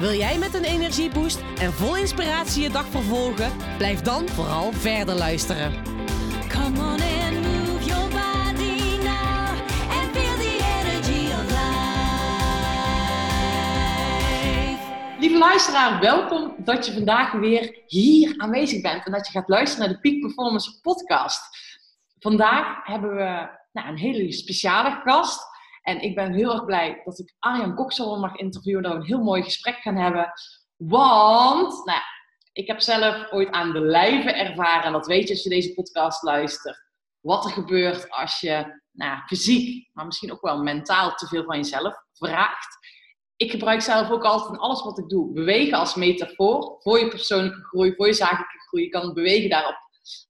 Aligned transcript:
Wil 0.00 0.12
jij 0.12 0.38
met 0.38 0.54
een 0.54 0.64
energieboost 0.64 1.42
en 1.58 1.72
vol 1.72 1.96
inspiratie 1.96 2.62
je 2.62 2.70
dag 2.70 2.86
vervolgen? 2.86 3.52
Blijf 3.76 4.00
dan 4.00 4.28
vooral 4.28 4.72
verder 4.72 5.14
luisteren. 5.14 5.72
Come 6.48 6.78
on 6.78 7.00
and 7.00 7.32
move 7.42 7.84
your 7.84 8.08
body 8.08 8.96
now 9.02 9.48
and 9.90 10.10
feel 10.12 10.36
the 10.36 10.58
energy 10.80 11.32
of 11.32 11.44
life. 11.50 11.68
Lieve 15.18 15.38
luisteraar, 15.38 16.00
welkom 16.00 16.54
dat 16.58 16.86
je 16.86 16.92
vandaag 16.92 17.32
weer 17.32 17.82
hier 17.86 18.34
aanwezig 18.36 18.80
bent 18.80 19.06
en 19.06 19.12
dat 19.12 19.26
je 19.26 19.32
gaat 19.32 19.48
luisteren 19.48 19.86
naar 19.86 19.94
de 19.94 20.00
Peak 20.00 20.20
Performance 20.20 20.80
podcast. 20.80 21.42
Vandaag 22.18 22.86
hebben 22.86 23.10
we 23.16 23.48
nou, 23.72 23.88
een 23.88 23.98
hele 23.98 24.32
speciale 24.32 25.00
gast. 25.04 25.49
En 25.90 26.00
ik 26.00 26.14
ben 26.14 26.32
heel 26.32 26.52
erg 26.52 26.64
blij 26.64 27.00
dat 27.04 27.18
ik 27.18 27.34
Arjan 27.38 27.74
Koksel 27.74 28.18
mag 28.18 28.36
interviewen, 28.36 28.82
dat 28.82 28.92
we 28.92 28.98
een 28.98 29.04
heel 29.04 29.22
mooi 29.22 29.42
gesprek 29.42 29.76
gaan 29.76 29.96
hebben. 29.96 30.32
Want, 30.76 31.84
nou 31.84 32.00
ik 32.52 32.66
heb 32.66 32.80
zelf 32.80 33.32
ooit 33.32 33.50
aan 33.50 33.72
de 33.72 33.80
lijve 33.80 34.32
ervaren, 34.32 34.84
en 34.84 34.92
dat 34.92 35.06
weet 35.06 35.28
je 35.28 35.34
als 35.34 35.42
je 35.42 35.48
deze 35.48 35.74
podcast 35.74 36.22
luistert, 36.22 36.82
wat 37.20 37.44
er 37.44 37.50
gebeurt 37.50 38.10
als 38.10 38.40
je 38.40 38.80
nou, 38.92 39.20
fysiek, 39.26 39.90
maar 39.92 40.06
misschien 40.06 40.32
ook 40.32 40.40
wel 40.40 40.62
mentaal 40.62 41.14
te 41.14 41.26
veel 41.26 41.44
van 41.44 41.56
jezelf 41.56 41.94
vraagt. 42.12 42.78
Ik 43.36 43.50
gebruik 43.50 43.80
zelf 43.80 44.10
ook 44.10 44.24
altijd 44.24 44.52
in 44.52 44.58
alles 44.58 44.82
wat 44.82 44.98
ik 44.98 45.08
doe, 45.08 45.32
bewegen 45.32 45.78
als 45.78 45.94
metafoor 45.94 46.76
voor 46.80 46.98
je 46.98 47.08
persoonlijke 47.08 47.62
groei, 47.62 47.94
voor 47.96 48.06
je 48.06 48.12
zakelijke 48.12 48.58
groei. 48.66 48.84
Je 48.84 48.90
kan 48.90 49.14
bewegen 49.14 49.50
daarop 49.50 49.76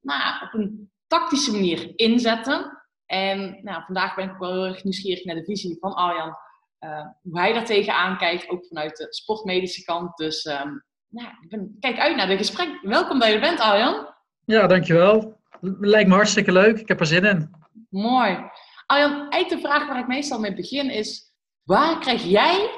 nou, 0.00 0.44
op 0.44 0.54
een 0.54 0.90
tactische 1.06 1.52
manier 1.52 1.92
inzetten. 1.96 2.79
En 3.10 3.58
nou, 3.62 3.82
vandaag 3.84 4.14
ben 4.14 4.30
ik 4.30 4.36
wel 4.38 4.52
heel 4.52 4.66
erg 4.66 4.84
nieuwsgierig 4.84 5.24
naar 5.24 5.34
de 5.34 5.44
visie 5.44 5.76
van 5.80 5.94
Arjan. 5.94 6.36
eh, 6.78 7.06
hoe 7.22 7.38
hij 7.40 7.52
daar 7.52 7.64
tegenaan 7.64 8.18
kijkt, 8.18 8.48
ook 8.48 8.66
vanuit 8.66 8.96
de 8.96 9.06
sportmedische 9.08 9.84
kant. 9.84 10.16
Dus 10.16 10.42
ehm, 10.42 10.68
nou, 11.08 11.28
ik 11.40 11.48
ben, 11.48 11.76
kijk 11.80 11.98
uit 11.98 12.16
naar 12.16 12.26
dit 12.26 12.38
gesprek. 12.38 12.68
Welkom 12.82 13.18
dat 13.18 13.32
je 13.32 13.38
bent, 13.38 13.60
Arjan. 13.60 14.14
Ja, 14.44 14.66
dankjewel. 14.66 15.40
Lijkt 15.80 16.08
me 16.08 16.14
hartstikke 16.14 16.52
leuk. 16.52 16.78
Ik 16.78 16.88
heb 16.88 17.00
er 17.00 17.06
zin 17.06 17.24
in. 17.24 17.50
Mooi. 17.88 18.38
Arjan, 18.86 19.30
eigenlijk 19.30 19.48
de 19.48 19.68
vraag 19.68 19.88
waar 19.88 19.98
ik 19.98 20.06
meestal 20.06 20.40
mee 20.40 20.54
begin 20.54 20.90
is... 20.90 21.28
Waar 21.62 21.98
krijg 21.98 22.22
jij 22.22 22.70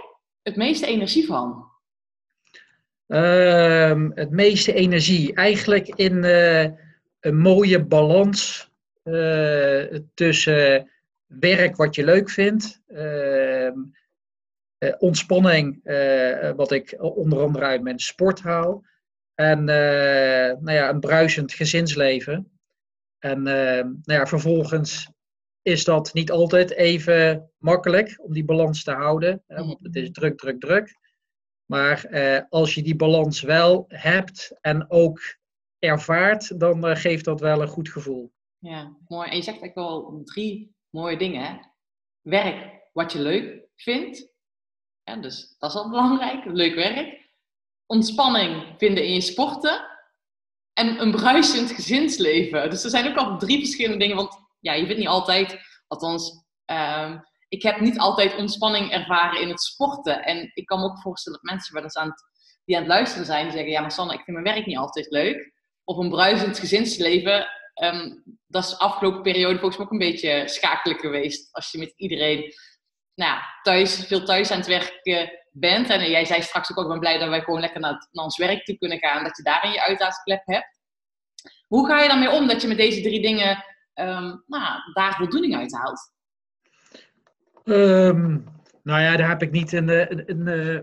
het 0.43 0.57
meeste 0.57 0.87
energie 0.87 1.27
van? 1.27 1.71
Ehm, 3.07 4.11
het 4.15 4.31
meeste 4.31 4.73
energie. 4.73 5.35
Eigenlijk 5.35 5.89
in 5.89 6.25
eh, 6.25 6.71
een 7.21 7.39
mooie 7.39 7.85
balans 7.85 8.71
tussen 10.15 10.91
werk 11.27 11.77
wat 11.77 11.95
je 11.95 12.05
leuk 12.05 12.31
vindt, 12.31 12.81
ehm, 12.87 13.79
eh, 14.79 14.95
ontspanning, 14.99 15.81
eh, 15.85 16.51
wat 16.51 16.71
ik 16.71 16.95
onder 16.99 17.41
andere 17.41 17.65
uit 17.65 17.83
mijn 17.83 17.99
sport 17.99 18.41
haal, 18.41 18.85
en 19.35 19.59
eh, 19.69 20.59
nou 20.61 20.73
ja, 20.73 20.89
een 20.89 21.01
bruisend 21.01 21.53
gezinsleven. 21.53 22.51
En 23.19 23.47
ehm, 23.47 23.87
nou 23.87 24.21
ja, 24.21 24.27
vervolgens 24.27 25.11
is 25.63 25.85
dat 25.85 26.13
niet 26.13 26.31
altijd 26.31 26.71
even 26.71 27.51
makkelijk 27.59 28.19
om 28.23 28.33
die 28.33 28.45
balans 28.45 28.85
te 28.85 28.93
houden, 28.93 29.43
want 29.47 29.79
het 29.83 29.97
is 29.97 30.11
druk, 30.11 30.39
druk, 30.39 30.61
druk. 30.61 30.97
Maar 31.65 32.05
eh, 32.05 32.43
als 32.49 32.75
je 32.75 32.83
die 32.83 32.97
balans 32.97 33.41
wel 33.41 33.85
hebt 33.89 34.59
en 34.61 34.91
ook 34.91 35.21
ervaart, 35.79 36.61
dan 36.61 36.87
eh, 36.87 36.97
geeft 36.97 37.25
dat 37.25 37.41
wel 37.41 37.63
een 37.63 37.69
goed 37.69 37.89
gevoel. 37.89 38.33
Ja, 38.63 38.97
mooi. 39.09 39.29
En 39.29 39.37
je 39.37 39.43
zegt 39.43 39.61
eigenlijk 39.61 39.75
wel 39.75 40.23
drie 40.25 40.77
mooie 40.91 41.17
dingen. 41.17 41.45
Hè? 41.45 41.59
Werk 42.21 42.81
wat 42.93 43.13
je 43.13 43.19
leuk 43.19 43.69
vindt. 43.77 44.31
Dus 45.21 45.55
dat 45.59 45.71
is 45.71 45.77
al 45.77 45.91
belangrijk. 45.95 46.45
Leuk 46.45 46.75
werk. 46.75 47.31
Ontspanning 47.87 48.75
vinden 48.79 49.05
in 49.05 49.13
je 49.13 49.21
sporten. 49.21 49.87
En 50.73 51.01
een 51.01 51.11
bruisend 51.11 51.71
gezinsleven. 51.71 52.71
Dus 52.71 52.85
er 52.85 52.91
zijn 52.91 53.09
ook 53.09 53.17
al 53.17 53.39
drie 53.39 53.59
verschillende 53.59 53.99
dingen. 53.99 54.17
Want 54.17 54.37
ja, 54.61 54.73
je 54.73 54.85
vindt 54.87 54.99
niet 54.99 55.09
altijd, 55.09 55.59
althans, 55.87 56.45
ehm, 56.65 57.19
ik 57.49 57.63
heb 57.63 57.81
niet 57.81 57.99
altijd 57.99 58.37
ontspanning 58.37 58.91
ervaren 58.91 59.41
in 59.41 59.49
het 59.49 59.63
sporten. 59.63 60.25
En 60.25 60.51
ik 60.55 60.67
kan 60.67 60.79
me 60.81 60.85
ook 60.85 61.01
voorstellen 61.01 61.39
dat 61.43 61.51
mensen 61.51 62.01
aan 62.01 62.15
die 62.65 62.77
aan 62.77 62.83
het 62.83 62.93
luisteren 62.93 63.27
zijn, 63.27 63.53
zeggen, 63.53 63.71
ja 63.71 63.81
maar 63.81 63.93
Sanne, 63.93 64.13
ik 64.13 64.25
vind 64.25 64.37
mijn 64.43 64.55
werk 64.55 64.67
niet 64.67 64.77
altijd 64.77 65.11
leuk. 65.11 65.53
Of 65.85 65.97
een 65.97 66.09
bruisend 66.09 66.59
gezinsleven, 66.59 67.49
Ehm, 67.75 68.11
dat 68.47 68.65
is 68.65 68.71
de 68.71 68.79
afgelopen 68.79 69.23
periode 69.23 69.59
volgens 69.59 69.77
mij 69.77 69.87
ook 69.87 69.93
een 69.93 70.11
beetje 70.11 70.49
schakelijk 70.49 71.01
geweest. 71.01 71.55
Als 71.55 71.71
je 71.71 71.79
met 71.79 71.93
iedereen 71.97 72.53
nou, 73.15 73.41
thuis, 73.63 74.07
veel 74.07 74.25
thuis 74.25 74.51
aan 74.51 74.59
het 74.59 74.67
werken 74.67 75.31
bent. 75.51 75.91
En 75.91 76.11
jij 76.11 76.25
zei 76.25 76.43
straks 76.43 76.71
ook, 76.71 76.85
ik 76.85 76.89
ben 76.89 76.99
blij 76.99 77.19
dat 77.19 77.29
wij 77.29 77.41
gewoon 77.41 77.61
lekker 77.61 77.81
naar, 77.81 78.09
naar 78.11 78.25
ons 78.25 78.39
werk 78.39 78.65
toe 78.65 78.79
kunnen 78.79 78.99
gaan. 78.99 79.25
Dat 79.25 79.37
je 79.37 79.43
daarin 79.43 79.73
je 79.73 79.83
uitlaatklep 79.83 80.43
hebt. 80.45 80.81
Hoe 81.67 81.87
ga 81.87 82.03
je 82.03 82.09
daarmee 82.09 82.31
om 82.31 82.47
dat 82.47 82.63
je 82.63 82.69
met 82.69 82.77
deze 82.77 83.01
drie 83.01 83.23
dingen 83.23 83.65
ehm, 83.95 84.37
nou, 84.47 84.93
daar 84.93 85.15
voldoening 85.15 85.57
uit 85.57 85.73
haalt? 85.73 86.13
Ehm, 87.65 88.39
nou 88.83 89.01
ja, 89.01 89.17
daar 89.17 89.29
heb 89.29 89.43
ik 89.43 89.51
niet 89.51 89.73
een, 89.73 89.89
eh, 89.89 90.11
een, 90.11 90.23
een, 90.27 90.49
eh, 90.49 90.83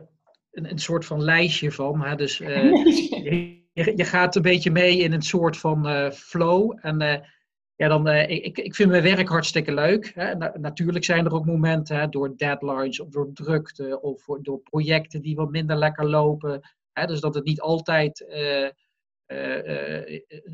een, 0.52 0.70
een 0.70 0.80
soort 0.80 1.06
van 1.06 1.24
lijstje 1.24 1.72
van. 1.72 2.02
Hè? 2.02 2.16
Dus 2.16 2.40
eh, 2.40 2.72
je 3.86 3.98
je 3.98 4.06
gaat 4.06 4.36
een 4.36 4.42
beetje 4.42 4.72
mee 4.72 4.98
in 4.98 5.14
een 5.14 5.22
soort 5.22 5.58
van 5.58 5.88
eh, 5.88 6.12
flow. 6.12 6.78
En 6.82 7.02
eh, 7.02 7.28
ja, 7.76 7.88
dan, 7.88 8.08
eh, 8.08 8.30
ik, 8.30 8.58
ik 8.58 8.76
vind 8.76 8.90
mijn 8.90 9.04
werk 9.04 9.30
hartstikke 9.30 9.74
leuk. 9.74 10.12
Hè? 10.16 10.36
Na- 10.36 10.58
natuurlijk 10.60 11.06
zijn 11.06 11.26
er 11.26 11.34
ook 11.34 11.46
momenten 11.46 12.00
hè, 12.00 12.10
door 12.10 12.38
deadlines 12.38 13.00
of 13.00 13.10
door 13.10 13.34
drukte 13.34 14.02
of 14.02 14.26
door 14.42 14.60
projecten 14.60 15.22
die 15.22 15.36
wat 15.36 15.50
minder 15.50 15.78
lekker 15.78 16.10
lopen. 16.10 16.62
Hè? 16.92 17.06
Dus 17.06 17.20
dat 17.20 17.36
het 17.36 17.46
niet 17.46 17.62
altijd 17.62 18.26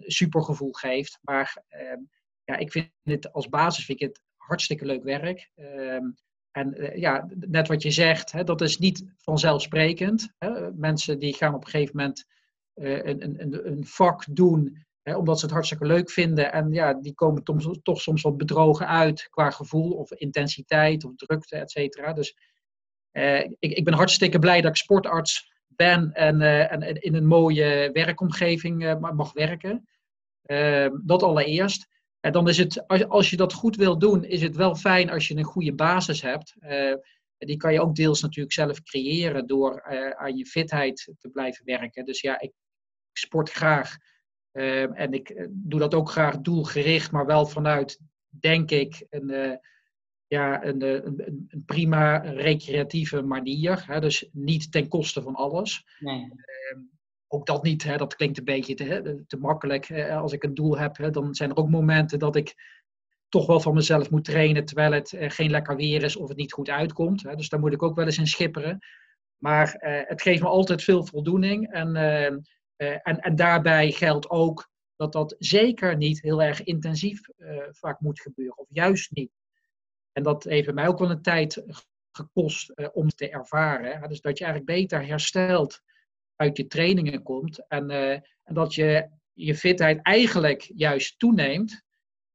supergevoel 0.06 0.72
geeft. 0.72 1.20
Maar 1.22 1.64
ehm, 1.68 2.00
ja, 2.44 2.56
ik 2.56 2.72
vind 2.72 2.92
het 3.04 3.34
als 3.34 3.50
basis 3.50 3.86
vind 3.86 4.02
ik 4.02 4.08
het 4.08 4.22
hartstikke 4.36 4.86
leuk 4.86 5.04
werk. 5.04 5.50
Ehm, 5.56 6.06
en 6.52 6.92
ja, 6.96 7.28
net 7.40 7.68
wat 7.68 7.82
je 7.82 7.92
zegt, 7.92 8.32
hè, 8.32 8.44
dat 8.44 8.62
is 8.62 8.78
niet 8.78 9.06
vanzelfsprekend. 9.18 10.34
Hè. 10.38 10.74
Mensen 10.74 11.20
die 11.20 11.34
gaan 11.34 11.54
op 11.54 11.64
een 11.64 11.70
gegeven 11.70 11.96
moment 11.98 12.26
een, 12.76 13.24
een, 13.24 13.68
een- 13.68 13.86
vak 13.86 14.26
doen 14.30 14.84
omdat 15.04 15.40
ze 15.40 15.46
het 15.46 15.54
hartstikke 15.54 15.86
leuk 15.86 16.10
vinden. 16.12 16.52
En 16.52 16.72
ja, 16.72 16.94
die 16.94 17.14
komen 17.14 17.44
toch, 17.84 18.02
soms 18.02 18.22
wat 18.22 18.38
bedrogen 18.38 18.88
uit 18.88 19.28
qua 19.30 19.50
gevoel 19.50 19.92
of 19.92 20.12
intensiteit 20.12 21.04
of 21.04 21.16
drukte, 21.16 21.56
et 21.56 21.72
cetera. 21.72 22.14
Dus 22.14 22.38
eh, 23.12 23.40
ik, 23.40 23.58
ik 23.60 23.84
ben 23.84 23.94
hartstikke 23.94 24.40
blij 24.40 24.62
dat 24.62 24.72
ik 24.72 24.78
sportarts 24.78 25.52
ben 25.68 26.14
en, 26.14 26.42
eh, 26.42 26.72
en, 26.72 27.02
in 27.02 27.16
een 27.16 27.28
mooie 27.28 27.90
werkomgeving 27.94 28.86
eh, 28.86 29.00
ma- 29.00 29.12
mag 29.12 29.34
werken. 29.34 29.88
Dat 31.04 31.24
allereerst. 31.24 31.88
En 32.20 32.32
dan 32.32 32.50
is 32.50 32.58
het, 32.58 32.88
als, 32.88 33.08
als 33.08 33.30
je 33.30 33.38
dat 33.38 33.54
goed 33.54 33.76
wil 33.76 33.98
doen, 33.98 34.24
is 34.24 34.42
het 34.42 34.56
wel 34.56 34.76
fijn 34.76 35.10
als 35.10 35.28
je 35.28 35.36
een 35.36 35.44
goede 35.44 35.74
basis 35.74 36.22
hebt. 36.22 36.56
Eh, 36.60 36.94
die 37.38 37.58
kan 37.58 37.74
je 37.74 37.82
ook 37.82 37.96
deels 37.96 38.22
natuurlijk 38.22 38.54
zelf 38.54 38.82
creëren 38.82 39.48
door 39.48 39.78
eh, 39.78 40.10
aan 40.10 40.38
je 40.38 40.46
fitheid 40.46 41.14
te 41.20 41.30
blijven 41.30 41.66
werken. 41.66 42.06
Dus 42.06 42.22
ja, 42.22 42.40
ik 42.40 42.52
sport 43.18 43.50
graag. 43.52 43.98
Ehm, 44.52 44.92
en 44.92 45.14
ik 45.14 45.30
eh, 45.30 45.46
doe 45.50 45.80
dat 45.80 45.94
ook 45.94 46.10
graag 46.10 46.38
doelgericht, 46.40 47.12
maar 47.12 47.26
wel 47.26 47.46
vanuit, 47.46 48.00
denk 48.28 48.72
ik, 48.72 49.06
een, 49.10 49.30
eh, 49.30 49.58
ja, 50.28 50.66
een, 50.66 50.82
eh, 50.82 50.92
een, 50.92 51.22
een- 51.26 51.64
prima 51.66 52.18
recreatieve 52.18 53.22
manier. 53.22 53.84
Hè? 53.88 54.00
Dus 54.00 54.30
niet 54.32 54.72
ten 54.72 54.88
koste 54.88 55.22
van 55.22 55.36
alles 55.36 55.86
Nee. 56.00 56.32
ook 57.28 57.46
dat 57.46 57.64
niet, 57.64 57.84
hè, 57.84 57.98
dat 57.98 58.16
klinkt 58.16 58.38
een 58.38 58.44
beetje 58.44 58.74
te, 58.74 59.24
te 59.28 59.38
makkelijk. 59.38 59.86
Hè. 59.88 60.16
Als 60.16 60.34
ik 60.34 60.44
een 60.44 60.54
doel 60.54 60.78
heb, 60.78 60.98
hè, 60.98 61.10
dan 61.10 61.36
zijn 61.36 61.50
er 61.50 61.56
ook 61.58 61.70
momenten 61.70 62.20
dat 62.20 62.36
ik 62.36 62.56
toch 63.30 63.46
wel 63.46 63.60
van 63.60 63.74
mezelf 63.74 64.10
moet 64.10 64.26
trainen 64.26 64.66
terwijl 64.66 64.92
het 64.92 65.16
geen 65.18 65.50
lekker 65.50 65.76
weer 65.76 66.04
is 66.04 66.16
of 66.16 66.28
het 66.28 66.38
niet 66.38 66.54
goed 66.54 66.70
uitkomt. 66.70 67.24
Hè. 67.24 67.36
Dus 67.36 67.50
daar 67.50 67.60
moet 67.60 67.74
ik 67.74 67.84
ook 67.84 67.96
wel 67.96 68.06
eens 68.06 68.18
in 68.18 68.28
schipperen. 68.28 68.80
Maar 69.38 69.76
het 70.08 70.22
geeft 70.22 70.42
me 70.42 70.48
altijd 70.48 70.84
veel 70.84 71.06
voldoening. 71.06 71.72
En, 71.72 71.96
eh, 71.96 72.26
eh, 72.26 72.34
en, 72.78 73.20
en 73.20 73.36
daarbij 73.36 73.92
geldt 73.92 74.30
ook 74.30 74.70
dat 74.96 75.12
dat 75.12 75.36
zeker 75.40 75.98
niet 75.98 76.22
heel 76.22 76.42
erg 76.42 76.64
intensief 76.64 77.30
eh, 77.30 77.58
vaak 77.72 78.00
moet 78.00 78.22
gebeuren, 78.22 78.58
of 78.58 78.68
juist 78.70 79.12
niet. 79.12 79.32
En 80.12 80.24
dat 80.24 80.44
heeft 80.44 80.74
mij 80.74 80.88
ook 80.88 81.00
wel 81.00 81.12
een 81.12 81.22
tijd 81.22 81.64
gekost 82.12 82.70
eh, 82.70 82.88
om 82.94 83.10
te 83.10 83.30
ervaren. 83.30 84.10
Dus 84.10 84.22
dat 84.22 84.38
je 84.38 84.44
eigenlijk 84.44 84.80
beter 84.80 85.06
herstelt 85.06 85.82
uit 86.36 86.58
je 86.58 86.68
trainingen 86.68 87.24
komt. 87.24 87.68
En, 87.68 87.90
eh, 87.90 88.12
en 88.44 88.54
dat 88.54 88.74
je 88.74 89.10
je 89.34 89.56
fitheid 89.56 90.00
eigenlijk 90.02 90.72
juist 90.76 91.20
toeneemt. 91.20 91.84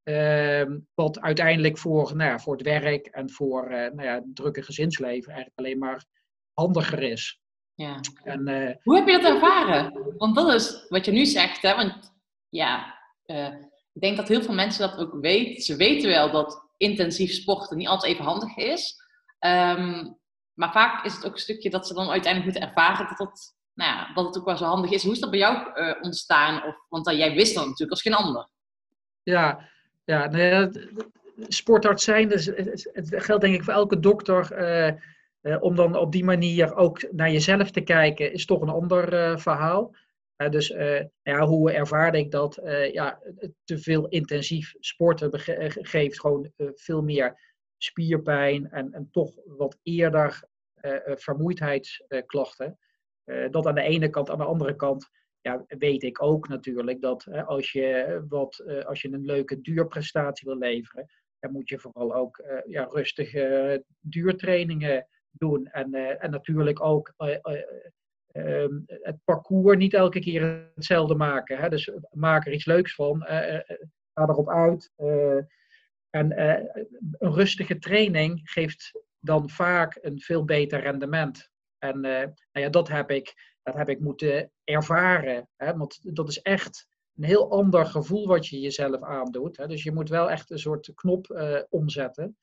Ehm, 0.02 0.78
wat 0.94 1.20
uiteindelijk 1.20 1.78
voor, 1.78 2.16
nou 2.16 2.30
ja, 2.30 2.38
voor 2.38 2.52
het 2.52 2.62
werk 2.62 3.06
en 3.06 3.30
voor 3.30 3.64
eh, 3.64 3.70
nou 3.70 4.02
ja, 4.02 4.14
het 4.14 4.36
drukke 4.36 4.62
gezinsleven 4.62 5.32
eigenlijk 5.32 5.58
alleen 5.58 5.78
maar 5.78 6.04
handiger 6.52 7.02
is. 7.02 7.40
Ja. 7.74 8.00
En, 8.24 8.48
eh, 8.48 8.76
Hoe 8.82 8.96
heb 8.96 9.06
je 9.06 9.20
dat 9.20 9.32
ervaren? 9.34 10.14
Want 10.16 10.34
dat 10.34 10.54
is 10.54 10.86
wat 10.88 11.04
je 11.04 11.12
nu 11.12 11.26
zegt, 11.26 11.62
hè? 11.62 11.74
Want 11.74 12.12
ja, 12.48 12.98
eh, 13.24 13.52
ik 13.92 14.00
denk 14.00 14.16
dat 14.16 14.28
heel 14.28 14.42
veel 14.42 14.54
mensen 14.54 14.90
dat 14.90 14.98
ook 14.98 15.20
weten. 15.20 15.62
Ze 15.62 15.76
weten 15.76 16.08
wel 16.08 16.30
dat 16.30 16.68
intensief 16.76 17.32
sporten 17.32 17.76
niet 17.76 17.88
altijd 17.88 18.12
even 18.12 18.24
handig 18.24 18.56
is. 18.56 18.96
Ehm, 19.38 20.10
maar 20.54 20.72
vaak 20.72 21.04
is 21.04 21.14
het 21.14 21.26
ook 21.26 21.32
een 21.32 21.38
stukje 21.38 21.70
dat 21.70 21.86
ze 21.86 21.94
dan 21.94 22.10
uiteindelijk 22.10 22.52
moeten 22.52 22.68
ervaren 22.68 23.06
dat 23.08 23.18
het, 23.18 23.54
nou 23.74 23.90
ja, 23.90 24.12
dat 24.14 24.26
het 24.26 24.38
ook 24.38 24.44
wel 24.44 24.56
zo 24.56 24.64
handig 24.64 24.90
is. 24.90 25.02
Hoe 25.02 25.12
is 25.12 25.20
dat 25.20 25.30
bij 25.30 25.38
jou 25.38 25.72
eh, 25.74 26.02
ontstaan? 26.02 26.64
Of, 26.64 26.86
want 26.88 27.04
dan, 27.04 27.16
jij 27.16 27.34
wist 27.34 27.54
dat 27.54 27.64
natuurlijk 27.64 27.90
als 27.90 28.02
geen 28.02 28.14
ander. 28.14 28.48
Ja, 29.22 29.68
ja 30.04 30.26
nou 30.26 30.42
ja, 30.42 30.70
sportarts 31.48 32.04
zijn, 32.04 32.28
dus 32.28 32.46
het 32.92 33.14
geldt 33.16 33.42
denk 33.42 33.54
ik 33.54 33.64
voor 33.64 33.72
elke 33.72 34.00
dokter. 34.00 34.54
Eh, 35.40 35.62
om 35.62 35.76
dan 35.76 35.96
op 35.96 36.12
die 36.12 36.24
manier 36.24 36.74
ook 36.74 37.12
naar 37.12 37.30
jezelf 37.30 37.70
te 37.70 37.80
kijken, 37.80 38.32
is 38.32 38.46
toch 38.46 38.60
een 38.60 38.68
ander 38.68 39.12
eh, 39.12 39.36
verhaal. 39.36 39.94
Eh, 40.36 40.50
dus 40.50 40.68
nou 40.68 41.10
ja, 41.22 41.46
hoe 41.46 41.72
ervaarde 41.72 42.18
ik 42.18 42.30
dat? 42.30 42.60
Ja, 42.92 43.22
te 43.64 43.78
veel 43.78 44.08
intensief 44.08 44.74
sporten 44.78 45.40
geeft 45.84 46.20
gewoon 46.20 46.52
veel 46.74 47.02
meer 47.02 47.40
spierpijn 47.76 48.70
en, 48.70 48.92
en 48.92 49.08
toch 49.10 49.34
wat 49.44 49.78
eerder 49.82 50.44
vermoeidheidsklachten. 51.04 52.78
Dat 53.50 53.66
aan 53.66 53.74
de 53.74 53.82
ene 53.82 54.10
kant, 54.10 54.30
aan 54.30 54.38
de 54.38 54.44
andere 54.44 54.76
kant 54.76 55.10
ja, 55.40 55.64
weet 55.66 56.02
ik 56.02 56.22
ook 56.22 56.48
natuurlijk 56.48 57.00
dat 57.00 57.26
als, 57.46 57.72
je 57.72 58.20
wat, 58.28 58.64
als 58.86 59.02
je 59.02 59.12
een 59.12 59.24
leuke 59.24 59.60
duurprestatie 59.60 60.48
wil 60.48 60.58
leveren, 60.58 61.10
dan 61.38 61.52
moet 61.52 61.68
je 61.68 61.78
vooral 61.78 62.14
ook 62.14 62.44
ja, 62.66 62.84
rustige 62.84 63.84
duurtrainingen 64.00 65.06
doen. 65.32 65.66
En, 65.66 65.94
eh, 65.94 66.24
en 66.24 66.30
natuurlijk 66.30 66.84
ook 66.84 67.12
eh, 67.16 67.38
eh, 67.42 67.62
ehm, 68.32 68.80
het 68.86 69.16
parcours 69.24 69.76
niet 69.76 69.94
elke 69.94 70.20
keer 70.20 70.70
hetzelfde 70.74 71.14
maken. 71.14 71.58
Hè? 71.58 71.68
Dus 71.68 71.90
maak 72.10 72.46
er 72.46 72.52
iets 72.52 72.64
leuks 72.64 72.94
van. 72.94 73.22
ga 74.14 74.28
erop 74.28 74.48
uit. 74.48 74.92
en 76.10 76.40
een 77.18 77.32
rustige 77.32 77.78
training 77.78 78.40
geeft 78.44 79.00
dan 79.20 79.50
vaak 79.50 79.98
een 80.00 80.20
veel 80.20 80.44
beter 80.44 80.80
rendement. 80.80 81.50
En 81.78 82.00
nou 82.00 82.34
ja, 82.52 82.68
dat 82.68 82.88
heb 82.88 83.10
ik, 83.10 83.34
dat 83.62 83.74
heb 83.74 83.88
ik 83.88 84.00
moeten 84.00 84.50
ervaren. 84.64 85.48
Hè? 85.56 85.76
Want 85.76 86.14
dat 86.16 86.28
is 86.28 86.40
echt 86.40 86.86
een 87.16 87.24
heel 87.24 87.50
ander 87.50 87.86
gevoel 87.86 88.26
wat 88.26 88.46
je 88.46 88.60
jezelf 88.60 89.02
aandoet. 89.02 89.56
Hè? 89.56 89.66
Dus 89.66 89.82
je 89.82 89.92
moet 89.92 90.08
wel 90.08 90.30
echt 90.30 90.50
een 90.50 90.58
soort 90.58 90.92
knop 90.94 91.26
omzetten. 91.68 92.36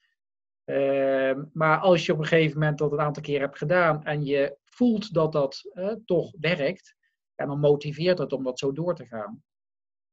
Ehm, 0.67 1.43
maar 1.53 1.77
als 1.77 2.05
je 2.05 2.13
op 2.13 2.19
een 2.19 2.25
gegeven 2.25 2.59
moment 2.59 2.77
dat 2.77 2.91
een 2.91 2.99
aantal 2.99 3.23
keer 3.23 3.39
hebt 3.39 3.57
gedaan 3.57 4.03
en 4.03 4.25
je 4.25 4.57
voelt 4.63 5.13
dat 5.13 5.31
dat 5.31 5.71
toch 6.05 6.33
werkt, 6.39 6.95
ja, 7.35 7.45
dan 7.45 7.59
motiveert 7.59 8.17
het 8.17 8.33
om 8.33 8.43
dat 8.43 8.59
zo 8.59 8.71
door 8.71 8.95
te 8.95 9.05
gaan. 9.05 9.43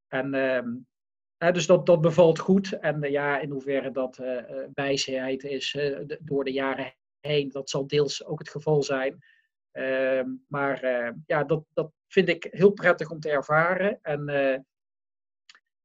En 0.08 0.34
ehm, 0.34 1.52
dus 1.52 1.66
dat, 1.66 1.86
dat 1.86 2.00
bevalt 2.00 2.38
goed. 2.38 2.72
En 2.72 3.02
eh, 3.02 3.10
ja, 3.10 3.40
in 3.40 3.50
hoeverre 3.50 3.90
dat 3.90 4.18
eh, 4.18 4.38
eh, 4.38 4.68
wijsheid 4.74 5.44
is 5.44 5.78
door 6.20 6.44
de 6.44 6.52
jaren 6.52 6.94
heen, 7.20 7.50
dat 7.50 7.70
zal 7.70 7.86
deels 7.86 8.24
ook 8.24 8.38
het 8.38 8.50
geval 8.50 8.82
zijn. 8.82 9.18
Ehm, 9.70 10.28
maar 10.48 10.80
ja, 11.26 11.44
dat, 11.44 11.64
dat 11.72 11.92
vind 12.08 12.28
ik 12.28 12.48
heel 12.50 12.70
prettig 12.70 13.10
om 13.10 13.20
te 13.20 13.30
ervaren. 13.30 13.98
En 14.02 14.24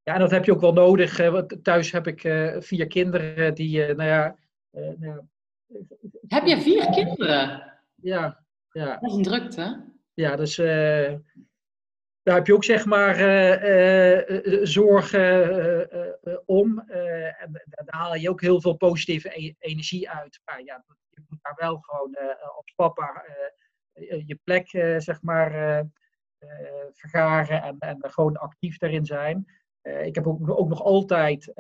ja, 0.04 0.14
en 0.14 0.20
dat 0.20 0.32
heb 0.32 0.46
je 0.46 0.52
ook 0.52 0.62
wel 0.62 0.74
nodig. 0.74 1.20
thuis 1.62 1.92
heb 1.92 2.08
ik 2.08 2.22
vier 2.64 2.88
kinderen 2.88 3.54
die, 3.54 3.94
nou 3.94 4.10
ja, 4.10 4.38
nou 4.72 4.96
ja, 5.00 5.24
Heb 6.28 6.46
je 6.46 6.62
vier 6.62 6.86
kinderen? 6.90 7.74
ja, 7.96 8.46
ja, 8.72 8.98
Dat 8.98 9.10
is 9.12 9.16
een 9.18 9.24
drukte. 9.24 9.86
ja, 10.14 10.36
dus 10.36 10.58
eh, 10.58 11.16
daar 12.24 12.36
heb 12.36 12.48
je 12.48 12.54
ook 12.54 12.64
zeg 12.64 12.86
maar 12.86 13.16
eh, 13.16 13.54
eh, 13.54 14.46
eh, 14.54 14.60
zorgen 14.66 15.20
eh, 15.20 15.80
eh, 15.94 16.14
eh, 16.24 16.38
om. 16.46 16.80
eh, 16.80 17.42
en 17.44 17.52
daar 17.86 17.86
haal 17.88 18.16
je 18.16 18.30
ook 18.30 18.42
heel 18.42 18.62
veel 18.62 18.76
positieve 18.76 19.42
e- 19.44 19.54
energie 19.60 20.10
uit. 20.10 20.42
Maar 20.46 20.64
ja, 20.64 20.84
je 21.10 21.24
moet 21.30 21.40
daar 21.42 21.56
wel 21.56 21.78
gewoon 21.78 22.14
eh, 22.14 22.28
als 22.56 22.74
papa 22.76 23.24
eh, 23.94 24.12
eh, 24.12 24.28
je 24.28 24.36
plek 24.44 24.74
eh, 24.74 24.98
zeg 25.00 25.22
maar 25.22 25.54
eh, 25.54 25.80
eh, 26.38 26.86
vergaren 26.92 27.62
en, 27.62 27.80
en 27.80 27.98
gewoon 28.02 28.38
actief 28.38 28.78
daarin 28.78 29.06
zijn. 29.06 29.46
Eh, 29.82 30.06
ik 30.06 30.16
heb 30.16 30.28
ook, 30.28 30.50
ook 30.50 30.70
nog 30.70 30.82
altijd. 30.84 31.52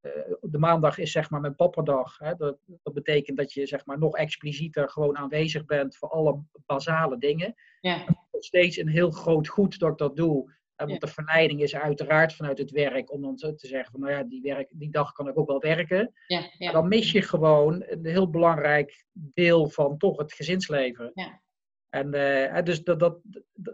Eh, 0.00 0.10
de 0.40 0.58
maandag 0.58 0.98
is 0.98 1.12
zeg 1.12 1.30
maar 1.30 1.40
mijn 1.40 1.54
papperdag. 1.54 2.18
Hè? 2.18 2.34
Dat, 2.34 2.58
dat 2.82 2.94
betekent 2.94 3.36
dat 3.36 3.52
je 3.52 3.66
zeg 3.66 3.86
maar 3.86 3.98
nog 3.98 4.16
explicieter 4.16 4.88
gewoon 4.90 5.16
aanwezig 5.16 5.64
bent 5.64 5.96
voor 5.96 6.08
alle 6.08 6.42
basale 6.66 7.18
dingen 7.18 7.54
Ja. 7.80 8.04
nog 8.06 8.44
steeds 8.44 8.76
een 8.76 8.88
heel 8.88 9.10
groot 9.10 9.48
goed 9.48 9.78
dat 9.78 9.90
ik 9.90 9.98
dat 9.98 10.16
doe. 10.16 10.50
Eh, 10.50 10.86
want 10.86 10.90
Ja. 11.00 11.06
de 11.06 11.12
verleiding 11.12 11.62
is 11.62 11.76
uiteraard 11.76 12.34
vanuit 12.34 12.58
het 12.58 12.70
werk 12.70 13.12
om 13.12 13.22
dan 13.22 13.36
te 13.36 13.66
zeggen 13.66 13.90
van 13.90 14.00
nou 14.00 14.12
ja, 14.12 14.22
die, 14.22 14.42
werk, 14.42 14.68
die 14.72 14.90
dag 14.90 15.12
kan 15.12 15.28
ik 15.28 15.38
ook 15.38 15.48
wel 15.48 15.60
werken. 15.60 16.12
Ja, 16.26 16.72
dan 16.72 16.88
mis 16.88 17.12
je 17.12 17.22
gewoon 17.22 17.84
een 17.86 18.06
heel 18.06 18.30
belangrijk 18.30 19.04
deel 19.12 19.68
van 19.68 19.98
toch 19.98 20.16
het 20.16 20.32
gezinsleven. 20.32 21.10
Ja. 21.14 21.40
En 21.88 22.14
eh, 22.14 22.62
dus 22.62 22.84
dat, 22.84 22.98
dat, 23.00 23.18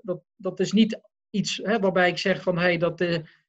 dat, 0.02 0.20
dat, 0.36 0.60
is 0.60 0.72
niet 0.72 1.00
iets 1.30 1.56
hè, 1.62 1.78
waarbij 1.78 2.08
ik 2.08 2.18
zeg 2.18 2.42
van 2.42 2.58
hey, 2.58 2.76
dat, 2.76 2.98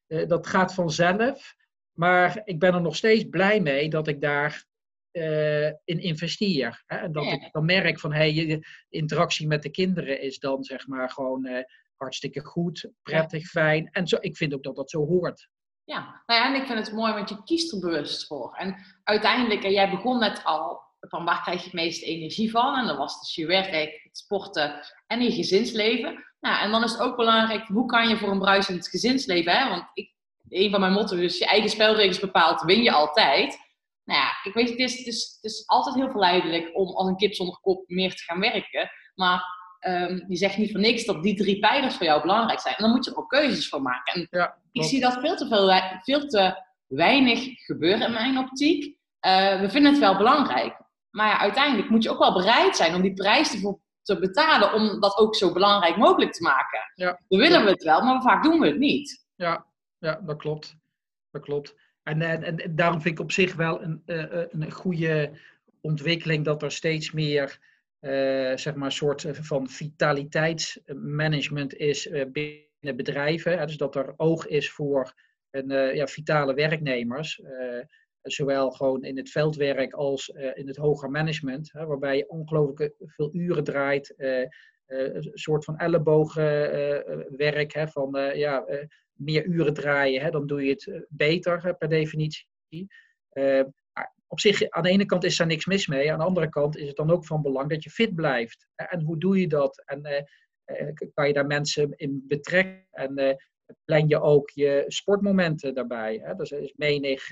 dat 0.07 0.47
gaat 0.47 0.73
vanzelf. 0.73 1.56
Maar 1.97 2.41
ik 2.44 2.59
ben 2.59 2.73
er 2.73 2.81
nog 2.81 2.95
steeds 2.95 3.23
blij 3.29 3.59
mee 3.61 3.89
dat 3.89 4.07
ik 4.07 4.21
daar 4.21 4.65
eh, 5.11 5.65
in 5.67 5.99
investeer. 5.99 6.83
Hè? 6.85 6.97
En 6.97 7.11
dat 7.11 7.23
Ja. 7.25 7.31
ik 7.31 7.49
dan 7.51 7.65
merk 7.65 7.99
van 7.99 8.13
hey, 8.13 8.33
de 8.33 8.67
interactie 8.89 9.47
met 9.47 9.61
de 9.63 9.69
kinderen 9.69 10.21
is 10.21 10.39
dan 10.39 10.63
zeg 10.63 10.88
maar 10.88 11.09
gewoon 11.09 11.45
eh, 11.45 11.63
hartstikke 11.95 12.39
goed, 12.45 12.89
prettig, 13.03 13.47
fijn. 13.47 13.89
En 13.91 14.07
zo, 14.07 14.17
ik 14.19 14.38
vind 14.38 14.53
ook 14.53 14.63
dat 14.63 14.75
dat 14.75 14.89
zo 14.89 15.05
hoort. 15.05 15.47
Ja, 15.83 16.21
nou 16.25 16.39
ja, 16.41 16.45
en 16.55 16.61
ik 16.61 16.67
vind 16.67 16.79
het 16.79 16.91
mooi, 16.95 17.13
want 17.13 17.29
je 17.29 17.44
kiest 17.44 17.73
er 17.73 17.79
bewust 17.79 18.27
voor. 18.27 18.53
En 18.53 18.75
uiteindelijk, 19.03 19.63
en 19.63 19.71
jij 19.71 19.89
begon 19.89 20.19
net 20.19 20.44
al, 20.44 20.81
van 20.99 21.25
waar 21.25 21.41
krijg 21.41 21.59
je 21.59 21.65
het 21.65 21.73
meeste 21.73 22.05
energie 22.05 22.51
van? 22.51 22.77
En 22.77 22.85
dat 22.88 22.97
was 22.97 23.19
dus 23.19 23.35
je 23.35 23.45
werk, 23.45 23.99
het 24.03 24.17
sporten 24.17 24.79
en 25.07 25.21
je 25.21 25.31
gezinsleven. 25.31 26.25
Nou, 26.39 26.63
en 26.63 26.71
dan 26.71 26.83
is 26.83 26.91
het 26.91 27.01
ook 27.01 27.15
belangrijk, 27.15 27.67
hoe 27.67 27.85
kan 27.85 28.07
je 28.09 28.17
voor 28.17 28.29
een 28.31 28.39
bruisend 28.39 28.87
gezinsleven, 28.87 29.51
hè? 29.57 29.69
Want 29.69 29.83
ik, 29.94 30.16
een 30.49 30.71
van 30.71 30.80
mijn 30.80 30.94
motto's 30.94 31.19
is, 31.19 31.37
je 31.37 31.45
eigen 31.45 31.69
spelregels 31.69 32.19
bepaalt, 32.19 32.61
win 32.61 32.83
je 32.83 32.92
altijd. 32.92 33.57
Nou 34.04 34.19
ja, 34.19 34.30
ik 34.44 34.54
weet, 34.54 34.69
het 34.69 34.80
is, 34.80 34.97
het, 34.97 35.07
is, 35.07 35.37
het 35.42 35.51
is 35.51 35.68
altijd 35.68 35.95
heel 35.95 36.09
verleidelijk 36.09 36.69
om 36.73 36.87
als 36.87 37.07
een 37.07 37.18
kip 37.18 37.33
zonder 37.33 37.59
kop 37.61 37.83
meer 37.87 38.16
te 38.16 38.23
gaan 38.23 38.39
werken. 38.39 38.89
Maar 39.16 39.44
ehm, 39.80 40.23
je 40.27 40.35
zegt 40.35 40.57
niet 40.57 40.71
voor 40.71 40.80
niks 40.80 41.06
dat 41.06 41.23
die 41.23 41.35
drie 41.35 41.59
pijlers 41.59 41.95
voor 41.95 42.06
jou 42.06 42.21
belangrijk 42.21 42.59
zijn. 42.59 42.75
En 42.75 42.83
dan 42.83 42.92
moet 42.94 43.06
je 43.06 43.11
er 43.11 43.18
ook 43.18 43.30
keuzes 43.30 43.69
voor 43.69 43.81
maken. 43.81 44.13
En 44.13 44.27
Ja, 44.30 44.57
ik 44.71 44.83
zie 44.83 44.99
dat 44.99 45.13
veel 45.19 45.35
te, 45.35 45.47
veel, 45.47 45.81
veel 46.04 46.27
te 46.27 46.63
weinig 46.87 47.66
gebeuren 47.66 48.07
in 48.07 48.13
mijn 48.13 48.37
optiek. 48.37 48.97
Eh, 49.19 49.59
we 49.59 49.69
vinden 49.69 49.92
het 49.92 49.99
wel 49.99 50.18
belangrijk. 50.18 50.81
Maar 51.09 51.27
ja, 51.27 51.39
uiteindelijk 51.39 51.89
moet 51.89 52.04
je 52.04 52.09
ook 52.09 52.19
wel 52.19 52.33
bereid 52.33 52.75
zijn 52.75 52.95
om 52.95 53.01
die 53.01 53.13
prijs 53.13 53.49
te, 53.49 53.77
te 54.01 54.19
betalen 54.19 54.73
om 54.73 54.99
dat 54.99 55.18
ook 55.18 55.35
zo 55.35 55.54
belangrijk 55.54 55.97
mogelijk 55.97 56.33
te 56.33 56.44
maken. 56.44 56.92
Ja. 56.95 57.19
Dan 57.27 57.39
willen 57.39 57.63
we 57.63 57.69
het 57.69 57.83
wel, 57.83 58.01
maar 58.01 58.21
vaak 58.21 58.44
doen 58.44 58.59
we 58.59 58.68
het 58.68 58.77
niet. 58.77 59.25
Ja, 59.35 59.66
ja 60.07 60.21
dat 60.26 60.37
klopt. 60.37 60.78
Dat 61.31 61.42
klopt. 61.42 61.76
En, 62.04 62.21
en, 62.21 62.44
en 62.44 62.76
daarom 62.76 63.02
vind 63.02 63.16
ik 63.16 63.21
op 63.21 63.31
zich 63.31 63.56
wel 63.56 63.83
een, 63.83 64.02
eh, 64.06 64.23
eh, 64.23 64.47
een 64.49 64.71
goede 64.71 65.31
ontwikkeling 65.81 66.45
dat 66.45 66.64
er 66.64 66.71
steeds 66.71 67.11
meer 67.11 67.59
eh, 67.99 68.56
zeg 68.56 68.76
maar, 68.76 68.92
soort 68.92 69.26
van 69.31 69.69
vitaliteitsmanagement 69.69 71.76
is 71.76 72.09
binnen 72.31 72.95
bedrijven. 72.95 73.68
Dus 73.68 73.78
dat 73.78 73.95
er 73.95 74.14
oog 74.18 74.47
is 74.47 74.71
voor 74.71 75.14
een, 75.52 75.95
ja, 75.95 76.07
vitale 76.07 76.54
werknemers. 76.54 77.42
zowel 78.21 78.71
gewoon 78.71 79.04
in 79.04 79.18
het 79.18 79.30
veldwerk 79.30 79.94
als 79.94 80.28
in 80.54 80.68
het 80.68 80.78
hoger 80.78 81.09
management. 81.09 81.71
Waarbij 81.71 82.18
je 82.18 82.30
ongelooflijk 82.30 82.94
veel 82.99 83.30
uren 83.33 83.64
draait. 83.64 84.14
een 84.87 85.31
soort 85.33 85.64
van 85.64 85.78
ellebogenwerk. 85.78 87.73
hè? 87.73 87.87
Van 87.87 88.31
ja, 88.33 88.66
meer 89.18 89.45
uren 89.45 89.74
draaien, 89.74 90.21
hè, 90.21 90.30
dan 90.30 90.47
doe 90.47 90.64
je 90.64 90.71
het 90.71 90.88
eh, 90.88 91.02
beter 91.09 91.76
per 91.78 91.90
definitie. 91.90 92.47
Eh, 93.30 93.64
op 94.28 94.40
zich, 94.40 94.69
aan 94.69 94.83
de 94.83 94.90
ene 94.90 95.06
kant 95.06 95.24
is 95.24 95.38
daar 95.38 95.47
niks 95.47 95.66
mis 95.66 95.88
mee. 95.88 96.12
Aan 96.12 96.19
de 96.19 96.26
andere 96.26 96.50
kant 96.50 96.78
is 96.78 96.88
het 96.88 96.95
dan 96.95 97.12
ook 97.12 97.26
van 97.26 97.42
belang 97.42 97.69
dat 97.69 97.83
je 97.83 97.90
fit 97.90 98.16
blijft. 98.16 98.68
En 98.76 99.02
hoe 99.02 99.18
doe 99.18 99.40
je 99.40 99.47
dat? 99.47 99.83
En 99.86 100.06
eh, 100.06 100.94
kan 101.14 101.28
je 101.28 101.33
daar 101.33 101.45
mensen 101.45 101.94
in 101.95 102.24
betrekken? 102.28 102.88
En 102.92 103.38
plan 103.86 104.07
je 104.07 104.21
ook 104.21 104.50
je 104.50 104.83
sportmomenten 104.88 105.74
daarbij? 105.74 106.19
Hè? 106.24 106.36
Dus 106.36 106.52
is 106.52 106.74
menig, 106.76 107.31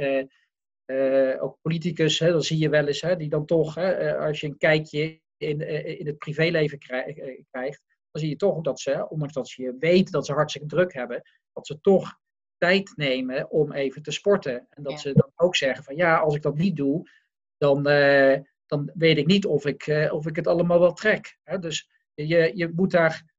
ook 1.39 1.57
politicus, 1.61 2.19
hè, 2.19 2.31
dan 2.31 2.43
zie 2.43 2.57
je 2.57 2.69
wel 2.69 2.87
eens, 2.87 3.01
hè, 3.01 3.15
die 3.15 3.29
dan 3.29 3.45
toch, 3.45 3.75
hè, 3.75 4.17
als 4.17 4.39
je 4.39 4.47
een 4.47 4.57
kijkje 4.57 5.21
in, 5.37 5.59
in 5.99 6.07
het 6.07 6.17
privéleven 6.17 6.79
krij- 6.79 7.45
krijgt, 7.51 7.81
dan 8.15 8.21
zie 8.21 8.29
je 8.29 8.35
toch 8.35 8.61
dat 8.61 8.79
ze, 8.79 9.09
ondanks 9.09 9.33
dat 9.33 9.47
ze 9.47 9.75
weten 9.79 10.11
dat 10.11 10.25
ze 10.25 10.33
hartstikke 10.33 10.67
druk 10.67 10.93
hebben, 10.93 11.21
dat 11.55 11.67
ze 11.67 11.81
toch 11.81 12.19
tijd 12.57 12.93
nemen 12.95 13.49
om 13.49 13.71
even 13.71 14.01
te 14.01 14.11
sporten. 14.11 14.67
En 14.69 14.83
dat 14.83 14.91
Ja. 14.91 14.97
ze 14.97 15.13
dan 15.13 15.31
ook 15.35 15.55
zeggen 15.55 15.83
van 15.83 15.95
ja, 15.95 16.17
als 16.17 16.35
ik 16.35 16.41
dat 16.41 16.55
niet 16.55 16.75
doe, 16.75 17.09
dan, 17.57 17.87
eh, 17.87 18.39
dan 18.65 18.91
weet 18.93 19.17
ik 19.17 19.25
niet 19.25 19.45
of 19.45 19.65
ik, 19.65 19.87
eh, 19.87 20.13
of 20.13 20.27
ik 20.27 20.35
het 20.35 20.47
allemaal 20.47 20.79
wel 20.79 20.93
trek. 20.93 21.37
Hè? 21.43 21.59
Dus 21.59 21.89
je, 22.13 22.51
je 22.55 22.71
moet 22.75 22.91
daar 22.91 23.33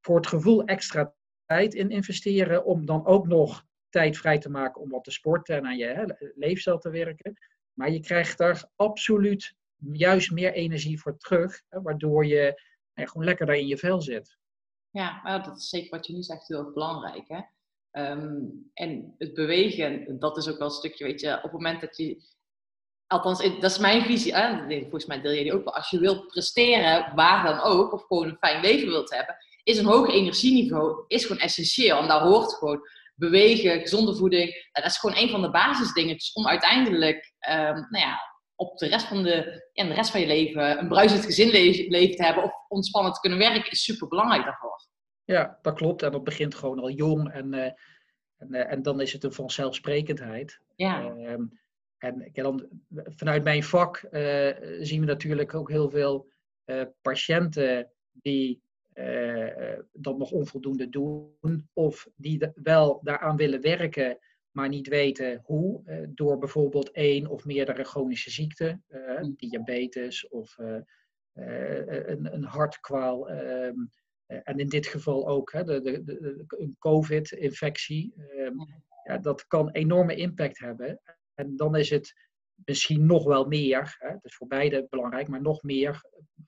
voor 0.00 0.16
het 0.16 0.26
gevoel 0.26 0.64
extra 0.64 1.14
tijd 1.44 1.74
in 1.74 1.90
investeren 1.90 2.64
om 2.64 2.86
dan 2.86 3.06
ook 3.06 3.26
nog 3.26 3.64
tijd 3.88 4.16
vrij 4.16 4.38
te 4.38 4.50
maken 4.50 4.80
om 4.80 4.90
wat 4.90 5.04
te 5.04 5.10
sporten 5.10 5.56
en 5.56 5.66
aan 5.66 5.76
je 5.76 5.84
hè, 5.86 6.04
leefstijl 6.34 6.78
te 6.78 6.90
werken. 6.90 7.36
Maar 7.72 7.90
je 7.90 8.00
krijgt 8.00 8.38
daar 8.38 8.70
absoluut 8.76 9.54
juist 9.92 10.30
meer 10.30 10.52
energie 10.52 11.00
voor 11.00 11.16
terug, 11.16 11.62
hè, 11.68 11.82
waardoor 11.82 12.26
je 12.26 12.62
eh, 12.92 13.06
gewoon 13.06 13.24
lekker 13.26 13.46
daar 13.46 13.56
in 13.56 13.66
je 13.66 13.78
vel 13.78 14.00
zit. 14.02 14.38
Ja, 14.96 15.38
dat 15.38 15.56
is 15.56 15.68
zeker 15.68 15.90
wat 15.90 16.06
je 16.06 16.12
nu 16.12 16.22
zegt 16.22 16.48
heel 16.48 16.58
erg 16.58 16.72
belangrijk. 16.72 17.28
Hè? 17.28 17.40
Ehm, 17.90 18.44
en 18.74 19.14
het 19.18 19.34
bewegen, 19.34 20.18
dat 20.18 20.36
is 20.36 20.48
ook 20.48 20.58
wel 20.58 20.66
een 20.66 20.72
stukje, 20.72 21.04
weet 21.04 21.20
je, 21.20 21.36
op 21.36 21.42
het 21.42 21.52
moment 21.52 21.80
dat 21.80 21.96
je, 21.96 22.22
althans, 23.06 23.42
dat 23.42 23.70
is 23.70 23.78
mijn 23.78 24.02
visie, 24.02 24.34
hè? 24.34 24.80
Volgens 24.80 25.06
mij 25.06 25.20
deel 25.20 25.32
jij 25.32 25.42
die 25.42 25.54
ook 25.54 25.64
wel. 25.64 25.74
Als 25.74 25.90
je 25.90 25.98
wilt 25.98 26.26
presteren, 26.26 27.14
waar 27.14 27.44
dan 27.44 27.60
ook, 27.60 27.92
of 27.92 28.06
gewoon 28.06 28.28
een 28.28 28.36
fijn 28.36 28.60
leven 28.60 28.88
wilt 28.88 29.10
hebben, 29.10 29.36
is 29.62 29.78
een 29.78 29.86
hoog 29.86 30.08
energieniveau 30.08 31.04
is 31.08 31.24
gewoon 31.24 31.42
essentieel. 31.42 31.98
En 31.98 32.08
daar 32.08 32.22
hoort 32.22 32.52
gewoon 32.52 32.80
bewegen, 33.14 33.80
gezonde 33.80 34.14
voeding. 34.14 34.68
Dat 34.72 34.84
is 34.84 34.98
gewoon 34.98 35.16
een 35.16 35.30
van 35.30 35.42
de 35.42 35.50
basisdingetjes 35.50 36.32
om 36.32 36.46
uiteindelijk, 36.46 37.32
ehm, 37.38 37.74
nou 37.74 38.04
ja, 38.04 38.18
op 38.56 38.78
de 38.78 38.86
rest 38.86 39.06
van, 39.06 39.22
de, 39.22 39.68
ja, 39.72 39.84
de 39.84 39.94
rest 39.94 40.10
van 40.10 40.20
je 40.20 40.26
leven 40.26 40.78
een 40.78 40.88
bruisend 40.88 41.24
gezinleven 41.24 41.90
leven 41.90 42.16
te 42.16 42.24
hebben 42.24 42.44
of 42.44 42.52
ontspannen 42.68 43.12
te 43.12 43.20
kunnen 43.20 43.38
werken, 43.38 43.70
is 43.70 43.84
super 43.84 44.08
belangrijk 44.08 44.44
daarvoor. 44.44 44.84
Ja, 45.24 45.58
dat 45.62 45.74
klopt. 45.74 46.02
En 46.02 46.12
dat 46.12 46.24
begint 46.24 46.54
gewoon 46.54 46.78
al 46.78 46.90
jong 46.90 47.32
en, 47.32 47.54
eh, 47.54 47.70
en, 48.36 48.54
eh, 48.54 48.72
en 48.72 48.82
dan 48.82 49.00
is 49.00 49.12
het 49.12 49.24
een 49.24 49.32
vanzelfsprekendheid. 49.32 50.60
Ja, 50.76 51.02
Ehm, 51.16 51.42
en 51.98 52.20
ik- 52.26 52.34
dan, 52.34 52.68
vanuit 52.94 53.44
mijn 53.44 53.62
vak 53.62 53.96
eh, 53.96 54.56
zien 54.80 55.00
we 55.00 55.06
natuurlijk 55.06 55.54
ook 55.54 55.70
heel 55.70 55.90
veel 55.90 56.32
patiënten 57.02 57.90
die 58.12 58.64
dat 59.92 60.18
nog 60.18 60.30
onvoldoende 60.30 60.88
doen, 60.88 61.68
of 61.72 62.08
die 62.14 62.50
wel 62.54 63.00
daaraan 63.02 63.36
willen 63.36 63.60
werken, 63.60 64.18
maar 64.56 64.68
niet 64.68 64.88
weten 64.88 65.40
hoe, 65.44 65.82
eh, 65.84 66.06
door 66.08 66.38
bijvoorbeeld 66.38 66.90
één 66.90 67.26
of 67.26 67.44
meerdere 67.44 67.84
chronische 67.84 68.30
ziekten, 68.30 68.84
eh, 68.88 69.20
Mm. 69.20 69.34
diabetes 69.36 70.28
of 70.28 70.58
eh, 70.58 70.78
een, 72.08 72.34
een 72.34 72.44
hartkwaal. 72.44 73.28
ehm, 73.28 73.74
eh, 74.26 74.38
en 74.42 74.58
in 74.58 74.68
dit 74.68 74.86
geval 74.86 75.28
ook 75.28 75.52
hè, 75.52 75.64
de, 75.64 75.80
de, 75.80 76.04
de, 76.04 76.20
de- 76.20 76.44
een 76.58 76.76
COVID-infectie. 76.78 78.14
ehm, 78.16 78.54
ja, 79.04 79.18
dat 79.18 79.46
kan 79.46 79.70
enorme 79.70 80.14
impact 80.14 80.58
hebben. 80.58 81.00
En 81.34 81.56
dan 81.56 81.76
is 81.76 81.90
het 81.90 82.14
misschien 82.64 83.06
nog 83.06 83.24
wel 83.24 83.44
meer, 83.46 83.96
hè, 83.98 84.08
het 84.08 84.24
is 84.24 84.34
voor 84.36 84.46
beide 84.46 84.86
belangrijk, 84.90 85.28
maar 85.28 85.42
nog 85.42 85.62
meer 85.62 86.00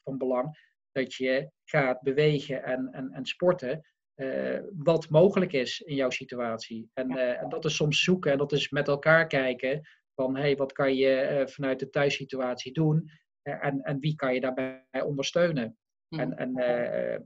van 0.03 0.19
belang 0.19 0.59
dat 0.93 1.15
je 1.15 1.51
gaat 1.65 2.01
bewegen 2.03 2.65
en, 2.65 2.89
en, 2.93 3.11
en 3.13 3.27
sporten. 3.27 3.81
Eh, 4.19 4.61
wat 4.77 5.09
mogelijk 5.09 5.53
is 5.53 5.81
in 5.81 5.95
jouw 5.95 6.11
situatie. 6.11 6.91
En, 6.95 7.11
eh, 7.11 7.43
en 7.43 7.49
dat 7.49 7.65
is 7.65 7.75
soms 7.75 8.03
zoeken 8.03 8.33
en 8.33 8.39
dat 8.39 8.53
is 8.53 8.71
met 8.71 8.89
elkaar 8.89 9.27
kijken 9.27 9.89
van 10.15 10.37
hey, 10.37 10.57
wat 10.57 10.73
kan 10.73 10.95
je 10.95 11.15
eh, 11.15 11.47
vanuit 11.47 11.79
de 11.79 11.91
thuissituatie 11.91 12.73
doen 12.73 13.11
en, 13.43 13.83
en 13.83 13.99
wie 13.99 14.15
kan 14.15 14.35
je 14.35 14.41
daarbij 14.41 15.03
ondersteunen. 15.05 15.77
Hm. 16.09 16.21
En, 16.21 16.37
en 16.37 16.53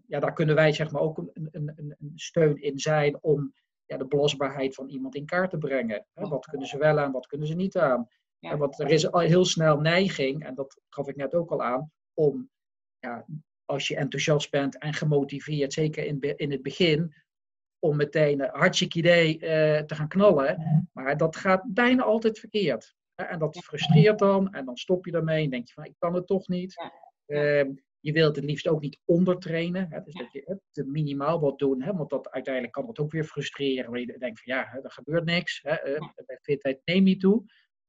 ja, 0.06 0.20
daar 0.20 0.32
kunnen 0.32 0.54
wij 0.54 0.72
zeg 0.72 0.90
maar 0.90 1.02
ook 1.02 1.18
een, 1.18 1.30
een, 1.32 1.72
een, 1.76 1.96
een 1.98 2.12
steun 2.14 2.62
in 2.62 2.78
zijn 2.78 3.22
om 3.22 3.52
ja, 3.84 3.96
de 3.96 4.06
belastbaarheid 4.06 4.74
van 4.74 4.88
iemand 4.88 5.14
in 5.14 5.26
kaart 5.26 5.50
te 5.50 5.58
brengen. 5.58 6.06
Hè, 6.12 6.28
wat 6.28 6.46
kunnen 6.46 6.68
ze 6.68 6.78
wel 6.78 6.98
aan, 6.98 7.12
wat 7.12 7.26
kunnen 7.26 7.46
ze 7.46 7.54
niet 7.54 7.76
aan. 7.76 8.08
Ja. 8.38 8.50
En 8.50 8.58
want 8.58 8.80
er 8.80 8.90
is 8.90 9.10
al 9.10 9.20
heel 9.20 9.44
snel 9.44 9.80
neiging, 9.80 10.44
en 10.44 10.54
dat 10.54 10.80
gaf 10.88 11.08
ik 11.08 11.16
net 11.16 11.34
ook 11.34 11.50
al 11.50 11.62
aan, 11.62 11.90
om 12.14 12.50
ja, 12.98 13.26
als 13.72 13.88
je 13.88 13.96
enthousiast 13.96 14.50
bent 14.50 14.78
en 14.78 14.94
gemotiveerd, 14.94 15.72
zeker 15.72 16.04
in, 16.04 16.20
in 16.36 16.50
het 16.50 16.62
begin, 16.62 17.14
om 17.78 17.96
meteen 17.96 18.40
een 18.40 18.50
hartstikke 18.52 18.98
idee 18.98 19.38
eh, 19.38 19.82
te 19.82 19.94
gaan 19.94 20.08
knallen. 20.08 20.88
Maar 20.92 21.16
dat 21.16 21.36
gaat 21.36 21.62
bijna 21.66 22.02
altijd 22.02 22.38
verkeerd. 22.38 22.94
En 23.14 23.38
dat 23.38 23.58
frustreert 23.58 24.18
dan, 24.18 24.52
en 24.52 24.64
dan 24.64 24.76
stop 24.76 25.04
je 25.04 25.12
daarmee 25.12 25.44
en 25.44 25.50
denk 25.50 25.66
je 25.66 25.72
van, 25.72 25.84
ik 25.84 25.94
kan 25.98 26.14
het 26.14 26.26
toch 26.26 26.48
niet. 26.48 26.74
Ehm, 27.26 27.70
je 28.00 28.12
wilt 28.12 28.36
het 28.36 28.44
liefst 28.44 28.68
ook 28.68 28.80
niet 28.80 29.00
ondertrainen. 29.04 29.86
Hè, 29.90 30.02
dus 30.02 30.14
dat 30.14 30.32
je 30.32 30.58
te 30.70 30.84
minimaal 30.84 31.40
wat 31.40 31.58
doen. 31.58 31.82
Hè, 31.82 31.92
want 31.92 32.10
dat, 32.10 32.30
uiteindelijk 32.30 32.74
kan 32.74 32.86
dat 32.86 32.98
ook 32.98 33.12
weer 33.12 33.24
frustreren. 33.24 33.90
Waar 33.90 34.00
je 34.00 34.18
denkt 34.18 34.42
van 34.42 34.54
ja, 34.54 34.68
hè, 34.70 34.82
er 34.82 34.92
gebeurt 34.92 35.24
niks. 35.24 35.60
Hè, 35.62 35.74
eh, 35.74 36.00
bij 36.26 36.38
fitheid 36.42 36.80
neem 36.84 37.02
niet 37.02 37.20
toe. 37.20 37.44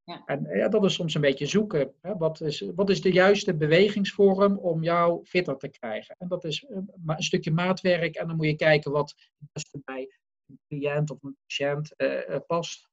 Ja. 0.05 0.22
En 0.25 0.45
eh, 0.45 0.57
ja, 0.57 0.67
dat 0.67 0.83
is 0.83 0.93
soms 0.93 1.13
een 1.13 1.22
beetje 1.22 1.45
zoeken. 1.45 1.93
Hè, 2.01 2.17
wat, 2.17 2.41
is, 2.41 2.63
wat 2.75 2.89
is 2.89 3.01
de 3.01 3.12
juiste 3.12 3.55
bewegingsvorm 3.55 4.57
om 4.57 4.83
jou 4.83 5.25
fitter 5.25 5.57
te 5.57 5.69
krijgen? 5.69 6.15
En 6.17 6.27
dat 6.27 6.43
is 6.43 6.63
eh, 6.63 6.77
ma- 7.03 7.17
een 7.17 7.24
stukje 7.24 7.51
maatwerk. 7.51 8.15
En 8.15 8.27
dan 8.27 8.36
moet 8.36 8.45
je 8.45 8.55
kijken 8.55 8.91
wat 8.91 9.10
het 9.39 9.50
beste 9.51 9.81
bij 9.83 10.10
een 10.48 10.60
cliënt 10.67 11.12
of 11.12 11.24
een 11.24 11.38
patiënt 11.48 11.95
eh, 11.95 12.29
eh, 12.36 12.41
past. 12.48 12.91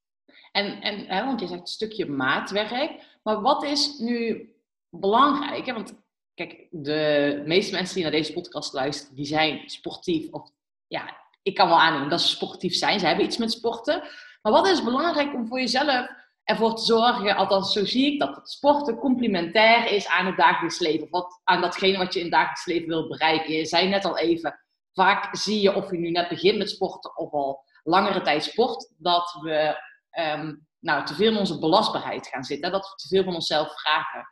En, 0.52 0.80
en 0.80 1.06
hè, 1.06 1.24
want 1.24 1.40
je 1.40 1.46
zegt 1.46 1.60
een 1.60 1.66
stukje 1.66 2.06
maatwerk. 2.06 3.18
Maar 3.22 3.40
wat 3.40 3.64
is 3.64 3.98
nu 3.98 4.48
belangrijk? 4.88 5.66
Hè? 5.66 5.72
Want 5.72 5.94
kijk, 6.34 6.68
de 6.70 7.42
meeste 7.46 7.72
mensen 7.74 7.94
die 7.94 8.02
naar 8.02 8.12
deze 8.12 8.32
podcast 8.32 8.72
luisteren, 8.72 9.16
die 9.16 9.24
zijn 9.24 9.68
sportief. 9.70 10.30
Of 10.30 10.50
ja, 10.86 11.16
ik 11.42 11.54
kan 11.54 11.68
wel 11.68 11.80
aannemen 11.80 12.08
dat 12.08 12.20
ze 12.20 12.28
sportief 12.28 12.74
zijn. 12.74 13.00
Ze 13.00 13.06
hebben 13.06 13.24
iets 13.24 13.36
met 13.36 13.52
sporten. 13.52 14.02
Maar 14.42 14.52
wat 14.52 14.66
is 14.68 14.84
belangrijk 14.84 15.34
om 15.34 15.46
voor 15.46 15.60
jezelf 15.60 16.08
ervoor 16.50 16.74
te 16.74 16.84
zorgen, 16.84 17.36
althans 17.36 17.72
zo 17.72 17.84
zie 17.84 18.12
ik 18.12 18.18
dat 18.18 18.50
sporten 18.50 18.98
complementair 18.98 19.92
is 19.92 20.08
aan 20.08 20.26
het 20.26 20.36
dagelijks 20.36 20.78
leven. 20.78 21.02
Of 21.02 21.10
wat, 21.10 21.40
aan 21.44 21.60
datgene 21.60 21.98
wat 21.98 22.12
je 22.12 22.18
in 22.18 22.24
het 22.24 22.34
dagelijks 22.34 22.66
leven 22.66 22.88
wil 22.88 23.08
bereiken. 23.08 23.52
Je 23.52 23.66
zei 23.66 23.88
net 23.88 24.04
al 24.04 24.18
even, 24.18 24.60
vaak 24.92 25.36
zie 25.36 25.60
je 25.60 25.74
of 25.74 25.90
je 25.90 25.98
nu 25.98 26.10
net 26.10 26.28
begint 26.28 26.58
met 26.58 26.70
sporten 26.70 27.16
of 27.16 27.32
al 27.32 27.64
langere 27.82 28.22
tijd 28.22 28.44
sport, 28.44 28.92
dat 28.98 29.38
we 29.42 29.76
ehm, 30.10 30.54
nou, 30.78 31.04
te 31.04 31.14
veel 31.14 31.30
in 31.30 31.38
onze 31.38 31.58
belastbaarheid 31.58 32.26
gaan 32.26 32.44
zitten. 32.44 32.72
Dat 32.72 32.88
we 32.88 32.94
te 32.94 33.08
veel 33.08 33.24
van 33.24 33.34
onszelf 33.34 33.80
vragen. 33.80 34.28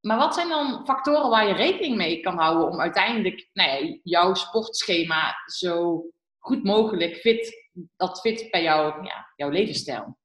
Maar 0.00 0.18
wat 0.18 0.34
zijn 0.34 0.48
dan 0.48 0.84
factoren 0.84 1.30
waar 1.30 1.46
je 1.48 1.54
rekening 1.54 1.96
mee 1.96 2.20
kan 2.20 2.38
houden 2.38 2.68
om 2.68 2.80
uiteindelijk 2.80 3.48
nou 3.52 3.70
ja, 3.70 3.98
jouw 4.02 4.34
sportschema 4.34 5.34
zo 5.46 6.04
goed 6.38 6.64
mogelijk 6.64 7.16
fit, 7.16 7.70
dat 7.96 8.20
fit 8.20 8.50
bij 8.50 8.62
jou, 8.62 9.04
ja, 9.04 9.32
jouw 9.36 9.48
levensstijl? 9.48 10.16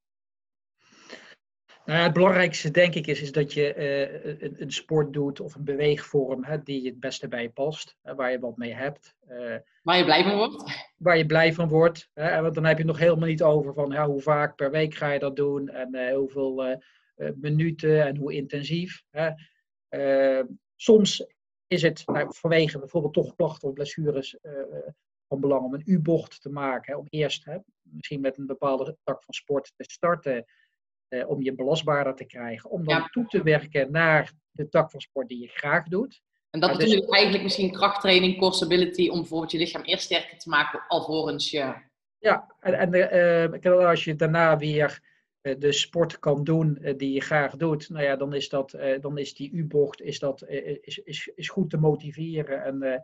Nou 1.89 2.01
ja, 2.01 2.07
het 2.07 2.13
belangrijkste 2.13 2.71
denk 2.71 2.95
ik 2.95 3.07
is, 3.07 3.21
is 3.21 3.31
dat 3.31 3.53
je 3.53 3.73
eh, 3.73 4.41
een, 4.41 4.55
een 4.61 4.71
sport 4.71 5.13
doet 5.13 5.39
of 5.39 5.55
een 5.55 5.63
beweegvorm 5.63 6.43
hè, 6.43 6.63
die 6.63 6.85
het 6.85 6.99
beste 6.99 7.27
bij 7.27 7.41
je 7.41 7.49
past, 7.49 7.95
hè, 8.01 8.15
waar 8.15 8.31
je 8.31 8.39
wat 8.39 8.57
mee 8.57 8.73
hebt. 8.73 9.15
eh, 9.27 9.55
Waar 9.83 9.97
je 9.97 10.03
blij 10.05 10.23
van 10.23 10.37
wordt? 10.37 10.63
waar 10.97 11.17
je 11.17 11.25
blij 11.25 11.53
van 11.53 11.67
wordt. 11.67 12.09
Hè? 12.13 12.41
Want 12.41 12.55
dan 12.55 12.63
heb 12.65 12.77
je 12.77 12.83
het 12.83 12.91
nog 12.91 12.99
helemaal 12.99 13.27
niet 13.27 13.43
over 13.43 13.73
van 13.73 13.91
ja, 13.91 14.07
hoe 14.07 14.21
vaak 14.21 14.55
per 14.55 14.71
week 14.71 14.93
ga 14.95 15.11
je 15.11 15.19
dat 15.19 15.35
doen 15.35 15.69
en 15.69 15.95
eh, 15.95 16.15
hoeveel 16.15 16.65
eh, 16.65 16.77
eh, 17.15 17.33
minuten 17.35 18.05
en 18.05 18.17
hoe 18.17 18.33
intensief. 18.33 19.03
Hè? 19.09 19.29
Eh, 19.87 20.43
soms 20.75 21.25
is 21.67 21.81
het 21.81 22.03
nou, 22.05 22.27
vanwege 22.35 22.79
bijvoorbeeld 22.79 23.13
toch 23.13 23.35
klachten 23.35 23.67
of 23.67 23.73
blessures 23.73 24.39
eh, 24.39 24.59
eh, 24.59 24.65
van 25.27 25.39
belang 25.39 25.63
om 25.63 25.73
een 25.73 25.83
U-bocht 25.85 26.41
te 26.41 26.49
maken. 26.49 26.93
Hè? 26.93 26.99
Om 26.99 27.07
eerst 27.09 27.45
hè, 27.45 27.57
misschien 27.81 28.21
met 28.21 28.37
een 28.37 28.45
bepaalde 28.45 28.97
tak 29.03 29.23
van 29.23 29.33
sport 29.33 29.71
te 29.75 29.83
starten. 29.87 30.45
Eh, 31.09 31.29
om 31.29 31.41
je 31.41 31.53
belastbaarder 31.53 32.15
te 32.15 32.25
krijgen. 32.25 32.69
Om 32.69 32.85
dan 32.85 32.95
Ja. 32.95 33.07
toe 33.07 33.25
te 33.25 33.43
werken 33.43 33.91
naar 33.91 34.31
de 34.51 34.69
tak 34.69 34.91
van 34.91 35.01
sport 35.01 35.27
die 35.27 35.41
je 35.41 35.47
graag 35.47 35.87
doet. 35.87 36.21
En 36.49 36.59
dat 36.59 36.77
bedoel 36.77 36.99
dus- 36.99 37.09
eigenlijk 37.09 37.43
misschien 37.43 37.71
krachttraining, 37.71 38.37
core 38.37 38.53
stability, 38.53 39.09
om 39.09 39.19
bijvoorbeeld 39.19 39.51
je 39.51 39.57
lichaam 39.57 39.81
eerst 39.81 40.03
sterker 40.03 40.37
te 40.37 40.49
maken, 40.49 40.83
alvorens 40.87 41.51
je... 41.51 41.73
Ja, 42.17 42.55
en, 42.59 42.73
en 42.73 42.93
eh, 43.61 43.87
als 43.87 44.03
je 44.03 44.15
daarna 44.15 44.57
weer 44.57 45.01
eh, 45.41 45.55
de 45.59 45.71
sport 45.71 46.19
kan 46.19 46.43
doen 46.43 46.93
die 46.97 47.13
je 47.13 47.21
graag 47.21 47.55
doet, 47.55 47.89
nou 47.89 48.03
ja, 48.03 48.15
dan 48.15 48.33
is, 48.33 48.49
dat, 48.49 48.77
dan 49.01 49.17
is 49.17 49.33
die 49.33 49.51
U-bocht 49.51 50.01
is 50.01 50.19
dat, 50.19 50.47
is, 50.81 50.97
is, 50.97 51.31
is 51.35 51.49
goed 51.49 51.69
te 51.69 51.77
motiveren. 51.77 52.63
En, 52.63 53.03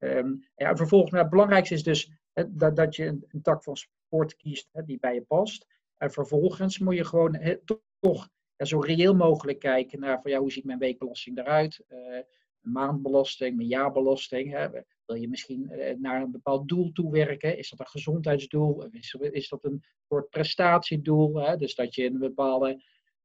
eh, 0.00 0.16
ehm, 0.16 0.32
ja, 0.56 0.68
en 0.68 0.76
vervolgens, 0.76 1.10
nou, 1.10 1.22
het 1.22 1.32
belangrijkste 1.32 1.74
is 1.74 1.82
dus 1.82 2.10
dat, 2.48 2.76
dat 2.76 2.96
je 2.96 3.06
een, 3.06 3.24
een 3.28 3.42
tak 3.42 3.62
van 3.62 3.76
sport 3.76 4.36
kiest 4.36 4.68
hè, 4.72 4.84
die 4.84 4.98
bij 5.00 5.14
je 5.14 5.22
past. 5.22 5.66
En 6.02 6.10
vervolgens 6.10 6.78
moet 6.78 6.96
je 6.96 7.04
gewoon 7.04 7.38
to- 7.64 7.82
toch 7.98 8.28
zo 8.56 8.78
reëel 8.78 9.14
mogelijk 9.14 9.58
kijken 9.58 10.00
naar 10.00 10.20
van, 10.22 10.30
ja, 10.30 10.38
hoe 10.38 10.52
ziet 10.52 10.64
mijn 10.64 10.78
weekbelasting 10.78 11.38
eruit? 11.38 11.84
Eh, 11.88 12.18
maandbelasting, 12.60 13.56
mijn 13.56 13.68
jaarbelasting. 13.68 14.52
Hè? 14.52 14.68
Wil 15.06 15.16
je 15.16 15.28
misschien 15.28 15.70
eh, 15.70 15.96
naar 15.98 16.22
een 16.22 16.30
bepaald 16.30 16.68
doel 16.68 16.92
toewerken? 16.92 17.58
Is 17.58 17.70
dat 17.70 17.80
een 17.80 17.86
gezondheidsdoel? 17.86 18.84
Is, 19.30 19.48
dat 19.48 19.64
een 19.64 19.82
soort 20.08 20.28
prestatiedoel? 20.30 21.34
Hè? 21.34 21.56
Dus 21.56 21.74
dat 21.74 21.94
je 21.94 22.04
een 22.06 22.18
bepaalde. 22.18 22.82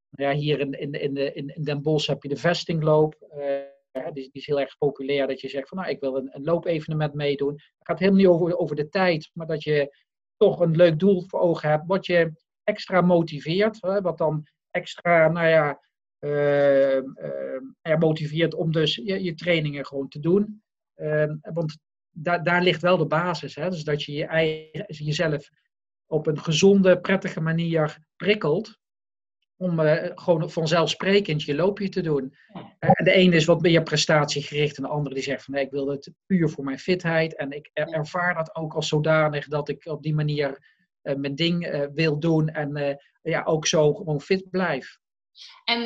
Ja, 0.10 0.32
hier 0.34 0.60
in, 0.60 0.72
in, 0.72 0.92
in, 0.92 1.14
de- 1.14 1.34
in, 1.34 1.64
Den 1.64 1.82
Bosch 1.82 2.08
heb 2.08 2.24
je 2.24 2.30
de 2.30 2.36
vestingloop. 2.38 3.16
die, 3.92 4.14
die 4.14 4.30
is 4.32 4.46
heel 4.46 4.60
erg 4.60 4.78
populair, 4.78 5.28
dat 5.28 5.42
je 5.42 5.50
zegt 5.50 5.68
van 5.70 5.78
nou, 5.78 5.90
ik 5.90 6.00
wil 6.00 6.16
een, 6.16 6.30
een 6.32 6.44
loopevenement 6.44 7.14
meedoen. 7.14 7.54
Het 7.54 7.88
gaat 7.88 8.00
helemaal 8.00 8.20
niet 8.20 8.30
over, 8.30 8.58
over 8.58 8.76
de 8.76 8.90
tijd, 8.90 9.30
maar 9.34 9.48
dat 9.48 9.64
je 9.64 9.98
toch 10.38 10.60
een 10.60 10.76
leuk 10.76 11.00
doel 11.00 11.22
voor 11.28 11.40
ogen 11.40 11.70
hebt, 11.70 11.84
wat 11.88 12.06
je 12.06 12.32
extra 12.66 13.02
motiveert, 13.02 13.82
hè, 13.82 14.02
wat 14.02 14.18
dan 14.18 14.48
extra, 14.72 15.28
nou 15.28 15.48
ja, 15.48 15.80
er 17.82 17.98
motiveert 17.98 18.54
om 18.54 18.72
dus 18.72 18.96
je, 18.96 19.24
je 19.24 19.34
trainingen 19.34 19.86
gewoon 19.86 20.08
te 20.08 20.20
doen. 20.20 20.64
Eh, 20.94 21.32
want 21.42 21.78
daar, 22.10 22.44
daar 22.44 22.62
ligt 22.62 22.82
wel 22.82 22.98
de 22.98 23.06
basis, 23.06 23.56
hè, 23.56 23.70
dus 23.70 23.84
dat 23.84 24.04
je, 24.04 24.12
je 24.12 24.26
eigen, 24.26 24.86
jezelf 24.88 25.50
op 26.06 26.28
een 26.28 26.40
gezonde, 26.40 27.00
prettige 27.00 27.42
manier 27.42 27.98
prikkelt 28.16 28.80
om 29.58 29.80
eh, 29.80 30.12
gewoon 30.16 30.50
vanzelfsprekend 30.52 31.44
je 31.44 31.56
loopje 31.56 31.90
te 31.90 32.02
doen. 32.02 32.36
En 32.80 33.04
de 33.04 33.12
ene 33.12 33.36
is 33.36 33.46
wat 33.46 33.62
meer 33.62 33.84
prestatiegericht 33.84 34.78
en 34.78 34.84
de 34.84 34.90
andere 34.90 35.16
die 35.16 35.24
zegt 35.24 35.44
van 35.44 35.54
nee, 35.54 35.64
ik 35.66 35.72
wil 35.72 35.88
het 35.88 36.12
puur 36.26 36.50
voor 36.50 36.64
mijn 36.64 36.80
fitheid 36.80 37.36
en 37.36 37.52
ik 37.52 37.70
er- 37.74 37.88
ervaar 37.88 38.34
dat 38.36 38.56
ook 38.56 38.74
als 38.74 38.88
zodanig 38.88 39.48
dat 39.48 39.70
ik 39.70 39.86
op 39.86 40.04
die 40.04 40.16
manier 40.16 40.75
mijn 41.14 41.36
ding 41.36 41.66
eh, 41.66 41.88
wil 41.94 42.20
doen 42.20 42.50
en 42.50 42.76
eh, 42.76 42.96
ja, 43.22 43.44
ook 43.44 43.68
zo 43.68 43.94
gewoon 43.94 44.22
fit 44.22 44.50
blijf. 44.50 45.00
En 45.64 45.82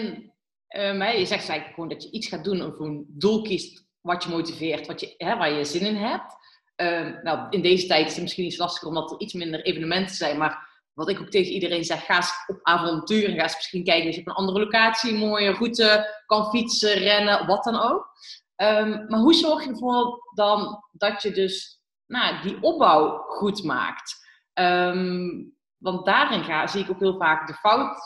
je 0.68 1.26
zegt 1.26 1.30
eigenlijk 1.32 1.74
gewoon 1.74 1.90
dat 1.90 2.04
je 2.04 2.12
iets 2.12 2.28
gaat 2.28 2.44
doen 2.44 2.62
of 2.62 2.80
een 2.80 3.06
doel 3.08 3.42
kiest 3.42 3.88
wat 4.02 4.24
je 4.24 4.30
motiveert, 4.30 4.88
wat 4.88 5.00
je, 5.00 5.14
hè, 5.18 5.38
waar 5.38 5.52
je 5.52 5.66
zin 5.66 5.86
in 5.86 5.96
hebt. 5.96 6.36
Ehm, 6.76 7.24
nou, 7.24 7.48
in 7.50 7.62
deze 7.62 7.88
tijd 7.88 8.06
is 8.06 8.14
het 8.14 8.22
misschien 8.22 8.46
iets 8.46 8.58
lastiger 8.58 8.88
omdat 8.88 9.12
er 9.12 9.20
iets 9.20 9.34
minder 9.34 9.62
evenementen 9.62 10.16
zijn, 10.16 10.38
maar 10.38 10.68
wat 10.94 11.10
ik 11.10 11.20
ook 11.20 11.30
tegen 11.30 11.54
iedereen 11.54 11.84
zeg, 11.84 12.06
ga 12.06 12.16
eens 12.16 12.34
op 12.48 12.60
avontuur 12.62 13.30
ga 13.30 13.42
eens 13.42 13.56
misschien 13.56 13.84
kijken 13.84 14.10
of 14.10 14.16
je 14.16 14.22
op 14.22 14.28
een 14.28 14.34
andere 14.34 14.60
locatie 14.60 15.12
een 15.12 15.18
mooie 15.18 15.52
route 15.52 16.22
kan 16.26 16.50
fietsen, 16.50 16.94
rennen, 16.94 17.46
wat 17.46 17.64
dan 17.64 17.76
ook. 17.76 18.10
Ehm, 18.56 19.06
maar 19.08 19.20
hoe 19.20 19.34
zorg 19.34 19.64
je 19.64 19.70
ervoor 19.70 20.20
dan 20.34 20.84
dat 20.92 21.22
je 21.22 21.32
dus 21.32 21.82
nou, 22.06 22.42
die 22.42 22.62
opbouw 22.62 23.18
goed 23.18 23.64
maakt? 23.64 24.19
Ehm, 24.60 25.44
want 25.78 26.06
daarin 26.06 26.44
ga, 26.44 26.68
zie 26.68 26.84
ik 26.84 26.90
ook 26.90 27.00
heel 27.00 27.18
vaak 27.18 27.48
de 27.48 27.54
fout 27.54 28.00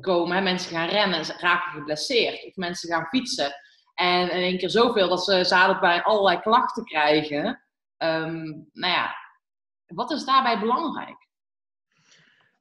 komen. 0.00 0.36
Hè? 0.36 0.42
Mensen 0.42 0.70
gaan 0.70 0.88
rennen, 0.88 1.24
ze 1.24 1.34
raken 1.38 1.72
geblesseerd. 1.72 2.44
Of 2.44 2.56
mensen 2.56 2.88
gaan 2.88 3.06
fietsen. 3.06 3.52
En 3.94 4.30
in 4.30 4.42
één 4.42 4.58
keer 4.58 4.70
zoveel 4.70 5.08
dat 5.08 5.24
ze 5.24 5.44
zadelpijn 5.44 6.02
allerlei 6.02 6.40
klachten 6.40 6.84
krijgen. 6.84 7.62
Ehm, 7.96 8.44
nou 8.72 8.92
ja, 8.92 9.14
wat 9.86 10.10
is 10.10 10.24
daarbij 10.24 10.58
belangrijk? 10.58 11.26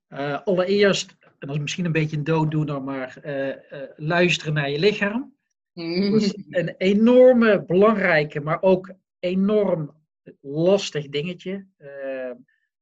Eh, 0.08 0.40
allereerst, 0.44 1.16
en 1.20 1.48
dat 1.48 1.56
is 1.56 1.62
misschien 1.62 1.86
een 1.86 1.92
beetje 1.92 2.18
een 2.18 2.24
dooddoener, 2.24 2.84
maar 2.84 3.18
eh, 3.22 3.50
eh, 3.50 3.90
luisteren 3.96 4.54
naar 4.54 4.70
je 4.70 4.80
lichaam. 4.80 5.36
Dat 5.74 6.22
is 6.22 6.34
een 6.50 6.76
enorme 6.78 7.66
belangrijke, 7.66 8.40
maar 8.40 8.62
ook 8.62 8.94
enorm 9.20 9.96
lastig 10.42 11.10
dingetje. 11.10 11.68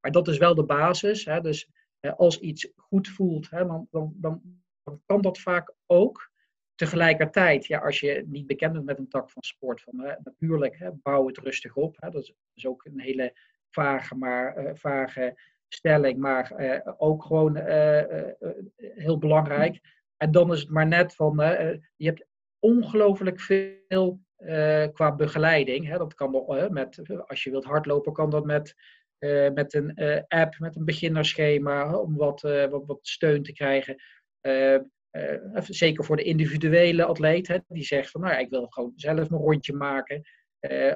Maar 0.05 0.13
dat 0.13 0.27
is 0.27 0.37
wel 0.37 0.55
de 0.55 0.63
basis. 0.63 1.25
Hè? 1.25 1.41
Dus 1.41 1.69
als 2.17 2.39
iets 2.39 2.71
goed 2.75 3.07
voelt, 3.07 3.49
hè, 3.49 3.65
dan, 3.65 3.87
dan, 3.91 4.13
dan, 4.15 4.41
kan 5.05 5.21
dat 5.21 5.39
vaak 5.39 5.73
ook. 5.85 6.31
Tegelijkertijd, 6.75 7.65
ja, 7.65 7.79
als 7.79 7.99
je 7.99 8.23
niet 8.27 8.47
bekend 8.47 8.73
bent 8.73 8.85
met 8.85 8.99
een 8.99 9.07
tak 9.07 9.29
van 9.29 9.43
sport, 9.43 9.81
van, 9.81 9.99
hè, 9.99 10.13
natuurlijk, 10.23 10.77
hè, 10.77 10.91
bouw 10.91 11.27
het 11.27 11.37
rustig 11.37 11.75
op. 11.75 11.95
Hè? 11.99 12.09
Dat 12.09 12.33
is, 12.53 12.65
ook 12.65 12.85
een 12.85 12.99
hele 12.99 13.33
vage, 13.69 14.15
maar, 14.15 14.55
eh, 14.55 14.75
vage 14.75 15.39
stelling, 15.67 16.19
maar 16.19 16.51
eh, 16.51 16.93
ook 16.97 17.23
gewoon 17.23 17.55
eh, 17.55 18.31
heel 18.77 19.17
belangrijk. 19.17 19.79
En 20.17 20.31
dan 20.31 20.53
is 20.53 20.59
het 20.59 20.69
maar 20.69 20.87
net 20.87 21.15
van, 21.15 21.35
je 21.95 22.05
hebt 22.05 22.25
ongelooflijk 22.59 23.39
veel 23.39 24.19
qua 24.93 25.15
begeleiding. 25.15 25.87
Hè. 25.87 25.97
Dat 25.97 26.13
kan 26.13 26.45
met, 26.69 27.01
als 27.27 27.43
je 27.43 27.51
wilt 27.51 27.65
hardlopen, 27.65 28.13
kan 28.13 28.29
dat 28.29 28.45
met, 28.45 28.75
eh, 29.17 29.49
met 29.51 29.73
een 29.73 29.95
eh, 29.95 30.21
app, 30.27 30.59
met 30.59 30.75
een 30.75 30.85
beginnerschema, 30.85 31.97
om 31.97 32.15
wat, 32.15 32.43
eh, 32.43 32.65
wat, 32.65 32.85
wat 32.85 32.99
steun 33.01 33.43
te 33.43 33.53
krijgen. 33.53 33.95
Zeker 35.67 36.03
voor 36.03 36.15
de 36.15 36.23
individuele 36.23 37.05
atleet, 37.05 37.47
hè, 37.47 37.57
die 37.67 37.83
zegt 37.83 38.11
van, 38.11 38.21
nou 38.21 38.33
ja, 38.33 38.39
ik 38.39 38.49
wil 38.49 38.65
gewoon 38.67 38.93
zelf 38.95 39.29
mijn 39.29 39.41
rondje 39.41 39.73
maken. 39.73 40.21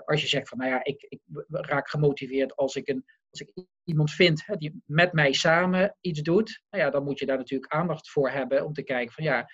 Als 0.05 0.21
je 0.21 0.27
zegt 0.27 0.49
van, 0.49 0.57
nou 0.57 0.69
ja, 0.69 0.83
ik, 0.83 1.05
ik 1.09 1.19
raak 1.47 1.89
gemotiveerd 1.89 2.55
als 2.55 2.75
ik, 2.75 2.87
een, 2.87 3.05
als 3.29 3.41
ik 3.41 3.65
iemand 3.83 4.11
vind 4.11 4.45
hè, 4.45 4.55
die 4.55 4.81
met 4.85 5.13
mij 5.13 5.33
samen 5.33 5.97
iets 6.01 6.21
doet, 6.21 6.63
nou 6.69 6.83
ja, 6.83 6.89
dan 6.89 7.03
moet 7.03 7.19
je 7.19 7.25
daar 7.25 7.37
natuurlijk 7.37 7.73
aandacht 7.73 8.09
voor 8.09 8.29
hebben 8.29 8.65
om 8.65 8.73
te 8.73 8.83
kijken 8.83 9.13
van, 9.13 9.23
ja, 9.23 9.49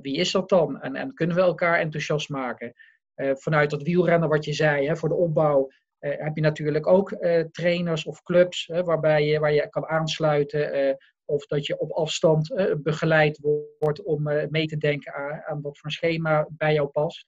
wie 0.00 0.16
is 0.16 0.30
dat 0.30 0.48
dan? 0.48 0.80
En, 0.80 0.94
en 0.94 1.14
kunnen 1.14 1.36
we 1.36 1.42
elkaar 1.42 1.78
enthousiast 1.78 2.28
maken? 2.28 2.72
Vanuit 3.14 3.70
dat 3.70 3.82
wielrennen 3.82 4.28
wat 4.28 4.44
je 4.44 4.52
zei, 4.52 4.86
hè, 4.86 4.96
voor 4.96 5.08
de 5.08 5.14
opbouw, 5.14 5.70
heb 5.98 6.36
je 6.36 6.40
natuurlijk 6.42 6.86
ook 6.86 7.12
eh, 7.12 7.44
trainers 7.44 8.04
of 8.04 8.22
clubs 8.22 8.66
waarbij 8.66 9.26
je, 9.26 9.38
waar 9.38 9.52
je 9.52 9.68
kan 9.68 9.86
aansluiten. 9.86 10.72
eh, 10.72 10.94
of 11.30 11.46
dat 11.46 11.66
je 11.66 11.78
op 11.78 11.90
afstand 11.90 12.52
eh, 12.52 12.74
begeleid 12.76 13.38
wordt 13.78 14.02
om 14.02 14.28
eh, 14.28 14.48
mee 14.48 14.66
te 14.66 14.76
denken 14.76 15.14
aan, 15.14 15.42
aan 15.42 15.60
wat 15.60 15.78
voor 15.78 15.90
schema 15.90 16.46
bij 16.50 16.72
jou 16.72 16.88
past. 16.88 17.26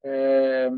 Ehm, 0.00 0.74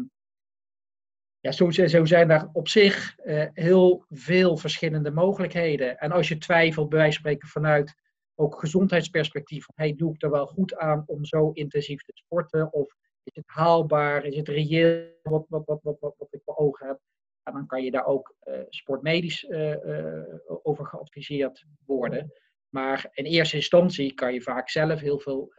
ja, 1.41 1.53
zo, 1.53 1.71
zijn 2.05 2.29
daar 2.29 2.49
op 2.53 2.69
zich 2.69 3.19
eh, 3.19 3.47
heel 3.53 4.05
veel 4.09 4.57
verschillende 4.57 5.11
mogelijkheden. 5.11 5.99
En 5.99 6.13
als 6.13 6.29
je 6.29 6.39
twijfelt, 6.39 6.89
bij 6.89 6.99
wijze 6.99 7.13
van 7.13 7.21
spreken 7.21 7.49
vanuit 7.49 7.95
ook 8.35 8.59
gezondheidsperspectief, 8.61 9.67
hey, 9.75 9.95
doe 9.95 10.15
ik 10.15 10.23
er 10.23 10.31
wel 10.31 10.47
goed 10.47 10.77
aan 10.77 11.03
om 11.07 11.25
zo 11.25 11.51
intensief 11.51 12.03
te 12.03 12.13
sporten? 12.15 12.73
Of 12.73 12.95
is 13.23 13.35
het 13.35 13.47
haalbaar? 13.47 14.25
Is 14.25 14.37
het 14.37 14.49
reëel 14.49 15.19
wat, 15.23 15.47
wat, 15.49 15.65
wat, 15.65 15.83
wat, 15.83 15.97
wat, 16.01 16.15
wat 16.19 16.29
ik 16.31 16.41
voor 16.45 16.57
ogen 16.57 16.87
heb? 16.87 17.01
Dan 17.53 17.67
kan 17.67 17.83
je 17.83 17.91
daar 17.91 18.07
ook 18.07 18.35
eh, 18.41 18.55
sportmedisch 18.69 19.45
eh, 19.47 19.73
eh, 19.73 20.23
over 20.63 20.87
geadviseerd 20.87 21.65
worden. 21.87 22.33
Maar 22.69 23.07
in 23.13 23.25
eerste 23.25 23.57
instantie 23.57 24.15
kan 24.15 24.33
je 24.33 24.43
vaak 24.43 24.69
zelf 24.71 25.01
heel 25.01 25.19
veel 25.19 25.53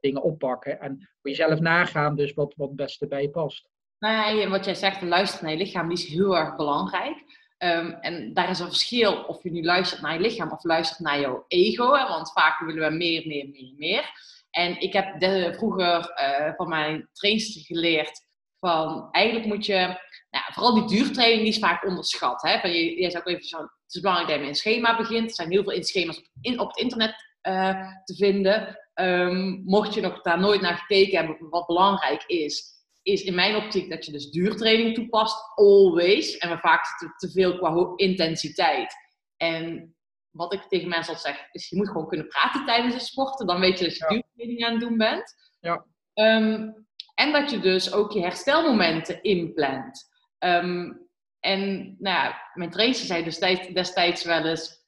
dingen 0.00 0.22
oppakken 0.22 0.80
en 0.80 0.96
voor 1.20 1.30
jezelf 1.30 1.60
nagaan, 1.60 2.16
dus 2.16 2.34
wat, 2.34 2.54
wat 2.56 2.68
het 2.68 2.76
beste 2.76 3.06
bij 3.06 3.22
je 3.22 3.30
past. 3.30 3.68
Nou 3.98 4.14
ja, 4.14 4.28
je- 4.40 4.48
wat 4.48 4.64
jij 4.64 4.74
zegt, 4.74 5.02
luisteren 5.02 5.44
naar 5.44 5.54
je 5.58 5.64
lichaam, 5.64 5.90
is 5.90 6.06
heel 6.08 6.36
erg 6.36 6.56
belangrijk. 6.56 7.16
Ehm, 7.58 7.90
en 7.90 8.34
daar 8.34 8.50
is 8.50 8.58
een 8.58 8.66
verschil 8.66 9.22
of 9.24 9.42
je 9.42 9.50
nu 9.50 9.62
luistert 9.64 10.00
naar 10.02 10.14
je 10.14 10.20
lichaam 10.20 10.50
of 10.52 10.64
luistert 10.64 11.00
naar 11.00 11.20
jouw 11.20 11.44
ego. 11.48 11.92
Hè? 11.94 12.08
Want 12.08 12.32
vaak 12.32 12.58
willen 12.58 12.88
we 12.90 12.96
meer, 12.96 13.26
meer, 13.26 13.48
meer, 13.48 13.72
meer. 13.76 14.04
En 14.50 14.80
ik 14.80 14.92
heb 14.92 15.20
de- 15.20 15.54
vroeger 15.56 16.12
van 16.56 16.68
mijn 16.68 17.08
trainster 17.12 17.60
geleerd 17.62 18.20
van 18.60 19.08
eigenlijk 19.10 19.46
moet 19.46 19.66
je, 19.66 19.96
nou, 20.34 20.52
vooral 20.52 20.74
die 20.74 20.98
duurtraining 20.98 21.40
die 21.42 21.52
is 21.52 21.58
vaak 21.58 21.84
onderschat. 21.84 22.42
Hè? 22.42 22.60
Van 22.60 22.72
jij 22.72 23.10
zei 23.10 23.22
ook 23.22 23.28
even 23.28 23.44
zo, 23.44 23.58
het 23.58 23.94
is 23.94 24.00
belangrijk 24.00 24.28
dat 24.28 24.36
je 24.38 24.44
met 24.44 24.54
een 24.54 24.60
schema 24.60 24.96
begint. 24.96 25.28
Er 25.28 25.34
zijn 25.34 25.50
heel 25.50 25.64
veel 25.64 25.82
schema's 25.82 26.18
op, 26.18 26.24
in, 26.40 26.60
op 26.60 26.68
het 26.68 26.76
internet 26.76 27.14
eh, 27.40 27.80
te 28.04 28.14
vinden. 28.14 28.78
Ehm, 28.94 29.62
mocht 29.64 29.94
je 29.94 30.00
nog 30.00 30.20
daar 30.22 30.40
nooit 30.40 30.60
naar 30.60 30.76
gekeken 30.76 31.18
hebben, 31.18 31.48
wat 31.50 31.66
belangrijk 31.66 32.24
is, 32.26 32.72
is 33.02 33.22
in 33.22 33.34
mijn 33.34 33.56
optiek 33.56 33.90
dat 33.90 34.04
je 34.04 34.12
dus 34.12 34.30
duurtraining 34.30 34.94
toepast, 34.94 35.36
always. 35.54 36.36
En 36.36 36.50
we 36.50 36.58
vaak 36.58 36.98
te, 36.98 37.12
te 37.16 37.30
veel 37.30 37.58
qua 37.58 37.92
intensiteit. 37.96 38.94
En 39.36 39.94
wat 40.30 40.52
ik 40.52 40.62
tegen 40.62 40.88
mensen 40.88 41.14
altijd 41.14 41.34
zeg, 41.36 41.48
is 41.52 41.68
je 41.68 41.76
moet 41.76 41.88
gewoon 41.88 42.08
kunnen 42.08 42.28
praten 42.28 42.64
tijdens 42.64 42.94
het 42.94 43.02
sporten. 43.02 43.46
Dan 43.46 43.60
weet 43.60 43.78
je 43.78 43.84
dat 43.84 43.96
je 43.96 44.04
Ja. 44.04 44.08
duurtraining 44.08 44.64
aan 44.64 44.72
het 44.72 44.80
doen 44.80 44.96
bent. 44.96 45.34
Ja. 45.60 45.84
Ehm, 46.14 46.70
en 47.14 47.32
dat 47.32 47.50
je 47.50 47.60
dus 47.60 47.92
ook 47.92 48.12
je 48.12 48.20
herstelmomenten 48.20 49.22
inplant. 49.22 50.12
Ehm, 50.44 50.92
en 51.40 51.96
nou 51.98 52.34
mijn 52.54 52.70
trainer 52.70 52.96
zei 52.96 53.24
destijds, 53.24 53.68
destijds 53.68 54.24
wel 54.24 54.44
eens... 54.44 54.82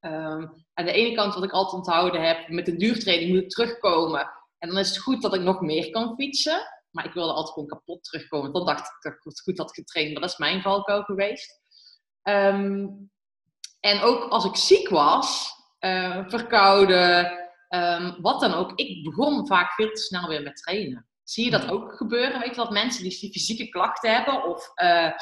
ehm, 0.00 0.46
aan 0.74 0.84
de 0.84 0.92
ene 0.92 1.14
kant, 1.14 1.34
wat 1.34 1.44
ik 1.44 1.50
altijd 1.50 1.74
onthouden 1.74 2.22
heb, 2.22 2.48
met 2.48 2.66
de 2.66 2.76
duurtraining 2.76 3.32
moet 3.32 3.42
ik 3.42 3.50
terugkomen. 3.50 4.30
En 4.58 4.68
dan 4.68 4.78
is 4.78 4.88
het 4.88 4.98
goed 4.98 5.22
dat 5.22 5.34
ik 5.34 5.40
nog 5.40 5.60
meer 5.60 5.90
kan 5.90 6.14
fietsen. 6.14 6.60
Maar 6.90 7.04
ik 7.04 7.12
wilde 7.12 7.32
altijd 7.32 7.52
gewoon 7.52 7.68
kapot 7.68 8.04
terugkomen. 8.04 8.52
Dan 8.52 8.66
dacht 8.66 8.86
ik 8.86 8.96
dat 9.00 9.12
ik 9.12 9.18
het 9.22 9.40
goed 9.40 9.58
had 9.58 9.74
getraind. 9.74 10.12
Maar 10.12 10.20
dat 10.20 10.30
is 10.30 10.38
mijn 10.38 10.62
valkuil 10.62 11.02
geweest. 11.02 11.60
Ehm, 12.22 12.86
en 13.80 14.00
ook 14.00 14.30
als 14.30 14.44
ik 14.44 14.56
ziek 14.56 14.88
was, 14.88 15.52
eh, 15.78 16.28
verkouden, 16.28 17.42
wat 18.20 18.40
dan 18.40 18.54
ook. 18.54 18.72
Ik 18.74 19.04
begon 19.04 19.46
vaak 19.46 19.72
veel 19.72 19.90
te 19.90 20.00
snel 20.00 20.28
weer 20.28 20.42
met 20.42 20.56
trainen. 20.56 21.08
Zie 21.24 21.44
je 21.44 21.50
dat 21.50 21.70
ook 21.70 21.92
gebeuren? 21.92 22.40
Weet 22.40 22.48
je 22.48 22.54
dat 22.56 22.70
mensen 22.70 23.02
die 23.02 23.12
fysieke 23.32 23.68
klachten 23.68 24.14
hebben 24.14 24.44
of 24.48 24.72
eh, 24.74 25.12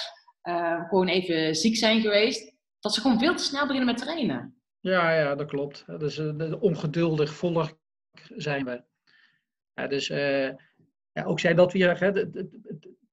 eh, 0.41 0.89
gewoon 0.89 1.09
even 1.09 1.55
ziek 1.57 1.77
zijn 1.77 2.01
geweest, 2.01 2.55
dat 2.81 2.95
ze 2.95 3.01
gewoon 3.01 3.19
veel 3.19 3.35
te 3.35 3.43
snel 3.43 3.63
beginnen 3.67 3.87
met 3.95 3.97
trainen? 4.03 4.57
Ja, 4.81 5.15
ja, 5.19 5.35
dat 5.35 5.49
klopt. 5.49 5.85
Dus 5.99 6.15
de- 6.15 6.59
ongeduldig 6.61 7.35
volk 7.35 7.79
zijn 8.37 8.65
we. 8.65 8.83
Ja, 9.75 9.87
dus 9.87 10.07
ja, 11.13 11.25
ook 11.25 11.41
zij 11.41 11.55
dat 11.55 11.73
weer, 11.73 12.01
hè, 12.01 12.13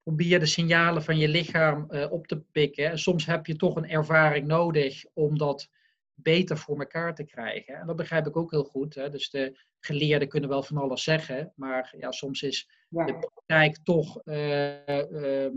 probeer 0.02 0.40
de 0.40 0.46
signalen 0.46 1.02
van 1.02 1.18
je 1.18 1.28
lichaam 1.28 1.90
op 2.10 2.26
te 2.26 2.40
pikken. 2.40 2.98
Soms 2.98 3.26
heb 3.26 3.46
je 3.46 3.56
toch 3.56 3.76
een 3.76 3.88
ervaring 3.88 4.46
nodig 4.46 5.04
om 5.12 5.38
dat 5.38 5.68
beter 6.14 6.58
voor 6.58 6.78
elkaar 6.78 7.14
te 7.14 7.24
krijgen. 7.24 7.74
En 7.74 7.86
dat 7.86 7.96
begrijp 7.96 8.26
ik 8.26 8.36
ook 8.36 8.50
heel 8.50 8.64
goed. 8.64 8.94
Hè. 8.94 9.10
Dus 9.10 9.30
de 9.30 9.58
geleerden 9.80 10.28
kunnen 10.28 10.48
wel 10.50 10.62
van 10.62 10.76
alles 10.76 11.02
zeggen, 11.02 11.52
maar 11.56 11.94
ja, 11.98 12.10
soms 12.10 12.42
is 12.42 12.68
Ja. 12.90 13.04
de 13.04 13.18
praktijk 13.18 13.78
toch 13.82 14.20
eh, 14.22 14.98
ehm, 14.98 15.54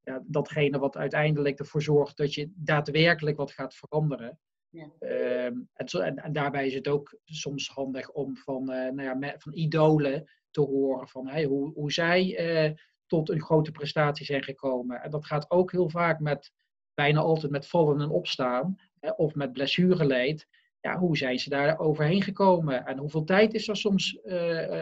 ja, 0.00 0.22
datgene 0.26 0.78
wat 0.78 0.96
uiteindelijk 0.96 1.58
ervoor 1.58 1.82
zorgt 1.82 2.16
dat 2.16 2.34
je 2.34 2.52
daadwerkelijk 2.54 3.36
wat 3.36 3.52
gaat 3.52 3.74
veranderen. 3.74 4.38
Ja. 4.68 4.90
Ehm, 4.98 5.54
en, 5.72 5.88
zo, 5.88 5.98
en, 5.98 6.16
en 6.16 6.32
daarbij 6.32 6.66
is 6.66 6.74
het 6.74 6.88
ook 6.88 7.18
soms 7.24 7.68
handig 7.68 8.10
om 8.10 8.36
van, 8.36 8.70
eh, 8.72 8.92
nou 8.92 9.02
ja, 9.02 9.14
me- 9.14 9.34
van 9.38 9.52
idolen 9.54 10.30
te 10.50 10.60
horen 10.60 11.08
van 11.08 11.28
hey, 11.28 11.44
hoe, 11.44 11.72
hoe 11.72 11.92
zij 11.92 12.36
eh, 12.36 12.72
tot 13.06 13.30
een 13.30 13.42
grote 13.42 13.70
prestatie 13.70 14.26
zijn 14.26 14.42
gekomen. 14.42 15.02
En 15.02 15.10
dat 15.10 15.26
gaat 15.26 15.50
ook 15.50 15.72
heel 15.72 15.90
vaak 15.90 16.20
met, 16.20 16.52
bijna 16.94 17.20
altijd 17.20 17.52
met 17.52 17.68
vallen 17.68 18.00
en 18.00 18.10
opstaan 18.10 18.76
of 19.16 19.34
met 19.34 19.52
blessureleed. 19.52 20.46
Ja, 20.80 20.98
hoe 20.98 21.16
zijn 21.16 21.38
ze 21.38 21.48
daar 21.48 21.78
overheen 21.78 22.22
gekomen? 22.22 22.86
En 22.86 22.98
hoeveel 22.98 23.24
tijd 23.24 23.54
is 23.54 23.68
er 23.68 23.76
soms 23.76 24.18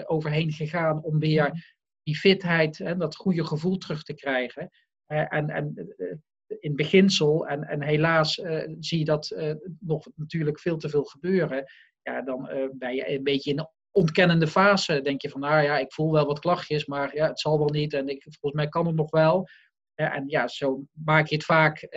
overheen 0.07 0.52
gegaan 0.52 1.02
om 1.02 1.18
weer 1.18 1.74
die 2.04 2.16
fitheid 2.16 2.80
en 2.80 2.98
dat 2.98 3.16
goede 3.16 3.44
gevoel 3.44 3.76
terug 3.76 4.02
te 4.02 4.14
krijgen? 4.14 4.70
Eh, 5.06 5.32
en 5.32 5.50
en 5.50 5.94
eh, 5.96 6.16
in 6.60 6.76
beginsel, 6.76 7.46
en, 7.46 7.64
en 7.64 7.82
helaas 7.82 8.38
eh, 8.40 8.74
zie 8.80 8.98
je 8.98 9.04
dat 9.04 9.36
nog 9.80 10.06
natuurlijk 10.14 10.60
veel 10.60 10.76
te 10.76 10.88
veel 10.88 11.04
gebeuren. 11.04 11.64
Ja, 12.02 12.22
dan 12.22 12.70
ben 12.72 12.94
je 12.94 13.10
een 13.10 13.22
beetje 13.22 13.50
in 13.50 13.58
een 13.58 13.68
ontkennende 13.90 14.46
fase. 14.46 15.00
Denk 15.00 15.22
je 15.22 15.30
van, 15.30 15.40
nou 15.40 15.62
ja, 15.62 15.78
ik 15.78 15.92
voel 15.92 16.12
wel 16.12 16.26
wat 16.26 16.38
klachtjes, 16.38 16.86
maar 16.86 17.16
ja, 17.16 17.28
het 17.28 17.40
zal 17.40 17.58
wel 17.58 17.68
niet. 17.68 17.92
En 17.92 18.08
ik, 18.08 18.22
volgens 18.22 18.62
mij 18.62 18.68
kan 18.68 18.86
het 18.86 18.94
nog 18.94 19.10
wel. 19.10 19.48
En 19.94 20.24
ja, 20.26 20.48
zo 20.48 20.84
maak 20.92 21.26
je 21.26 21.34
het 21.34 21.44
vaak 21.44 21.88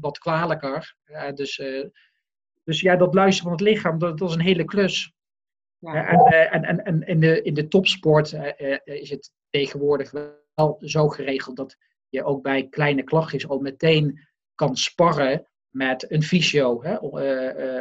wat 0.00 0.18
kwalijker. 0.18 0.96
Dus, 1.34 1.62
dus 2.64 2.80
ja, 2.80 2.96
dat 2.96 3.14
luisteren 3.14 3.50
van 3.50 3.66
het 3.66 3.74
lichaam, 3.74 3.98
dat, 3.98 4.18
dat 4.18 4.28
is 4.28 4.34
een 4.34 4.40
hele 4.40 4.64
klus. 4.64 5.12
Eh, 5.80 6.12
en, 6.12 6.18
eh, 6.18 6.54
en, 6.54 6.64
en, 6.64 6.84
en 6.84 7.02
in, 7.06 7.20
de, 7.20 7.42
in 7.42 7.54
de 7.54 7.68
topsport 7.68 8.32
eh, 8.32 8.76
is 8.84 9.10
het 9.10 9.32
tegenwoordig 9.50 10.10
wel 10.54 10.76
zo 10.80 11.08
geregeld 11.08 11.56
dat 11.56 11.76
je 12.08 12.24
ook 12.24 12.42
bij 12.42 12.68
kleine 12.68 13.02
klachtjes 13.02 13.48
al 13.48 13.58
meteen 13.58 14.28
kan 14.54 14.76
sparren 14.76 15.48
met 15.68 16.10
een 16.10 16.22
fysio 16.22 16.82
hè, 16.82 16.94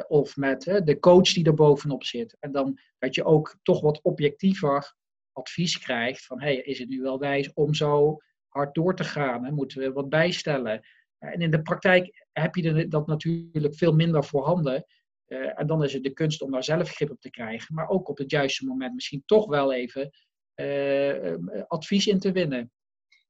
of 0.08 0.38
met 0.38 0.82
de 0.84 0.98
coach 1.00 1.34
die 1.34 1.46
er 1.46 1.54
bovenop 1.54 2.04
zit. 2.04 2.38
En 2.40 2.52
dan 2.52 2.80
dat 2.98 3.16
je 3.16 3.24
ook 3.24 3.58
toch 3.64 3.82
wat 3.82 4.02
objectiever 4.02 4.96
advies 5.32 5.80
krijgt 5.80 6.26
van 6.26 6.42
hey, 6.42 6.56
is 6.56 6.80
het 6.80 6.90
nu 6.90 7.02
wel 7.02 7.20
wijs 7.20 7.54
om 7.54 7.74
zo 7.74 8.18
hard 8.48 8.76
door 8.76 8.96
te 8.96 9.04
gaan? 9.04 9.54
Moeten 9.54 9.80
we 9.82 9.92
wat 9.92 10.10
bijstellen? 10.10 10.82
En 11.18 11.42
in 11.42 11.52
de 11.52 11.62
praktijk 11.62 12.26
heb 12.32 12.56
je 12.56 12.88
dat 12.88 13.08
natuurlijk 13.08 13.76
veel 13.76 13.94
minder 13.94 14.24
voorhanden. 14.24 14.86
Eh, 15.30 15.60
en 15.60 15.68
dan 15.68 15.84
is 15.84 15.94
het 15.94 16.04
de 16.04 16.14
kunst 16.14 16.42
om 16.42 16.52
daar 16.52 16.64
zelf 16.64 16.90
grip 16.90 17.12
op 17.12 17.22
te 17.22 17.30
krijgen, 17.30 17.76
maar 17.76 17.90
ook 17.90 18.10
op 18.10 18.18
het 18.18 18.32
juiste 18.32 18.66
moment 18.66 18.94
misschien 18.94 19.24
toch 19.26 19.48
wel 19.48 19.74
even 19.74 20.10
eh, 20.54 21.34
eh, 21.34 21.40
advies 21.68 22.08
in 22.08 22.20
te 22.20 22.32
winnen. 22.32 22.72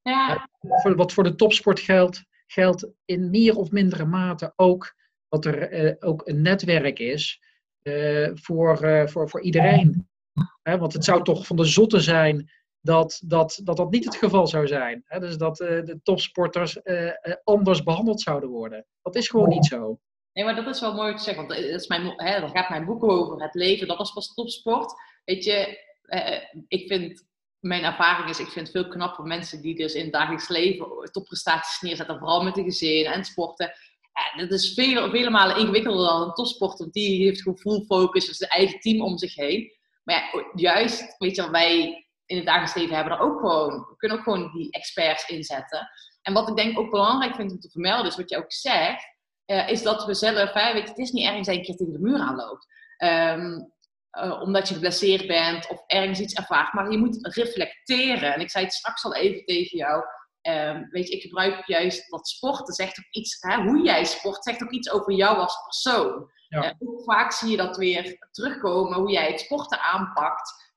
Ja, 0.02 0.48
wat 0.82 1.12
voor 1.12 1.24
de 1.24 1.34
topsport 1.34 1.80
geldt, 1.80 2.24
geldt 2.46 2.88
in 3.04 3.30
meer 3.30 3.56
of 3.56 3.70
mindere 3.70 4.04
mate 4.04 4.52
ook 4.56 4.94
dat 5.28 5.44
er 5.44 5.96
ook 6.00 6.28
een 6.28 6.42
netwerk 6.42 6.98
is 6.98 7.42
voor, 8.34 8.78
voor, 9.08 9.28
voor 9.28 9.42
iedereen. 9.42 10.08
Want 10.62 10.92
het 10.92 11.04
zou 11.04 11.22
toch 11.24 11.46
van 11.46 11.56
de 11.56 11.64
zotte 11.64 12.00
zijn 12.00 12.50
dat 12.80 13.20
dat, 13.24 13.60
dat, 13.64 13.76
dat 13.76 13.90
niet 13.90 14.04
het 14.04 14.16
geval 14.16 14.46
zou 14.46 14.66
zijn. 14.66 15.04
Dus 15.18 15.36
dat 15.36 15.56
de 15.56 16.00
topsporters 16.02 16.80
anders 17.44 17.82
behandeld 17.82 18.20
zouden 18.20 18.48
worden. 18.48 18.86
Dat 19.02 19.16
is 19.16 19.28
gewoon 19.28 19.48
niet 19.48 19.66
zo. 19.66 20.00
Nee, 20.32 20.44
maar 20.44 20.54
dat 20.54 20.74
is 20.74 20.80
wel 20.80 20.94
mooi 20.94 21.14
te 21.14 21.22
zeggen, 21.22 21.46
want 21.46 21.60
dat 21.60 21.70
is 21.70 21.86
mijn, 21.86 22.12
hè, 22.16 22.40
daar 22.40 22.48
gaat 22.48 22.68
mijn 22.68 22.84
boek 22.84 23.04
over. 23.04 23.42
Het 23.42 23.54
leven, 23.54 23.86
dat 23.86 23.98
was 23.98 24.12
pas 24.12 24.34
topsport. 24.34 24.92
Weet 25.24 25.44
je, 25.44 25.78
eh, 26.02 26.42
ik 26.68 26.86
vind, 26.86 27.24
mijn 27.58 27.84
ervaring 27.84 28.28
is, 28.28 28.40
ik 28.40 28.48
vind 28.48 28.70
veel 28.70 28.88
knapper 28.88 29.24
mensen 29.24 29.60
die 29.60 29.74
dus 29.74 29.94
in 29.94 30.02
het 30.02 30.12
dagelijks 30.12 30.48
leven 30.48 30.86
topprestaties 31.12 31.80
neerzetten, 31.80 32.18
vooral 32.18 32.42
met 32.42 32.54
de 32.54 32.62
gezin 32.62 33.04
en 33.04 33.24
sporten. 33.24 33.72
Dat 34.36 34.50
is 34.50 34.74
vele, 34.74 35.10
vele 35.10 35.30
malen 35.30 35.56
ingewikkelder 35.56 36.06
dan 36.06 36.22
een 36.22 36.32
topsport, 36.32 36.78
want 36.78 36.92
die 36.92 37.24
heeft 37.24 37.42
gewoon 37.42 37.58
full 37.58 37.84
focus, 37.84 38.26
dus 38.26 38.40
een 38.40 38.48
eigen 38.48 38.80
team 38.80 39.02
om 39.02 39.18
zich 39.18 39.34
heen. 39.34 39.72
Maar 40.04 40.14
ja, 40.14 40.50
juist, 40.54 41.18
weet 41.18 41.36
je, 41.36 41.50
wij 41.50 42.06
in 42.26 42.36
het 42.36 42.46
dagelijks 42.46 42.74
leven 42.74 42.94
hebben 42.94 43.12
er 43.12 43.20
ook 43.20 43.38
gewoon, 43.40 43.78
we 43.78 43.96
kunnen 43.96 44.18
ook 44.18 44.24
gewoon 44.24 44.52
die 44.52 44.70
experts 44.70 45.28
inzetten. 45.28 45.88
En 46.22 46.32
wat 46.32 46.48
ik 46.48 46.56
denk 46.56 46.78
ook 46.78 46.90
belangrijk 46.90 47.34
vind 47.34 47.50
om 47.50 47.60
te 47.60 47.70
vermelden, 47.70 48.06
is 48.06 48.16
wat 48.16 48.30
je 48.30 48.36
ook 48.36 48.52
zegt, 48.52 49.04
eh, 49.50 49.68
is 49.68 49.82
dat 49.82 50.04
we 50.04 50.14
zelf, 50.14 50.52
hè, 50.52 50.72
weet 50.72 50.82
je, 50.82 50.88
het 50.88 50.98
is 50.98 51.10
niet 51.10 51.26
ergens 51.26 51.48
een 51.48 51.62
keer 51.62 51.76
tegen 51.76 51.92
de 51.92 51.98
muur 51.98 52.18
aanloopt. 52.18 52.66
Ehm, 52.96 53.60
eh, 54.10 54.40
omdat 54.40 54.68
je 54.68 54.74
geblesseerd 54.74 55.26
bent 55.26 55.68
of 55.68 55.82
ergens 55.86 56.20
iets 56.20 56.34
ervaart. 56.34 56.72
Maar 56.72 56.90
je 56.90 56.98
moet 56.98 57.26
reflecteren. 57.34 58.34
En 58.34 58.40
ik 58.40 58.50
zei 58.50 58.64
het 58.64 58.74
straks 58.74 59.04
al 59.04 59.14
even 59.14 59.44
tegen 59.44 59.78
jou. 59.78 60.04
Ehm, 60.40 60.84
weet 60.90 61.08
je, 61.08 61.14
ik 61.14 61.22
gebruik 61.22 61.66
juist 61.66 62.10
dat 62.10 62.28
sporten 62.28 62.74
zegt 62.74 62.98
ook 62.98 63.10
iets, 63.10 63.36
hè, 63.40 63.62
hoe 63.62 63.82
jij 63.82 64.04
sport, 64.04 64.44
zegt 64.44 64.62
ook 64.62 64.70
iets 64.70 64.90
over 64.90 65.12
jou 65.12 65.36
als 65.36 65.62
persoon. 65.64 66.30
Ja. 66.48 66.62
Eh, 66.62 66.70
ook 66.78 67.02
vaak 67.04 67.32
zie 67.32 67.50
je 67.50 67.56
dat 67.56 67.76
weer 67.76 68.28
terugkomen, 68.30 68.98
hoe 68.98 69.10
jij 69.10 69.30
het 69.30 69.40
sporten 69.40 69.80
aanpakt. 69.80 70.68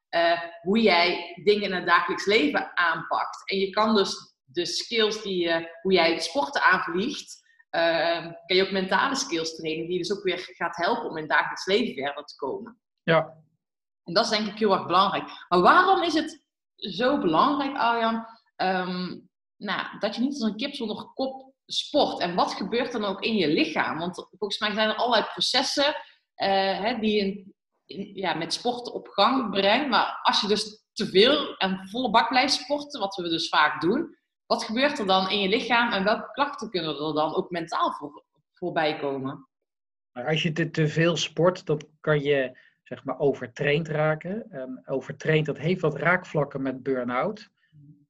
hoe 0.62 0.82
jij 0.82 1.42
dingen 1.44 1.64
in 1.64 1.74
het 1.74 1.86
dagelijks 1.86 2.26
leven 2.26 2.78
aanpakt. 2.78 3.50
En 3.50 3.58
je 3.58 3.70
kan 3.70 3.96
dus 3.96 4.36
de 4.44 4.66
skills 4.66 5.22
die 5.22 5.44
je, 5.44 5.78
hoe 5.82 5.94
jij 5.94 6.14
het 6.14 6.24
sporten 6.24 6.62
aanvliegt, 6.62 7.42
Ehm, 7.74 8.32
kan 8.46 8.56
je 8.56 8.64
ook 8.64 8.72
mentale 8.72 9.16
skills 9.16 9.56
trainen, 9.56 9.86
die 9.86 9.94
je 9.94 10.00
dus 10.00 10.14
ook 10.18 10.24
weer 10.24 10.38
gaat 10.38 10.76
helpen 10.76 11.10
om 11.10 11.16
in 11.18 11.24
het 11.24 11.32
dagelijks 11.32 11.66
leven 11.66 11.94
verder 11.94 12.24
te 12.24 12.36
komen. 12.36 12.80
Ja, 13.04 13.38
En 14.04 14.14
dat 14.14 14.24
is 14.24 14.30
denk 14.30 14.48
ik 14.48 14.60
heel 14.60 14.74
erg 14.74 14.86
belangrijk. 14.86 15.46
Maar 15.50 15.62
waarom 15.62 16.04
is 16.04 16.14
het 16.14 16.44
zo 16.76 17.20
belangrijk, 17.20 17.78
Arjan, 17.78 18.26
ehm, 18.56 19.20
nou, 19.58 20.00
dat 20.00 20.16
je 20.16 20.22
niet 20.22 20.34
als 20.34 20.52
een 20.52 20.58
kip 20.58 20.74
zonder 20.74 21.12
kop 21.14 21.54
sport? 21.66 22.20
En 22.20 22.36
wat 22.36 22.54
gebeurt 22.54 22.92
dan 22.92 23.06
ook 23.06 23.22
in 23.22 23.36
je 23.36 23.48
lichaam? 23.48 23.98
Want 23.98 24.28
volgens 24.30 24.60
mij 24.60 24.74
zijn 24.74 24.90
er 24.90 24.96
allerlei 24.96 25.24
processen 25.32 25.96
eh, 26.34 26.80
hè, 26.80 27.00
die 27.00 27.24
je 27.24 27.54
ja, 28.20 28.34
met 28.34 28.54
sport 28.54 28.92
op 28.92 29.08
gang 29.08 29.50
brengt. 29.50 29.90
Maar 29.90 30.20
als 30.22 30.42
je 30.42 30.48
dus 30.48 30.86
te 30.94 31.08
veel 31.08 31.56
en 31.58 31.88
volle 31.90 32.10
bak 32.10 32.30
blijft 32.30 32.54
sporten, 32.54 33.00
wat 33.00 33.16
we 33.16 33.30
dus 33.30 33.50
vaak 33.50 33.82
doen, 33.82 34.18
wat 34.45 34.63
gebeurt 34.63 34.99
er 34.99 35.06
dan 35.06 35.29
in 35.29 35.39
je 35.39 35.49
lichaam 35.49 35.91
en 35.91 36.03
welke 36.03 36.32
klachten 36.32 36.69
kunnen 36.69 36.89
er 36.89 37.13
dan 37.13 37.36
ook 37.36 37.49
mentaal 37.49 37.91
voor, 37.91 38.23
voorbij 38.53 38.97
komen? 38.97 39.47
als 40.13 40.43
je 40.43 40.69
te, 40.69 40.88
veel 40.88 41.17
sport, 41.17 41.65
dan 41.65 41.82
kan 41.99 42.21
je 42.21 42.58
zeg 42.84 43.03
maar 43.03 43.19
overtraind 43.19 43.88
raken. 43.88 44.51
En 44.51 44.82
overtraind, 44.86 45.45
dat 45.45 45.58
heeft 45.58 45.82
wat 45.82 45.97
raakvlakken 45.97 46.62
met 46.62 46.84
burn-out. 46.84 47.49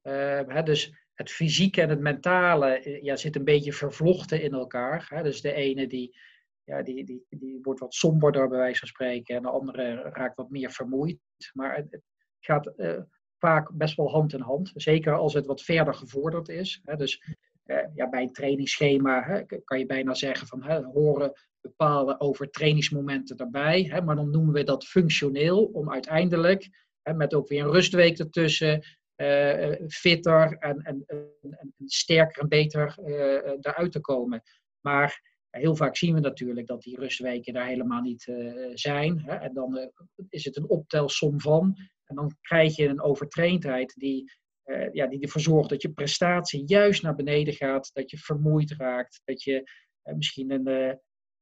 Eh, 0.02 0.40
hè, 0.46 0.62
dus 0.62 0.94
het 1.14 1.30
fysieke 1.30 1.80
en 1.82 1.88
het 1.88 2.00
mentale 2.00 2.68
eh, 2.68 3.02
ja, 3.02 3.16
zit 3.16 3.36
een 3.36 3.44
beetje 3.44 3.72
vervlochten 3.72 4.42
in 4.42 4.52
elkaar. 4.52 5.22
Dus 5.22 5.40
de 5.40 5.52
ene 5.52 5.86
die, 5.86 6.16
ja, 6.64 6.82
die, 6.82 7.04
die, 7.04 7.26
die 7.28 7.58
wordt 7.62 7.80
wat 7.80 7.94
somberder 7.94 8.48
bij 8.48 8.58
wijze 8.58 8.78
van 8.78 8.88
spreken 8.88 9.36
en 9.36 9.42
de 9.42 9.50
andere 9.50 9.94
raakt 9.94 10.36
wat 10.36 10.50
meer 10.50 10.70
vermoeid. 10.70 11.18
Maar 11.52 11.76
het, 11.76 11.90
het 11.90 12.02
gaat 12.40 12.66
eh, 12.66 13.02
vaak 13.46 13.70
best 13.72 13.96
wel 13.96 14.10
hand 14.10 14.32
in 14.32 14.40
hand. 14.40 14.72
Zeker 14.74 15.14
als 15.14 15.34
het 15.34 15.46
wat 15.46 15.62
verder 15.62 15.94
gevorderd 15.94 16.48
is. 16.48 16.80
Hè? 16.84 16.96
Dus 16.96 17.22
eh, 17.64 17.78
ja, 17.94 18.08
bij 18.08 18.22
een 18.22 18.32
trainingsschema 18.32 19.22
hè, 19.22 19.42
kan 19.64 19.78
je 19.78 19.86
bijna 19.86 20.14
zeggen 20.14 20.46
van 20.46 20.62
hè, 20.62 20.82
horen 20.82 21.32
bepaalde 21.60 22.20
overtrainingsmomenten 22.20 23.36
erbij. 23.36 23.82
Hè? 23.82 24.02
Maar 24.02 24.16
dan 24.16 24.30
noemen 24.30 24.52
we 24.52 24.64
dat 24.64 24.84
functioneel 24.84 25.64
om 25.64 25.90
uiteindelijk 25.90 26.68
met 27.12 27.34
ook 27.34 27.48
weer 27.48 27.64
een 27.64 27.70
rustweek 27.70 28.18
ertussen 28.18 28.82
eh, 29.14 29.72
eh, 29.72 29.88
fitter 29.88 30.56
en, 30.58 30.82
en, 30.82 31.04
en, 31.06 31.74
sterker 31.86 32.42
en 32.42 32.48
beter 32.48 32.98
eh, 32.98 33.52
daaruit 33.60 33.92
te 33.92 34.00
komen. 34.00 34.42
Maar 34.80 35.32
heel 35.50 35.76
vaak 35.76 35.96
zien 35.96 36.14
we 36.14 36.20
natuurlijk 36.20 36.66
dat 36.66 36.82
die 36.82 36.98
rustweken 36.98 37.52
daar 37.52 37.66
helemaal 37.66 38.00
niet 38.00 38.32
zijn. 38.74 39.20
Hè? 39.20 39.34
En 39.34 39.54
dan 39.54 39.90
is 40.28 40.44
het 40.44 40.56
een 40.56 40.68
optelsom 40.68 41.40
van. 41.40 41.76
En 42.04 42.14
dan 42.14 42.36
krijg 42.40 42.76
je 42.76 42.88
een 42.88 43.02
overtraindheid 43.02 43.94
die, 43.96 44.32
eh, 44.62 44.92
ja, 44.92 45.06
die 45.06 45.20
ervoor 45.20 45.40
zorgt 45.40 45.68
dat 45.68 45.82
je 45.82 45.92
prestatie 45.92 46.62
juist 46.66 47.02
naar 47.02 47.14
beneden 47.14 47.54
gaat. 47.54 47.90
Dat 47.92 48.10
je 48.10 48.18
vermoeid 48.18 48.70
raakt. 48.70 49.20
Dat 49.24 49.42
je 49.42 49.70
eh, 50.02 50.14
misschien 50.14 50.50
een 50.50 50.66
eh, 50.66 50.94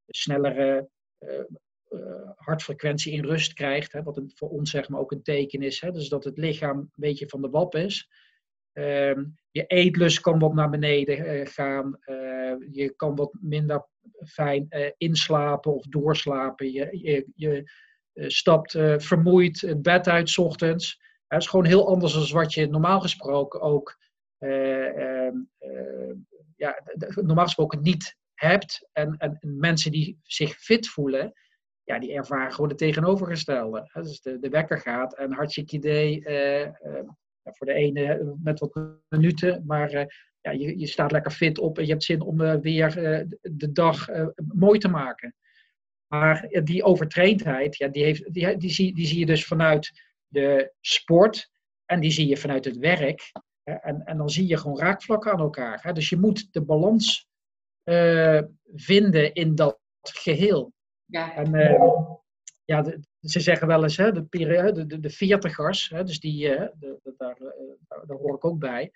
snellere 0.07 0.89
hartfrequentie 2.37 3.13
in 3.13 3.25
rust 3.25 3.53
krijgt. 3.53 3.93
Hè? 3.93 4.03
Wat 4.03 4.17
een, 4.17 4.33
voor 4.35 4.49
ons 4.49 4.71
zeg 4.71 4.89
maar 4.89 5.01
ook 5.01 5.13
een 5.13 5.23
teken 5.23 5.63
is. 5.63 5.81
Hè? 5.81 5.91
Dus 5.91 6.09
dat 6.09 6.25
het 6.25 6.39
lichaam 6.39 6.79
een 6.79 6.91
beetje 6.95 7.29
van 7.29 7.43
de 7.43 7.49
wap 7.49 7.75
is. 7.75 8.09
Ehm, 8.73 9.25
je 9.51 9.67
eetlust 9.67 10.21
kan 10.21 10.39
wat 10.39 10.55
naar 10.55 10.71
beneden 10.71 11.47
gaan. 11.47 11.99
Je 12.71 12.93
kan 12.97 13.15
wat 13.15 13.37
minder 13.41 13.87
fijn 14.27 14.67
inslapen 14.97 15.75
of 15.75 15.85
doorslapen. 15.85 16.73
Je, 16.73 17.29
je, 17.35 17.71
stapt 18.15 18.75
eh, 18.75 18.95
vermoeid 18.99 19.61
het 19.61 19.83
bed 19.83 20.09
uit 20.09 20.31
's 20.31 20.39
ochtends. 20.39 21.01
Dat 21.29 21.41
is 21.41 21.47
gewoon 21.47 21.65
heel 21.65 21.89
anders 21.89 22.13
dan 22.13 22.39
wat 22.41 22.55
je 22.55 22.67
normaal 22.67 23.01
gesproken 23.01 23.61
ook 23.61 23.99
eh, 24.39 25.27
ehm, 25.27 25.37
eh, 25.59 26.15
ja, 26.57 26.83
normaal 27.15 27.45
gesproken 27.45 27.83
niet 27.83 28.17
hebt. 28.35 28.89
En, 28.93 29.15
en, 29.19 29.37
en 29.41 29.59
mensen 29.59 29.91
die 29.91 30.19
zich 30.23 30.55
fit 30.57 30.89
voelen, 30.89 31.33
ja, 31.85 31.99
die 31.99 32.13
ervaren 32.13 32.53
gewoon 32.53 32.69
het 32.69 32.79
tegenovergestelde. 32.79 33.89
hè. 33.93 34.03
Dus 34.03 34.21
de, 34.21 34.39
de 34.39 34.49
wekker 34.49 34.79
gaat 34.79 35.15
en 35.15 35.33
hartstikke 35.33 35.77
idee, 35.77 36.25
eh, 36.25 36.63
eh, 36.63 36.73
voor 37.43 37.67
de 37.67 37.73
ene 37.73 38.05
eh, 38.05 38.27
met 38.43 38.59
wat 38.61 38.79
minuten, 39.09 39.63
maar 39.67 39.91
eh, 39.91 40.07
ja, 40.41 40.51
je, 40.51 40.79
je 40.79 40.87
staat 40.87 41.13
lekker 41.13 41.31
fit 41.31 41.59
op 41.59 41.79
en 41.79 41.85
je 41.85 41.91
hebt 41.91 42.05
zin 42.05 42.21
om 42.21 42.41
eh, 42.41 42.55
weer 42.61 43.05
eh, 43.05 43.27
de 43.41 43.73
dag 43.73 44.09
eh, 44.09 44.27
mooi 44.55 44.79
te 44.79 44.89
maken. 44.89 45.35
Maar 46.13 46.45
eh, 46.45 46.65
die 46.65 46.83
overtraindheid, 46.83 47.77
ja, 47.77 47.89
die, 47.89 48.03
heeft, 48.05 48.33
die, 48.33 48.57
die, 48.57 48.71
zie, 48.71 48.95
die 48.95 49.07
zie 49.07 49.19
je 49.19 49.27
dus 49.27 49.45
vanuit 49.47 50.03
de 50.29 50.73
sport 50.81 51.51
en 51.85 52.01
die 52.01 52.11
zie 52.11 52.27
je 52.27 52.37
vanuit 52.37 52.65
het 52.65 52.77
werk. 52.77 53.33
En, 53.63 54.05
en 54.05 54.17
dan 54.17 54.31
zie 54.31 54.47
je 54.47 54.57
gewoon 54.57 54.79
raakvlakken 54.79 55.33
aan 55.33 55.41
elkaar. 55.41 55.95
Dus 55.95 56.09
je 56.09 56.17
moet 56.17 56.53
de 56.53 56.63
balans 56.63 57.29
eh, 57.83 58.41
vinden 58.75 59.33
in 59.35 59.55
dat 59.55 59.81
geheel. 60.01 60.73
Ja. 61.05 61.35
En 61.35 61.55
eh, 61.55 62.03
ja, 62.65 62.83
de- 62.83 63.01
ze 63.21 63.41
zeggen 63.41 63.67
wel 63.67 63.83
eens, 63.83 63.97
hè, 63.97 64.13
de, 64.13 64.25
peri- 64.25 64.73
de, 64.73 65.01
de, 65.01 65.11
veertigers, 65.11 65.89
hè, 65.89 66.05
dus 66.05 66.21
die, 66.21 66.49
de, 66.49 66.99
de- 67.03 67.15
daar, 67.17 67.39
daar, 68.07 68.17
hoor 68.17 68.35
ik 68.35 68.45
ook 68.45 68.59
bij. 68.59 68.91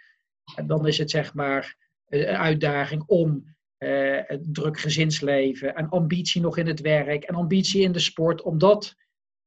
En 0.56 0.66
dan 0.66 0.86
is 0.86 0.98
het 0.98 1.10
zeg 1.10 1.34
maar 1.34 1.76
een 2.06 2.24
uitdaging 2.26 3.02
om 3.06 3.55
eh, 3.78 4.28
een 4.28 4.52
druk 4.52 4.80
gezinsleven 4.80 5.74
en 5.74 5.88
ambitie 5.88 6.40
nog 6.40 6.56
in 6.58 6.66
het 6.66 6.80
werk 6.80 7.24
en 7.24 7.34
ambitie 7.34 7.82
in 7.82 7.92
de 7.92 7.98
sport, 7.98 8.42
om 8.42 8.58
dat 8.58 8.94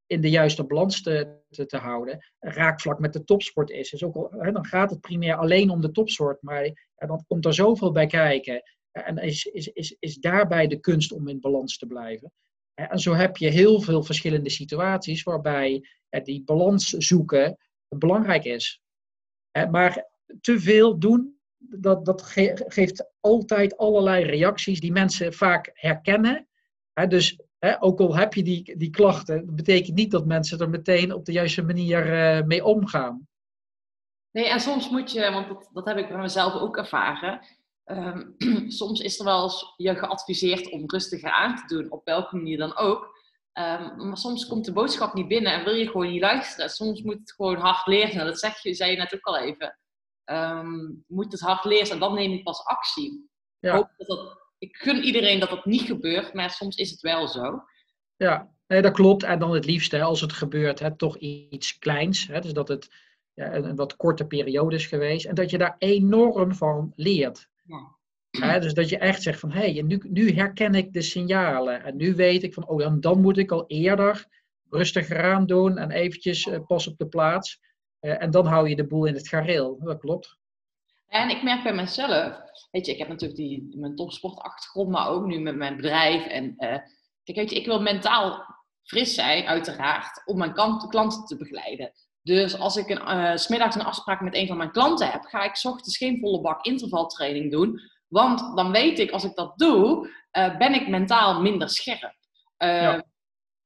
in 0.06 0.22
de 0.22 0.30
juiste 0.30 0.64
balans 0.64 1.02
te, 1.02 1.38
te, 1.50 1.66
te 1.66 1.78
houden. 1.78 2.26
Raakvlak 2.40 3.00
met 3.00 3.14
de 3.14 3.24
topsport 3.24 3.70
is. 3.70 3.94
is 3.94 4.04
ook 4.04 4.36
hè, 4.40 4.52
dan 4.52 4.66
gaat 4.66 4.90
het 4.90 5.02
primair 5.02 5.36
alleen 5.36 5.70
om 5.70 5.82
de 5.82 5.92
topsport, 5.92 6.42
maar 6.42 6.90
dan 6.96 7.24
komt 7.28 7.46
er 7.46 7.54
zoveel 7.54 7.92
bij 7.92 8.08
kijken. 8.08 8.62
En 8.92 9.18
is, 9.18 9.46
is, 9.46 9.68
is, 9.68 9.96
is 10.00 10.16
daarbij 10.16 10.68
de 10.68 10.80
kunst 10.80 11.12
om 11.12 11.28
in 11.28 11.40
balans 11.40 11.78
te 11.78 11.86
blijven. 11.86 12.32
Hè, 12.74 12.84
En 12.84 13.00
zo 13.00 13.14
heb 13.14 13.38
je 13.38 13.50
heel 13.50 13.82
veel 13.82 14.04
verschillende 14.04 14.50
situaties 14.50 15.24
waarbij 15.24 15.84
eh, 16.10 16.24
die 16.24 16.44
balans 16.44 16.90
zoeken 16.90 17.58
belangrijk 17.88 18.44
is. 18.44 18.82
Maar 19.72 20.10
te 20.42 20.60
veel 20.60 21.00
doen, 21.00 21.39
dat, 21.60 22.06
dat 22.06 22.22
ge- 22.22 22.66
geeft 22.68 23.12
altijd 23.20 23.78
allerlei 23.78 24.24
reacties 24.24 24.80
die 24.80 24.92
mensen 24.92 25.34
vaak 25.34 25.70
herkennen. 25.74 26.48
Dus 27.08 27.40
ook 27.80 28.00
al 28.00 28.16
heb 28.16 28.34
je 28.34 28.44
die, 28.44 28.78
die 28.78 28.90
klachten, 28.90 29.46
dat 29.46 29.56
betekent 29.56 29.96
niet 29.96 30.12
dat 30.12 30.26
mensen 30.26 30.60
er 30.60 30.70
meteen 30.70 31.14
op 31.14 31.26
de 31.26 31.32
juiste 31.32 31.62
manier 31.64 32.14
eh, 32.14 32.46
mee 32.46 32.66
omgaan. 32.66 33.28
Nee, 34.32 34.50
en 34.50 34.60
soms 34.60 34.90
moet 34.90 35.12
je, 35.12 35.32
want 35.32 35.48
dat, 35.48 35.70
dat 35.74 35.86
heb 35.86 35.98
ik 35.98 36.08
bij 36.08 36.18
mezelf 36.18 36.54
ook 36.54 36.78
ervaren. 36.78 37.42
ehm, 37.84 38.26
soms 38.68 39.00
is 39.00 39.20
er 39.20 39.26
wel 39.26 39.52
je 39.78 39.96
geadviseerd 39.96 40.72
om 40.72 40.84
rustiger 40.86 41.32
aan 41.32 41.56
te 41.56 41.76
doen, 41.76 41.92
op 41.92 42.06
welke 42.06 42.36
manier 42.36 42.58
dan 42.58 42.78
ook. 42.78 43.18
Ehm, 43.54 44.08
maar 44.08 44.18
soms 44.18 44.48
komt 44.48 44.66
de 44.66 44.74
boodschap 44.74 45.14
niet 45.14 45.28
binnen 45.28 45.54
en 45.54 45.64
wil 45.64 45.74
je 45.74 45.86
gewoon 45.88 46.12
niet 46.12 46.22
luisteren. 46.22 46.70
Soms 46.70 47.02
moet 47.02 47.20
het 47.20 47.32
gewoon 47.32 47.58
hard 47.58 47.88
lezen. 47.88 48.16
Nou, 48.16 48.28
dat 48.28 48.40
zeg 48.40 48.62
je, 48.62 48.74
zei 48.74 48.92
je 48.92 48.98
net 48.98 49.14
ook 49.14 49.26
al 49.26 49.38
even. 49.38 49.79
Ehm, 50.30 50.92
moet 51.08 51.32
het 51.32 51.42
hard 51.42 51.66
lezen 51.66 51.94
en 51.94 52.00
dan 52.00 52.14
neem 52.14 52.32
ik 52.32 52.44
pas 52.44 52.66
actie. 52.66 53.30
Ja. 53.60 53.78
Ik, 53.78 53.88
dat 53.98 54.08
dat, 54.08 54.38
ik 54.58 54.76
gun 54.76 55.04
iedereen 55.04 55.40
dat 55.40 55.50
dat 55.50 55.66
niet 55.66 55.82
gebeurt, 55.82 56.34
maar 56.34 56.50
soms 56.50 56.76
is 56.76 56.92
het 56.92 57.02
wel 57.02 57.28
zo. 57.28 57.64
Ja, 58.16 58.52
nee, 58.68 58.82
dat 58.82 58.94
klopt. 58.94 59.24
En 59.24 59.40
dan 59.40 59.54
het 59.54 59.66
liefst, 59.66 59.92
hè, 59.92 60.02
als 60.02 60.22
het 60.22 60.34
gebeurt, 60.34 60.80
hè, 60.80 60.96
toch 60.96 61.18
iets 61.18 61.78
kleins. 61.78 62.28
Hè, 62.28 62.40
dus 62.40 62.54
dat 62.54 62.68
het 62.68 62.90
ja, 63.34 63.54
een, 63.54 63.64
een 63.64 63.76
wat 63.76 63.96
korte 63.96 64.26
periode 64.26 64.76
is 64.76 64.86
geweest. 64.86 65.26
En 65.26 65.36
dat 65.36 65.50
je 65.50 65.58
daar 65.58 65.76
enorm 65.78 66.54
van 66.54 66.94
leert. 66.96 67.50
Ja. 67.64 67.98
Hè, 68.30 68.60
dus 68.60 68.74
dat 68.74 68.90
je 68.90 68.98
echt 68.98 69.22
zegt 69.22 69.40
van, 69.40 69.52
hé, 69.52 69.72
hey, 69.72 69.82
nu, 69.82 70.02
nu 70.04 70.32
herken 70.32 70.76
ik 70.76 70.94
de 70.94 71.02
signalen. 71.02 71.84
En 71.84 71.96
nu 71.96 72.16
weet 72.16 72.44
ik 72.44 72.54
van, 72.54 72.68
oh, 72.68 72.80
dan, 72.80 73.00
dan 73.00 73.22
moet 73.22 73.38
ik 73.38 73.52
al 73.52 73.68
eerder 73.68 74.28
rustiger 74.70 75.24
aan 75.24 75.46
doen 75.46 75.78
en 75.78 75.92
eventjes 75.92 76.48
eh, 76.48 76.60
pas 76.68 76.88
op 76.88 76.98
de 76.98 77.08
plaats. 77.08 77.60
Eh, 78.00 78.22
en 78.22 78.32
dan 78.32 78.46
hou 78.46 78.70
je 78.70 78.76
de 78.76 78.88
boel 78.88 79.06
in 79.06 79.14
het 79.14 79.28
gareel. 79.28 79.78
Dat 79.80 80.00
klopt. 80.00 80.38
En 81.08 81.30
ik 81.30 81.44
merk 81.44 81.64
bij 81.64 81.74
mezelf, 81.74 82.40
weet 82.72 82.86
je, 82.86 82.92
ik 82.92 82.98
heb 82.98 83.08
natuurlijk 83.08 83.40
die, 83.40 83.76
mijn 83.78 83.96
topsportachtergrond, 83.96 84.90
maar 84.90 85.08
ook 85.08 85.26
nu 85.26 85.40
met 85.40 85.56
mijn 85.56 85.76
bedrijf. 85.76 86.26
En 86.26 86.54
eh, 86.58 86.68
kijk, 87.24 87.38
weet 87.38 87.50
je, 87.50 87.56
ik 87.56 87.66
wil 87.66 87.82
mentaal 87.82 88.46
fris 88.84 89.14
zijn, 89.14 89.46
uiteraard, 89.46 90.22
om 90.26 90.38
mijn 90.38 90.54
klant- 90.54 90.88
klanten 90.88 91.26
te 91.26 91.38
begeleiden. 91.38 91.92
Dus 92.22 92.60
als 92.60 92.76
ik 92.78 92.90
een, 92.90 93.00
eh, 93.02 93.36
's 93.36 93.44
smiddags 93.44 93.76
een 93.76 93.84
afspraak 93.86 94.22
met 94.22 94.36
een 94.36 94.48
van 94.48 94.58
mijn 94.58 94.72
klanten 94.72 95.10
heb, 95.12 95.24
ga 95.24 95.44
ik 95.44 95.56
's 95.56 95.66
ochtends 95.66 95.98
geen 95.98 96.20
volle 96.20 96.42
bak 96.42 96.66
intervaltraining 96.66 97.52
doen. 97.52 97.80
Want 98.08 98.56
dan 98.58 98.72
weet 98.72 99.00
ik, 99.00 99.12
als 99.12 99.24
ik 99.24 99.36
dat 99.36 99.58
doe, 99.58 100.10
eh, 100.32 100.58
ben 100.58 100.74
ik 100.74 100.88
mentaal 100.88 101.42
minder 101.42 101.70
scherp. 101.70 102.16
Eh, 102.58 102.82
Ja. 102.82 103.04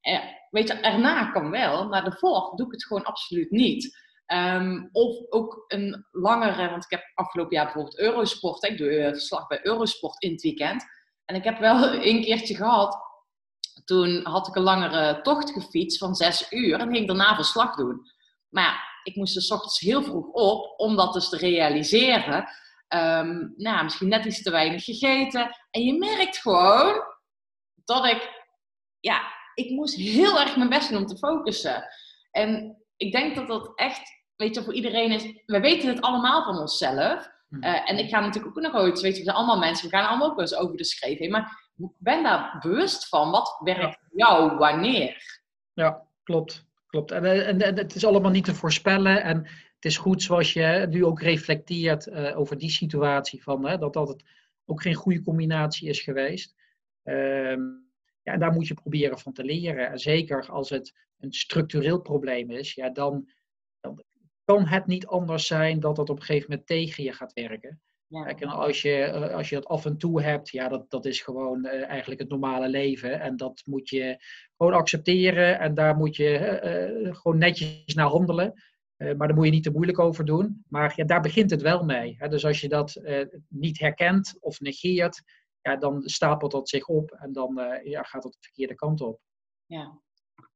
eh, 0.02 0.20
weet 0.50 0.68
je, 0.68 0.74
erna 0.74 1.32
kan 1.32 1.50
wel, 1.50 1.88
maar 1.88 2.04
daarvoor 2.04 2.52
doe 2.56 2.66
ik 2.66 2.72
het 2.72 2.86
gewoon 2.86 3.04
absoluut 3.04 3.52
niet. 3.52 4.02
Ehm, 4.34 4.88
of 4.92 5.16
ook 5.30 5.64
een 5.68 6.06
langere, 6.12 6.70
want 6.70 6.84
ik 6.84 6.90
heb 6.90 7.12
afgelopen 7.14 7.56
jaar 7.56 7.66
bijvoorbeeld 7.66 8.00
Eurosport, 8.00 8.62
hè, 8.62 8.68
ik 8.68 8.78
doe 8.78 8.90
eh, 8.90 9.12
verslag 9.12 9.48
bij 9.48 9.60
Eurosport 9.66 10.22
in 10.24 10.32
het 10.32 10.42
weekend. 10.42 10.86
En 11.26 11.36
ik 11.36 11.44
heb 11.44 11.60
wel 11.60 11.94
een 11.94 12.22
keertje 12.22 12.56
gehad, 12.56 12.98
toen 13.86 14.26
had 14.26 14.48
ik 14.48 14.56
een 14.56 14.62
langere 14.64 15.22
tocht 15.22 15.52
gefietst 15.52 15.98
van 15.98 16.16
zes 16.16 16.52
uur 16.52 16.80
en 16.80 16.94
ging 16.94 17.08
daarna 17.08 17.36
verslag 17.36 17.76
doen. 17.76 18.02
Maar 18.50 18.64
ja, 18.64 18.76
ik 19.04 19.16
moest 19.16 19.42
's 19.42 19.52
ochtends 19.52 19.80
heel 19.80 20.04
vroeg 20.04 20.28
op 20.28 20.80
om 20.80 20.96
dat 20.96 21.14
dus 21.14 21.30
te 21.30 21.38
realiseren. 21.38 22.50
Ehm, 22.88 23.48
nou, 23.56 23.84
misschien 23.84 24.08
net 24.08 24.26
iets 24.26 24.42
te 24.42 24.52
weinig 24.52 24.84
gegeten. 24.84 25.58
En 25.72 25.82
je 25.82 25.94
merkt 25.94 26.38
gewoon 26.38 27.04
dat 27.86 28.06
ik, 28.06 28.30
ja, 29.00 29.22
ik 29.54 29.70
moest 29.70 29.96
heel 29.96 30.40
erg 30.40 30.56
mijn 30.56 30.70
best 30.70 30.90
doen 30.90 30.98
om 31.02 31.08
te 31.08 31.18
focussen. 31.18 31.86
En 32.32 32.78
ik 32.98 33.12
denk 33.12 33.36
dat 33.36 33.48
dat 33.48 33.72
echt, 33.76 34.23
weet 34.36 34.56
je, 34.56 34.64
voor 34.64 34.74
iedereen 34.74 35.12
is. 35.12 35.24
We 35.46 35.60
weten 35.60 35.90
het 35.90 36.02
allemaal 36.02 36.44
van 36.44 36.60
onszelf. 36.60 37.32
Hm. 37.50 37.62
Eh, 37.62 37.90
en 37.90 37.98
ik 37.98 38.10
ga 38.10 38.20
natuurlijk 38.20 38.58
ook 38.58 38.64
nog 38.64 38.76
ooit, 38.76 39.02
weet 39.02 39.12
je, 39.12 39.18
we 39.18 39.24
zijn 39.24 39.36
allemaal 39.36 39.60
mensen, 39.60 39.90
we 39.90 39.96
gaan 39.96 40.08
allemaal 40.08 40.30
ook 40.30 40.36
wel 40.36 40.46
eens 40.46 40.56
over 40.56 40.78
de 40.78 40.84
schreef 40.84 41.18
heen. 41.18 41.32
Maar 41.32 41.72
ben 41.98 42.24
daar 42.24 42.58
bewust 42.62 43.08
van, 43.08 43.32
wat 43.32 43.60
werkt 43.64 43.98
voor 44.00 44.18
jou, 44.18 44.58
wanneer? 44.58 45.42
Ja, 45.74 46.08
klopt. 46.24 46.66
klopt. 46.88 47.12
En, 47.12 47.26
eh, 47.26 47.48
en, 47.48 47.62
en 47.62 47.78
het 47.78 47.96
is 47.96 48.06
allemaal 48.06 48.32
niet 48.32 48.46
te 48.46 48.56
voorspellen. 48.56 49.24
En 49.24 49.38
het 49.76 49.86
is 49.92 49.98
goed 49.98 50.22
zoals 50.22 50.54
je 50.54 50.86
nu 50.90 51.06
ook 51.06 51.22
reflecteert 51.22 52.08
eh, 52.08 52.40
over 52.40 52.58
die 52.58 52.70
situatie, 52.70 53.44
van, 53.44 53.66
hè, 53.66 53.78
dat 53.78 53.94
dat 53.94 54.08
het 54.08 54.24
ook 54.66 54.82
geen 54.82 54.94
goede 54.94 55.22
combinatie 55.22 55.90
is 55.90 56.02
geweest. 56.02 56.56
Ehm, 57.04 57.62
ja, 58.22 58.34
en 58.34 58.40
daar 58.40 58.52
moet 58.52 58.68
je 58.68 58.74
proberen 58.74 59.20
van 59.20 59.34
te 59.34 59.44
leren. 59.44 59.90
En 59.90 60.00
zeker 60.00 60.50
als 60.50 60.70
het 60.70 60.94
een 61.20 61.34
structureel 61.34 62.00
probleem 62.02 62.52
is, 62.52 62.74
ja, 62.74 62.90
dan 62.90 63.30
kan 64.44 64.68
het 64.68 64.86
niet 64.86 65.08
anders 65.08 65.48
zijn 65.48 65.80
dat 65.80 65.96
dat 65.96 66.10
op 66.10 66.20
een 66.20 66.26
gegeven 66.26 66.50
moment 66.50 66.68
tegen 66.68 67.04
je 67.04 67.14
gaat 67.14 67.34
werken. 67.34 67.82
Ja. 68.14 68.24
Kijk, 68.24 68.42
en 68.42 68.48
als 68.48 68.82
je, 68.82 69.04
eh, 69.04 69.36
als 69.36 69.50
je 69.50 69.56
dat 69.56 69.66
af 69.66 69.86
en 69.86 69.98
toe 69.98 70.22
hebt, 70.22 70.50
ja, 70.50 70.68
dat, 70.68 70.90
dat 70.90 71.06
is 71.06 71.22
gewoon 71.22 71.66
eh, 71.66 71.88
eigenlijk 71.88 72.22
het 72.22 72.30
normale 72.30 72.70
leven. 72.70 73.20
En 73.20 73.38
dat 73.38 73.62
moet 73.66 73.90
je 73.90 74.18
gewoon 74.58 74.74
accepteren 74.74 75.60
en 75.60 75.74
daar 75.74 75.96
moet 75.96 76.16
je 76.16 76.38
eh, 76.38 77.16
gewoon 77.16 77.38
netjes 77.38 77.94
naar 77.94 78.08
handelen. 78.08 78.54
Maar 78.98 79.28
daar 79.28 79.34
moet 79.34 79.46
je 79.46 79.52
niet 79.52 79.64
te 79.64 79.72
moeilijk 79.72 80.00
over 80.00 80.26
doen. 80.26 80.64
Maar 80.70 80.94
ja, 80.96 81.04
daar 81.04 81.22
begint 81.22 81.50
het 81.50 81.62
wel 81.62 81.84
mee. 81.84 82.16
Hè? 82.20 82.28
Dus 82.28 82.46
als 82.46 82.62
je 82.62 82.70
dat 82.70 83.02
niet 83.48 83.80
herkent 83.80 84.38
of 84.40 84.60
negeert, 84.60 85.22
ja, 85.62 85.76
dan 85.76 86.02
stapelt 86.04 86.52
dat 86.52 86.70
zich 86.70 86.88
op 86.88 87.12
en 87.12 87.34
dan 87.34 87.80
ja, 87.84 88.04
gaat 88.04 88.24
het 88.24 88.34
de 88.34 88.38
verkeerde 88.42 88.76
kant 88.76 89.02
op. 89.02 89.20
Ja. 89.66 90.02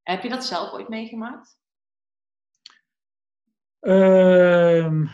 Heb 0.03 0.23
je 0.23 0.29
dat 0.29 0.45
zelf 0.45 0.73
ooit 0.73 0.89
meegemaakt? 0.89 1.59
Ehm, 3.79 5.05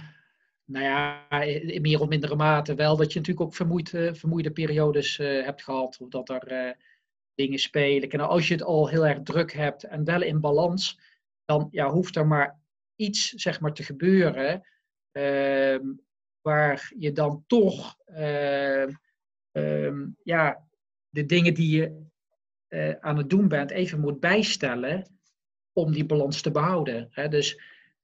nou 0.66 0.86
ja, 0.86 1.30
in 1.42 1.82
meer 1.82 2.00
of 2.02 2.08
mindere 2.08 2.36
mate 2.36 2.76
wel. 2.76 2.98
Dat 2.98 3.14
je 3.14 3.20
natuurlijk 3.20 3.46
ook 3.46 3.56
vermoeid, 3.56 3.94
eh, 3.94 4.14
vermoeide 4.14 4.52
periodes 4.52 5.20
eh, 5.20 5.46
hebt 5.46 5.64
gehad. 5.64 5.98
Of 6.02 6.10
dat 6.10 6.30
er 6.30 6.48
eh, 6.48 6.72
dingen 7.36 7.60
spelen. 7.60 8.10
En 8.10 8.20
als 8.20 8.48
je 8.48 8.54
het 8.54 8.64
al 8.64 8.88
heel 8.90 9.08
erg 9.08 9.22
druk 9.24 9.54
hebt 9.54 9.84
en 9.84 10.04
wel 10.04 10.22
in 10.22 10.40
balans, 10.40 11.00
dan 11.46 11.68
ja, 11.72 11.90
hoeft 11.92 12.16
er 12.16 12.28
maar 12.28 12.60
iets 12.96 13.30
zeg 13.30 13.60
maar, 13.60 13.74
te 13.74 13.84
gebeuren. 13.84 14.68
ehm, 15.12 15.86
waar 16.42 16.92
je 16.98 17.12
dan 17.12 17.44
toch 17.48 17.98
ehm, 18.06 18.92
ehm, 19.52 20.08
ja, 20.24 20.68
de 21.10 21.26
dingen 21.26 21.54
die 21.54 21.76
je 21.76 22.02
aan 23.00 23.18
het 23.18 23.30
doen 23.30 23.48
bent 23.48 23.72
even 23.72 24.00
moet 24.00 24.20
bijstellen 24.20 25.08
om 25.74 25.92
die 25.92 26.06
balans 26.06 26.42
te 26.42 26.52
behouden. 26.52 27.08
Hè? 27.12 27.28
Dus 27.28 27.60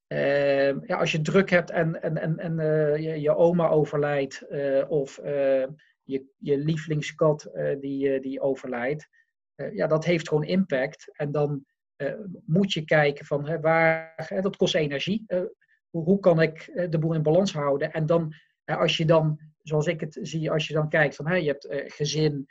Ehm, 0.09 0.79
ja, 0.85 0.97
als 0.97 1.11
je 1.11 1.21
druk 1.21 1.49
hebt 1.49 1.69
en, 1.69 2.01
en, 2.01 2.17
en, 2.17 2.37
en 2.37 2.59
eh, 2.59 2.97
je, 2.97 3.21
je 3.21 3.35
oma 3.35 3.69
overlijdt 3.69 4.41
eh, 4.41 4.89
of 4.91 5.17
eh, 5.17 5.67
je, 6.03 6.25
je 6.37 6.57
lievelingskat 6.57 7.51
die, 7.79 8.19
die 8.19 8.41
overlijdt, 8.41 9.09
ja, 9.55 9.87
dat 9.87 10.05
heeft 10.05 10.27
gewoon 10.27 10.43
impact. 10.43 11.09
En 11.17 11.31
dan 11.31 11.65
moet 12.45 12.73
je 12.73 12.83
kijken 12.85 13.25
van 13.25 13.47
hè, 13.47 13.59
waar, 13.59 14.13
hè, 14.15 14.41
dat 14.41 14.55
kost 14.55 14.75
energie. 14.75 15.25
Hoe, 15.89 16.03
hoe 16.03 16.19
kan 16.19 16.41
ik 16.41 16.87
de 16.89 16.99
boel 16.99 17.13
in 17.13 17.23
balans 17.23 17.53
houden? 17.53 17.91
En 17.91 18.05
dan, 18.05 18.33
als 18.65 18.97
je 18.97 19.05
dan, 19.05 19.39
zoals 19.61 19.87
ik 19.87 19.99
het 19.99 20.19
zie, 20.21 20.51
als 20.51 20.67
je 20.67 20.73
dan 20.73 20.89
kijkt 20.89 21.15
van 21.15 21.27
hè, 21.27 21.35
je 21.35 21.47
hebt 21.47 21.93
gezin, 21.93 22.47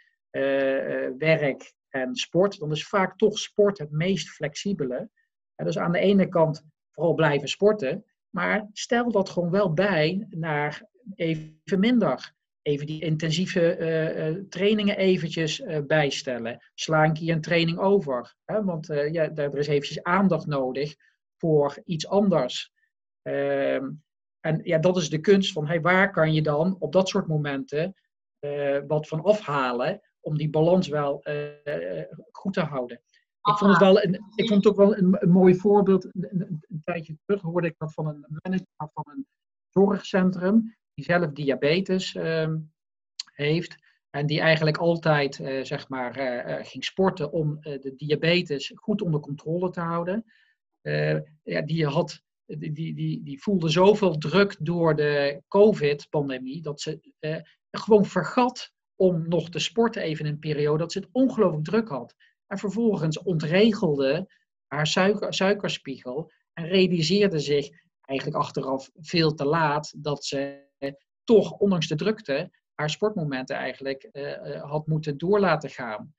werk 1.18 1.74
en 1.88 2.14
sport, 2.14 2.58
dan 2.58 2.70
is 2.70 2.88
vaak 2.88 3.16
toch 3.16 3.38
sport 3.38 3.78
het 3.78 3.90
meest 3.90 4.28
flexibele. 4.28 5.10
En 5.54 5.64
dus 5.64 5.78
aan 5.78 5.92
de 5.92 5.98
ene 5.98 6.28
kant 6.28 6.64
vooral 6.98 7.14
blijven 7.14 7.48
sporten. 7.48 8.04
Maar 8.30 8.68
stel 8.72 9.10
dat 9.10 9.28
gewoon 9.28 9.50
wel 9.50 9.72
bij 9.72 10.26
naar 10.30 10.82
even 11.14 11.78
minder. 11.78 12.32
Even 12.62 12.86
die 12.86 13.02
intensieve 13.02 13.74
eh, 13.76 14.28
eh, 14.28 14.36
trainingen 14.48 14.96
eventjes 14.96 15.60
eh, 15.60 15.80
bijstellen. 15.86 16.64
Sla 16.74 17.04
een 17.04 17.12
keer 17.12 17.34
een 17.34 17.40
training 17.40 17.78
over. 17.78 18.34
Hè? 18.44 18.64
Want 18.64 18.86
ja, 18.86 19.34
er 19.34 19.58
is 19.58 19.66
eventjes 19.66 20.02
aandacht 20.02 20.46
nodig 20.46 20.94
voor 21.36 21.80
iets 21.84 22.06
anders. 22.06 22.72
Ehm, 23.22 23.90
en 24.40 24.60
ja, 24.62 24.78
dat 24.78 24.96
is 24.96 25.10
de 25.10 25.20
kunst 25.20 25.52
van 25.52 25.66
hey, 25.66 25.80
waar 25.80 26.10
kan 26.10 26.32
je 26.32 26.42
dan 26.42 26.76
op 26.78 26.92
dat 26.92 27.08
soort 27.08 27.26
momenten 27.26 27.94
wat 28.86 29.08
van 29.08 29.22
afhalen 29.22 30.00
om 30.20 30.36
die 30.36 30.50
balans 30.50 30.88
wel 30.88 31.22
goed 32.30 32.52
te 32.52 32.60
houden. 32.60 33.00
Ik 33.48 33.58
vond 33.58 33.70
het, 33.70 33.80
wel 33.80 34.02
een, 34.02 34.14
ik 34.34 34.48
vond 34.48 34.64
het 34.64 34.66
ook 34.66 34.76
wel 34.78 34.96
een, 34.96 35.16
een 35.22 35.30
mooi 35.30 35.54
voorbeeld. 35.54 36.04
Een, 36.04 36.12
een- 36.30 36.62
een 36.68 36.80
tijdje 36.84 37.16
terug 37.24 37.42
hoorde 37.42 37.66
ik 37.68 37.74
dat 37.78 37.92
van 37.92 38.06
een 38.06 38.26
manager 38.42 38.66
van 38.76 39.04
een 39.08 39.26
zorgcentrum, 39.70 40.76
die 40.94 41.04
zelf 41.04 41.32
diabetes 41.32 42.14
ehm, 42.14 42.58
heeft. 43.32 43.76
En 44.10 44.26
die 44.26 44.40
eigenlijk 44.40 44.76
altijd 44.76 45.40
eh, 45.40 45.64
zeg 45.64 45.88
maar, 45.88 46.16
eh, 46.16 46.58
eh, 46.58 46.66
ging 46.66 46.84
sporten 46.84 47.32
om 47.32 47.58
de 47.60 47.92
diabetes 47.96 48.72
goed 48.74 49.02
onder 49.02 49.20
controle 49.20 49.70
te 49.70 49.80
houden. 49.80 50.24
Ja, 51.42 51.62
die, 51.64 51.86
had, 51.86 52.22
die, 52.46 52.72
die, 52.72 52.94
die, 52.94 53.22
die 53.22 53.42
voelde 53.42 53.68
zoveel 53.68 54.18
druk 54.18 54.56
door 54.60 54.96
de 54.96 55.42
COVID-pandemie 55.48 56.62
dat 56.62 56.80
ze 56.80 57.12
gewoon 57.70 58.04
vergat 58.04 58.72
om 58.96 59.28
nog 59.28 59.50
te 59.50 59.58
sporten 59.58 60.02
even 60.02 60.24
in 60.24 60.32
een 60.32 60.38
periode 60.38 60.78
dat 60.78 60.92
ze 60.92 60.98
het 60.98 61.08
ongelooflijk 61.12 61.64
druk 61.64 61.88
had. 61.88 62.14
En 62.48 62.58
vervolgens 62.58 63.22
ontregelde 63.22 64.26
haar 64.66 64.86
suiker, 64.86 65.34
suikerspiegel 65.34 66.32
en 66.52 66.66
realiseerde 66.66 67.38
zich 67.38 67.68
eigenlijk 68.00 68.38
achteraf 68.38 68.90
veel 68.94 69.34
te 69.34 69.44
laat 69.44 69.94
dat 69.96 70.24
ze 70.24 70.66
toch, 71.24 71.52
ondanks 71.52 71.86
de 71.86 71.94
drukte, 71.94 72.50
haar 72.74 72.90
sportmomenten 72.90 73.56
eigenlijk 73.56 74.02
eh, 74.02 74.54
eh, 74.54 74.62
had 74.62 74.86
moeten 74.86 75.18
door 75.18 75.40
laten 75.40 75.70
gaan. 75.70 76.14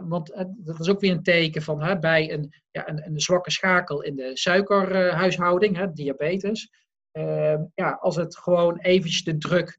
Want 0.00 0.46
dat 0.56 0.80
is 0.80 0.88
ook 0.88 1.00
weer 1.00 1.12
een 1.12 1.22
teken 1.22 1.62
van 1.62 2.00
bij 2.00 2.32
een, 2.32 2.52
ja, 2.70 2.88
een, 2.88 3.06
een 3.06 3.20
zwakke 3.20 3.50
schakel 3.50 4.02
in 4.02 4.16
de 4.16 4.36
suikerhuishouding, 4.36 5.92
diabetes. 5.92 6.70
eh, 7.10 7.58
ja, 7.74 7.90
als 7.90 8.16
het 8.16 8.36
gewoon 8.36 8.78
eventjes 8.78 9.24
de 9.24 9.38
druk 9.38 9.78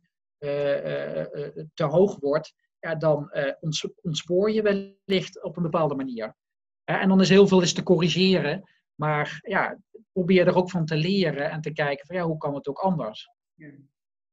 te 1.73 1.83
hoog 1.83 2.19
wordt, 2.19 2.53
ja, 2.79 2.95
dan 2.95 3.31
eh, 3.31 3.53
ontspoor 4.01 4.51
je 4.51 4.61
wellicht 4.61 5.43
op 5.43 5.57
een 5.57 5.63
bepaalde 5.63 5.95
manier. 5.95 6.35
Hè, 6.83 6.97
en 6.97 7.09
dan 7.09 7.21
is 7.21 7.29
heel 7.29 7.47
veel 7.47 7.61
is 7.61 7.73
te 7.73 7.83
corrigeren, 7.83 8.69
maar 8.95 9.39
ja, 9.41 9.77
probeer 10.11 10.47
er 10.47 10.55
ook 10.55 10.69
van 10.69 10.85
te 10.85 10.95
leren 10.95 11.51
en 11.51 11.61
te 11.61 11.73
kijken 11.73 12.05
van 12.05 12.15
ja, 12.15 12.23
hoe 12.23 12.37
kan 12.37 12.55
het 12.55 12.67
ook 12.67 12.79
anders? 12.79 13.29
Ja, 13.53 13.71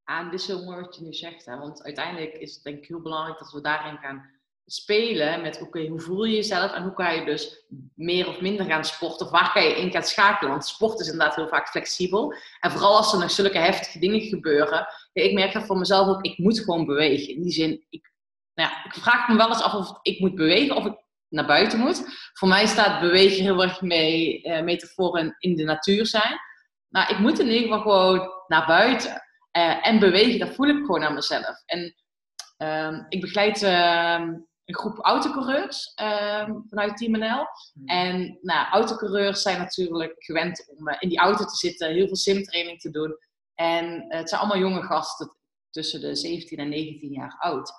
en 0.05 0.31
dit 0.31 0.41
is 0.41 0.47
heel 0.47 0.65
mooi 0.65 0.81
wat 0.81 0.97
je 0.97 1.05
nu 1.05 1.13
zegt, 1.13 1.45
hè? 1.45 1.59
want 1.59 1.83
uiteindelijk 1.83 2.35
is 2.35 2.55
het 2.55 2.63
denk 2.63 2.79
ik 2.79 2.87
heel 2.87 3.03
belangrijk 3.03 3.39
dat 3.39 3.53
we 3.53 3.61
daarin 3.61 3.97
gaan 3.97 4.35
spelen 4.67 5.43
met 5.43 5.61
oké, 5.61 5.87
hoe 5.87 6.01
voel 6.01 6.25
je 6.25 6.35
jezelf 6.35 6.73
en 6.73 6.83
hoe 6.83 6.93
kan 6.93 7.15
je 7.15 7.25
dus 7.25 7.67
meer 7.95 8.29
of 8.29 8.41
minder 8.41 8.67
gaan 8.67 8.85
sporten 8.85 9.27
of 9.27 9.33
waar 9.33 9.53
kan 9.53 9.63
je 9.65 9.77
in 9.77 9.91
gaan 9.91 10.03
schakelen, 10.03 10.51
want 10.51 10.67
sport 10.67 11.01
is 11.01 11.09
inderdaad 11.11 11.37
heel 11.37 11.49
vaak 11.49 11.69
flexibel 11.69 12.35
en 12.61 12.71
vooral 12.71 12.97
als 12.97 13.13
er 13.13 13.19
nog 13.19 13.31
zulke 13.31 13.59
heftige 13.59 13.99
dingen 13.99 14.21
gebeuren, 14.21 14.87
ja, 15.13 15.23
ik 15.23 15.33
merk 15.33 15.53
dat 15.53 15.67
voor 15.67 15.79
mezelf 15.79 16.09
ook, 16.09 16.25
ik 16.25 16.39
moet 16.39 16.61
gewoon 16.61 16.87
bewegen, 16.87 17.35
in 17.35 17.43
die 17.43 17.53
zin, 17.53 17.87
ik, 17.89 18.13
nou 18.57 18.71
ja, 18.71 18.85
ik 18.85 18.95
vraag 18.95 19.29
me 19.29 19.37
wel 19.37 19.49
eens 19.49 19.62
af 19.62 19.75
of 19.75 19.99
ik 20.03 20.21
moet 20.21 20.35
bewegen 20.35 20.77
of 20.77 20.87
ik 20.87 21.05
naar 21.29 21.47
buiten 21.47 21.79
moet. 21.79 22.05
Voor 22.33 22.49
mij 22.49 22.66
staat 22.66 23.01
bewegen 23.01 23.42
heel 23.42 23.62
erg 23.62 23.81
mee, 23.81 24.42
eh, 24.42 24.62
metaforen 24.62 25.37
in 25.38 25.57
de 25.57 25.64
natuur 25.64 26.07
zijn, 26.07 26.38
maar 26.88 27.11
ik 27.11 27.19
moet 27.19 27.38
in 27.38 27.47
ieder 27.47 27.62
geval 27.62 27.81
gewoon 27.81 28.31
naar 28.47 28.66
buiten. 28.66 29.23
Eh, 29.51 29.87
en 29.87 29.99
bewegen, 29.99 30.38
dat 30.38 30.55
voel 30.55 30.66
ik 30.66 30.77
gewoon 30.77 31.03
aan 31.03 31.14
mezelf. 31.14 31.62
En 31.66 31.95
ehm, 32.57 33.05
ik 33.09 33.21
begeleid 33.21 33.62
ehm, 33.62 34.23
een 34.64 34.75
groep 34.75 34.99
autocoureurs 34.99 35.92
ehm, 35.95 36.53
vanuit 36.69 36.97
Team 36.97 37.19
NL. 37.19 37.47
En 37.85 38.38
nou, 38.42 38.69
autocoureurs 38.69 39.42
zijn 39.42 39.59
natuurlijk 39.59 40.14
gewend 40.19 40.75
om 40.77 40.88
eh, 40.88 40.97
in 40.99 41.09
die 41.09 41.19
auto 41.19 41.45
te 41.45 41.57
zitten, 41.57 41.92
heel 41.92 42.07
veel 42.07 42.16
simtraining 42.16 42.81
te 42.81 42.90
doen. 42.90 43.19
En 43.55 44.05
het 44.09 44.29
zijn 44.29 44.40
allemaal 44.40 44.61
jonge 44.61 44.83
gasten 44.83 45.37
tussen 45.71 46.01
de 46.01 46.14
17 46.14 46.59
en 46.59 46.69
19 46.69 47.12
jaar 47.12 47.37
oud. 47.38 47.73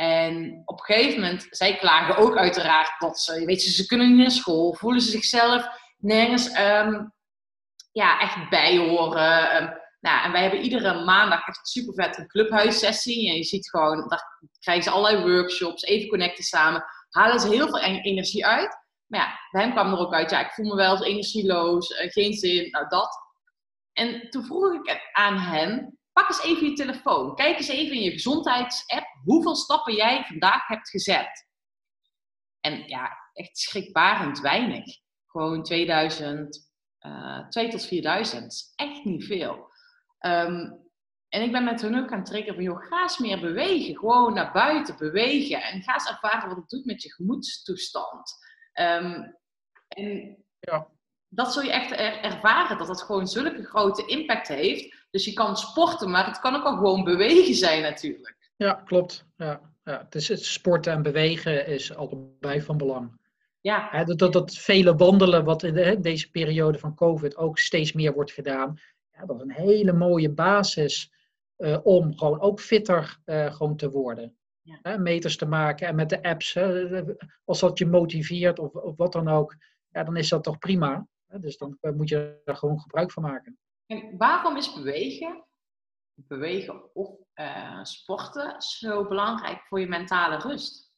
En 0.00 0.62
op 0.64 0.78
een 0.78 0.84
gegeven 0.94 1.20
moment, 1.20 1.46
zij 1.50 1.76
klagen 1.76 2.16
ook 2.16 2.36
uiteraard 2.36 2.94
dat 2.98 3.20
ze, 3.20 3.44
weet 3.44 3.62
ze 3.62 3.86
kunnen 3.86 4.08
niet 4.08 4.16
naar 4.16 4.30
school, 4.30 4.74
voelen 4.74 5.00
ze 5.00 5.10
zichzelf 5.10 5.68
nergens 5.98 6.50
ehm, 6.50 7.04
ja, 7.92 8.20
echt 8.20 8.48
bij 8.50 8.78
horen. 8.78 9.50
Ehm, 9.50 9.68
nou, 10.00 10.24
en 10.24 10.32
wij 10.32 10.40
hebben 10.42 10.60
iedere 10.60 11.04
maandag 11.04 11.46
echt 11.46 11.68
super 11.68 11.94
vet 11.94 12.18
een 12.18 12.26
clubhuissessie. 12.26 13.28
En 13.28 13.36
je 13.36 13.44
ziet 13.44 13.70
gewoon, 13.70 14.08
daar 14.08 14.38
krijgen 14.60 14.84
ze 14.84 14.90
allerlei 14.90 15.32
workshops, 15.32 15.82
even 15.82 16.08
connecten 16.08 16.44
samen. 16.44 16.84
Halen 17.10 17.40
ze 17.40 17.48
heel 17.48 17.68
veel 17.68 17.80
en- 17.80 18.02
energie 18.02 18.46
uit. 18.46 18.78
Maar 19.06 19.20
ja, 19.20 19.38
bij 19.50 19.62
hem 19.62 19.72
kwam 19.72 19.92
er 19.92 19.98
ook 19.98 20.14
uit, 20.14 20.30
ja, 20.30 20.40
ik 20.40 20.52
voel 20.52 20.66
me 20.66 20.74
wel 20.74 21.04
energieloos, 21.04 21.90
eh, 21.90 22.10
geen 22.10 22.32
zin, 22.32 22.70
nou 22.70 22.88
dat. 22.88 23.18
En 23.92 24.30
toen 24.30 24.44
vroeg 24.44 24.74
ik 24.74 25.10
aan 25.12 25.38
hen, 25.38 25.98
pak 26.12 26.28
eens 26.28 26.42
even 26.42 26.66
je 26.66 26.72
telefoon. 26.72 27.34
Kijk 27.34 27.56
eens 27.56 27.68
even 27.68 27.96
in 27.96 28.02
je 28.02 28.10
gezondheidsapp 28.10 29.06
hoeveel 29.24 29.56
stappen 29.56 29.94
jij 29.94 30.24
vandaag 30.24 30.66
hebt 30.66 30.90
gezet. 30.90 31.48
En 32.60 32.88
ja, 32.88 33.10
echt 33.32 33.58
schrikbarend 33.58 34.40
weinig. 34.40 34.84
Gewoon 35.26 35.62
2000, 35.62 36.70
eh 36.98 37.48
2 37.48 37.68
tot 37.68 37.86
4000. 37.86 38.42
Dat 38.42 38.52
is 38.52 38.72
echt 38.76 39.04
niet 39.04 39.24
veel. 39.24 39.68
Ehm, 40.18 40.72
en 41.28 41.42
ik 41.42 41.52
ben 41.52 41.64
met 41.64 41.80
hun 41.80 41.98
ook 41.98 42.12
aan 42.12 42.18
het 42.18 42.26
trekken 42.26 42.54
van, 42.54 42.62
joh, 42.62 42.86
ga 42.86 43.02
eens 43.02 43.18
meer 43.18 43.40
bewegen. 43.40 43.98
Gewoon 43.98 44.34
naar 44.34 44.52
buiten 44.52 44.96
bewegen. 44.98 45.62
En 45.62 45.82
ga 45.82 45.92
eens 45.94 46.08
ervaren 46.08 46.48
wat 46.48 46.56
het 46.56 46.68
doet 46.68 46.84
met 46.84 47.02
je 47.02 47.12
gemoedstoestand. 47.12 48.32
Ehm, 48.72 49.22
en 49.88 50.36
Ja. 50.60 50.88
Dat 51.32 51.52
zul 51.52 51.62
je 51.62 51.72
echt 51.72 51.90
er- 51.90 52.20
ervaren, 52.22 52.78
dat 52.78 52.88
het 52.88 53.02
gewoon 53.02 53.28
zulke 53.28 53.64
grote 53.64 54.06
impact 54.06 54.48
heeft. 54.48 55.06
Dus 55.10 55.24
je 55.24 55.32
kan 55.32 55.56
sporten, 55.56 56.10
maar 56.10 56.26
het 56.26 56.40
kan 56.40 56.54
ook 56.56 56.64
al 56.64 56.76
gewoon 56.76 57.04
bewegen 57.04 57.54
zijn 57.54 57.82
natuurlijk. 57.82 58.36
Ja, 58.56 58.72
klopt. 58.84 59.24
Ja, 59.36 59.60
ja. 59.84 59.98
Het 60.04 60.14
is, 60.14 60.28
het 60.28 60.44
sporten 60.44 60.92
en 60.92 61.02
bewegen 61.02 61.66
is 61.66 61.94
allebei 61.96 62.62
van 62.62 62.76
belang. 62.76 63.18
Ja, 63.60 64.04
dat, 64.04 64.18
dat, 64.18 64.32
dat 64.32 64.54
vele 64.54 64.94
wandelen, 64.96 65.44
wat 65.44 65.62
in 65.62 65.74
de- 65.74 66.00
deze 66.00 66.30
periode 66.30 66.78
van 66.78 66.94
COVID 66.94 67.36
ook 67.36 67.58
steeds 67.58 67.92
meer 67.92 68.12
wordt 68.12 68.32
gedaan, 68.32 68.78
ja, 69.12 69.26
dat 69.26 69.36
is 69.36 69.42
een 69.42 69.50
hele 69.52 69.92
mooie 69.92 70.30
basis 70.30 71.12
eh, 71.56 71.78
om 71.82 72.18
gewoon 72.18 72.40
ook 72.40 72.60
fitter 72.60 73.18
eh, 73.24 73.54
gewoon 73.54 73.76
te 73.76 73.90
worden. 73.90 74.34
Ja. 74.62 74.96
Meters 74.98 75.36
te 75.36 75.46
maken 75.46 75.86
en 75.86 75.94
met 75.94 76.08
de 76.08 76.22
apps, 76.22 76.56
als 77.44 77.60
dat 77.60 77.78
je 77.78 77.86
motiveert 77.86 78.58
of, 78.58 78.72
of 78.72 78.96
wat 78.96 79.12
dan 79.12 79.28
ook, 79.28 79.56
ja, 79.88 80.04
dan 80.04 80.16
is 80.16 80.28
dat 80.28 80.42
toch 80.44 80.58
prima. 80.58 81.06
Dus 81.38 81.56
dan 81.56 81.78
eh, 81.80 81.92
moet 81.92 82.08
je 82.08 82.40
er 82.44 82.56
gewoon 82.56 82.80
gebruik 82.80 83.12
van 83.12 83.22
maken. 83.22 83.58
en 83.86 84.16
waarom 84.16 84.56
is 84.56 84.74
bewegen, 84.74 85.44
bewegen 86.14 86.94
of 86.94 87.16
eh, 87.32 87.84
sporten 87.84 88.62
zo 88.62 89.08
belangrijk 89.08 89.62
voor 89.62 89.80
je 89.80 89.86
mentale 89.86 90.36
rust? 90.36 90.92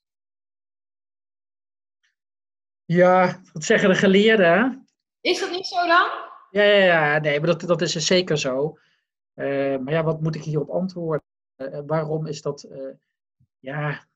Ja, 2.85 3.41
dat 3.53 3.65
zeggen 3.65 3.89
de 3.89 3.95
geleerden. 3.95 4.47
Hè? 4.47 4.79
Is 5.21 5.41
dat 5.41 5.51
niet 5.51 5.67
zo 5.67 5.87
dan? 5.87 6.11
Ja, 6.51 6.63
ja, 6.63 6.85
ja, 6.85 7.19
nee, 7.19 7.39
maar 7.39 7.49
dat, 7.49 7.61
dat 7.61 7.83
is 7.83 7.93
dus 7.93 8.07
zeker 8.07 8.39
zo. 8.39 8.79
Eh, 9.35 9.79
maar 9.79 9.93
ja, 9.93 10.03
wat 10.03 10.21
moet 10.21 10.35
ik 10.35 10.43
hierop 10.43 10.71
antwoorden? 10.71 11.27
Waarom 11.87 12.27
is 12.27 12.43
dat? 12.43 12.69
ja. 13.59 14.11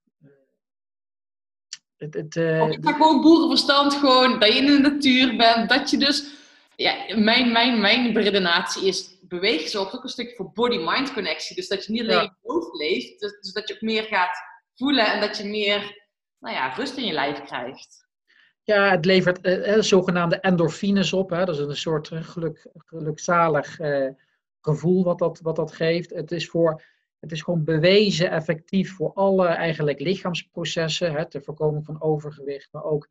Eh, 1.96 2.06
het, 2.06 2.14
het, 2.14 2.37
eh, 2.37 2.62
Of 2.62 2.76
gewoon 2.82 3.20
boerenverstand, 3.20 3.94
gewoon 3.94 4.38
dat 4.38 4.52
je 4.52 4.59
in 4.59 4.66
de 4.66 4.78
natuur 4.78 5.37
bent, 5.37 5.68
dat 5.68 5.90
je 5.90 5.96
dus... 5.98 6.35
Ja, 6.76 6.94
mijn, 7.16 7.52
mijn, 7.52 7.80
mijn 7.80 8.12
redenatie 8.14 8.87
is, 8.87 9.18
bewegen 9.23 9.68
zorgt 9.71 9.94
ook 9.96 10.02
een 10.02 10.08
stukje 10.08 10.35
voor 10.37 10.50
body-mind 10.52 11.12
connectie. 11.12 11.56
Dus 11.56 11.68
dat 11.68 11.85
je 11.87 11.92
niet 11.92 12.02
alleen 12.02 12.16
Ja. 12.16 12.37
hoofd 12.42 12.75
leeft, 12.75 13.21
dus, 13.21 13.40
dus 13.40 13.52
dat 13.52 13.68
je 13.68 13.75
ook 13.75 13.81
meer 13.81 14.02
gaat 14.02 14.38
voelen 14.75 15.12
en 15.12 15.21
dat 15.21 15.37
je 15.37 15.44
meer 15.44 16.04
nou 16.38 16.54
ja, 16.54 16.68
rust 16.75 16.96
in 16.96 17.04
je 17.04 17.12
lijf 17.12 17.42
krijgt. 17.42 18.06
ja, 18.62 18.90
het 18.90 19.04
levert 19.04 19.40
eh, 19.40 19.75
eh, 19.75 19.83
zogenaamde 19.83 20.40
endorfines 20.40 21.12
op. 21.12 21.31
Hè? 21.31 21.44
Dat 21.44 21.54
is 21.54 21.60
een 21.60 21.77
soort 21.77 22.08
eh, 22.10 22.23
geluk, 22.23 22.66
gelukzalig 22.75 23.79
eh, 23.79 24.08
gevoel 24.60 25.04
wat 25.04 25.18
dat, 25.18 25.40
wat 25.42 25.56
dat 25.56 25.73
geeft. 25.73 26.10
Het 26.10 26.33
is, 26.33 26.48
voor, 26.48 26.83
het 27.27 27.35
is 27.35 27.42
gewoon 27.42 27.64
bewezen 27.64 28.31
effectief 28.31 28.94
voor 28.94 29.12
alle 29.12 29.46
eigenlijk 29.46 30.00
lichaamsprocessen. 30.00 31.12
Hè? 31.12 31.29
Ter 31.29 31.42
voorkoming 31.42 31.85
van 31.85 32.02
overgewicht, 32.02 32.72
maar 32.72 32.85
ook 32.85 33.08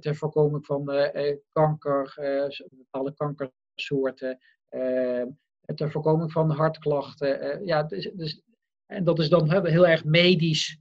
ter 0.00 0.16
voorkoming 0.16 0.66
van 0.66 0.90
eh, 0.90 1.30
eh, 1.30 1.36
kanker, 1.52 2.12
eh, 2.16 2.66
bepaalde 2.70 3.14
kankersoorten. 3.14 4.38
eh, 4.68 5.22
ter 5.74 5.90
voorkoming 5.90 6.32
van 6.32 6.50
hartklachten. 6.50 7.66
ja, 7.66 7.82
dus, 7.82 8.10
dus, 8.14 8.42
en 8.86 9.04
dat 9.04 9.18
is 9.18 9.28
dan 9.28 9.66
heel 9.66 9.86
erg 9.86 10.04
medisch 10.04 10.78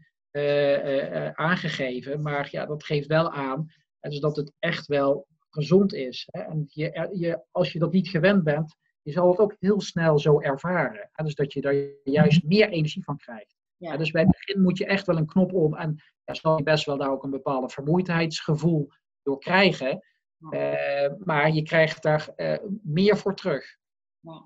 aangegeven. 1.33 2.21
Maar 2.21 2.47
ja, 2.51 2.65
dat 2.65 2.83
geeft 2.83 3.07
wel 3.07 3.31
aan 3.31 3.71
dus 3.99 4.19
dat 4.19 4.35
het 4.35 4.53
echt 4.59 4.87
wel 4.87 5.27
gezond 5.49 5.93
is. 5.93 6.27
Hè? 6.31 6.41
En 6.41 6.65
je, 6.69 7.09
je, 7.13 7.43
als 7.51 7.71
je 7.71 7.79
dat 7.79 7.91
niet 7.91 8.09
gewend 8.09 8.43
bent, 8.43 8.75
je 9.07 9.13
zal 9.13 9.29
het 9.29 9.39
ook 9.39 9.55
heel 9.59 9.81
snel 9.81 10.19
zo 10.19 10.39
ervaren. 10.39 11.09
Hè? 11.11 11.23
Dus 11.23 11.35
dat 11.35 11.53
je 11.53 11.61
daar 11.61 11.75
juist 12.03 12.43
meer 12.43 12.69
energie 12.69 13.03
van 13.03 13.17
krijgt. 13.17 13.55
Ja. 13.77 13.91
Ja, 13.91 13.97
dus 13.97 14.11
bij 14.11 14.21
het 14.21 14.31
begin 14.31 14.61
moet 14.61 14.77
je 14.77 14.85
echt 14.85 15.05
wel 15.05 15.17
een 15.17 15.25
knop 15.25 15.53
om. 15.53 15.75
En 15.75 16.03
ja, 16.23 16.33
zal 16.33 16.57
je 16.57 16.63
best 16.63 16.85
wel 16.85 16.97
daar 16.97 17.11
ook 17.11 17.23
een 17.23 17.29
bepaalde 17.29 17.69
vermoeidheidsgevoel 17.69 18.89
door 19.23 19.39
krijgen. 19.39 20.03
Eh, 20.49 21.13
maar 21.23 21.51
je 21.51 21.63
krijgt 21.63 22.03
daar 22.03 22.29
eh, 22.35 22.57
meer 22.83 23.17
voor 23.17 23.35
terug. 23.35 23.77
Ja. 24.19 24.45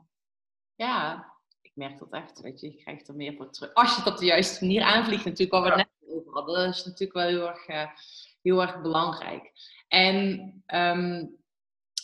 ja, 0.76 1.32
ik 1.62 1.72
merk 1.74 2.00
dat 2.00 2.14
echt. 2.14 2.42
Weet 2.42 2.60
je, 2.60 2.72
je 2.72 2.78
krijgt 2.78 3.08
er 3.08 3.16
meer 3.16 3.34
voor 3.34 3.52
terug. 3.52 3.74
Als 3.74 3.96
je 3.96 4.02
het 4.02 4.12
op 4.12 4.18
de 4.18 4.26
juiste 4.26 4.66
manier 4.66 4.82
aanvliegt, 4.82 5.26
natuurlijk, 5.26 5.52
wat 5.52 5.70
we 5.70 5.76
net 5.76 6.18
over 6.18 6.34
hadden. 6.34 6.66
Dat 6.66 6.76
is 6.76 6.86
natuurlijk 6.86 7.14
wel 7.14 7.28
heel 7.28 7.48
erg, 7.48 7.68
eh, 7.68 7.88
heel 8.42 8.62
erg 8.62 8.82
belangrijk. 8.82 9.52
En, 9.88 10.54
ehm, 10.66 11.26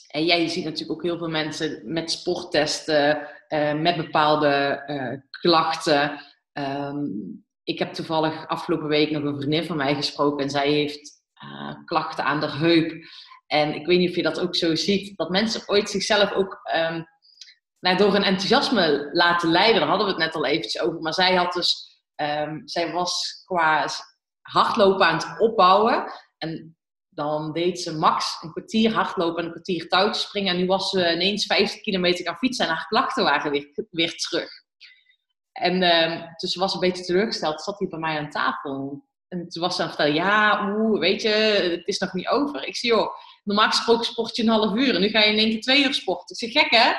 en 0.08 0.26
ja, 0.26 0.36
je 0.36 0.48
ziet 0.48 0.64
natuurlijk 0.64 0.92
ook 0.92 1.04
heel 1.04 1.18
veel 1.18 1.30
mensen 1.30 1.82
met 1.94 2.12
sporttesten, 2.12 3.28
eh, 3.48 3.74
met 3.74 3.98
bepaalde 3.98 4.48
eh, 4.86 5.20
klachten. 5.30 6.22
Ehm, 6.54 7.06
ik 7.64 7.80
heb 7.80 7.94
toevallig 7.94 8.48
afgelopen 8.48 8.88
week 8.88 9.12
nog 9.12 9.24
een 9.24 9.38
vriendin 9.38 9.66
van 9.66 9.78
mij 9.78 9.96
gesproken 9.96 10.44
en 10.44 10.50
zij 10.50 10.72
heeft 10.72 11.16
eh, 11.34 11.76
klachten 11.86 12.24
aan 12.24 12.40
de 12.40 12.52
heup. 12.52 12.94
En 13.48 13.74
ik 13.74 13.86
weet 13.86 14.00
niet 14.00 14.10
of 14.10 14.16
je 14.16 14.24
dat 14.24 14.40
ook 14.40 14.56
zo 14.56 14.76
ziet, 14.76 15.18
dat 15.18 15.30
mensen 15.30 15.70
ooit 15.70 15.90
zichzelf 15.90 16.32
ook 16.32 16.60
ehm, 16.64 17.04
nou, 17.80 17.98
door 17.98 18.16
een 18.16 18.24
enthousiasme 18.24 19.10
laten 19.12 19.50
leiden. 19.50 19.80
Daar 19.80 19.90
hadden 19.90 20.08
we 20.08 20.14
het 20.14 20.22
net 20.22 20.36
al 20.36 20.46
eventjes 20.46 20.82
over. 20.82 21.02
Maar 21.02 21.14
zij 21.14 21.36
had 21.36 21.54
dus, 21.54 22.00
ehm, 22.16 22.62
zij 22.64 22.92
was 22.92 23.44
qua 23.46 23.88
hardlopen 24.42 25.06
aan 25.06 25.16
het 25.16 25.40
opbouwen. 25.40 26.12
En 26.38 26.77
dan 27.18 27.52
deed 27.54 27.80
ze 27.80 27.98
max 27.98 28.38
een 28.42 28.52
kwartier 28.52 28.94
hardlopen 28.94 29.38
en 29.38 29.46
een 29.46 29.52
kwartier 29.52 29.88
touwtjes 29.88 30.24
springen. 30.24 30.54
En 30.54 30.60
nu 30.60 30.66
was 30.66 30.90
ze 30.90 31.14
ineens 31.14 31.46
50 31.46 31.82
kilometer 31.82 32.26
gaan 32.26 32.38
fietsen 32.38 32.66
en 32.66 32.74
haar 32.74 32.88
klachten 32.88 33.24
waren 33.24 33.52
weer, 33.52 33.88
weer 33.90 34.16
terug. 34.16 34.50
En 35.52 35.82
ehm, 35.82 36.28
dus 36.38 36.52
ze 36.52 36.60
was 36.60 36.74
een 36.74 36.80
beetje 36.80 37.04
teleurgesteld. 37.04 37.62
Zat 37.62 37.80
hij 37.80 37.88
bij 37.88 38.00
mij 38.00 38.18
aan 38.18 38.30
tafel. 38.30 39.06
En 39.28 39.50
toen 39.50 39.62
was 39.62 39.76
ze 39.76 39.82
aan 39.82 39.88
het 39.88 39.96
vertellen, 39.96 40.22
ja, 40.22 40.74
oeh, 40.76 41.00
weet 41.00 41.22
je, 41.22 41.30
het 41.30 41.88
is 41.88 42.00
nog 42.00 42.14
niet 42.14 42.28
over. 42.28 42.64
Ik 42.68 42.76
zie, 42.76 42.90
joh, 42.90 43.10
normaal 43.44 43.68
gesproken 43.68 44.06
sport 44.06 44.36
je 44.36 44.44
een 44.44 44.50
half 44.50 44.76
uur. 44.76 44.96
En 44.96 45.02
nu 45.02 45.10
ga 45.10 45.20
je 45.20 45.32
in 45.32 45.38
één 45.38 45.50
keer 45.50 45.62
twee 45.62 45.86
uur 45.86 45.94
sporten. 45.94 46.36
Ik 46.40 46.52
zeg, 46.52 46.64
gek 46.64 46.72
hè? 46.72 46.92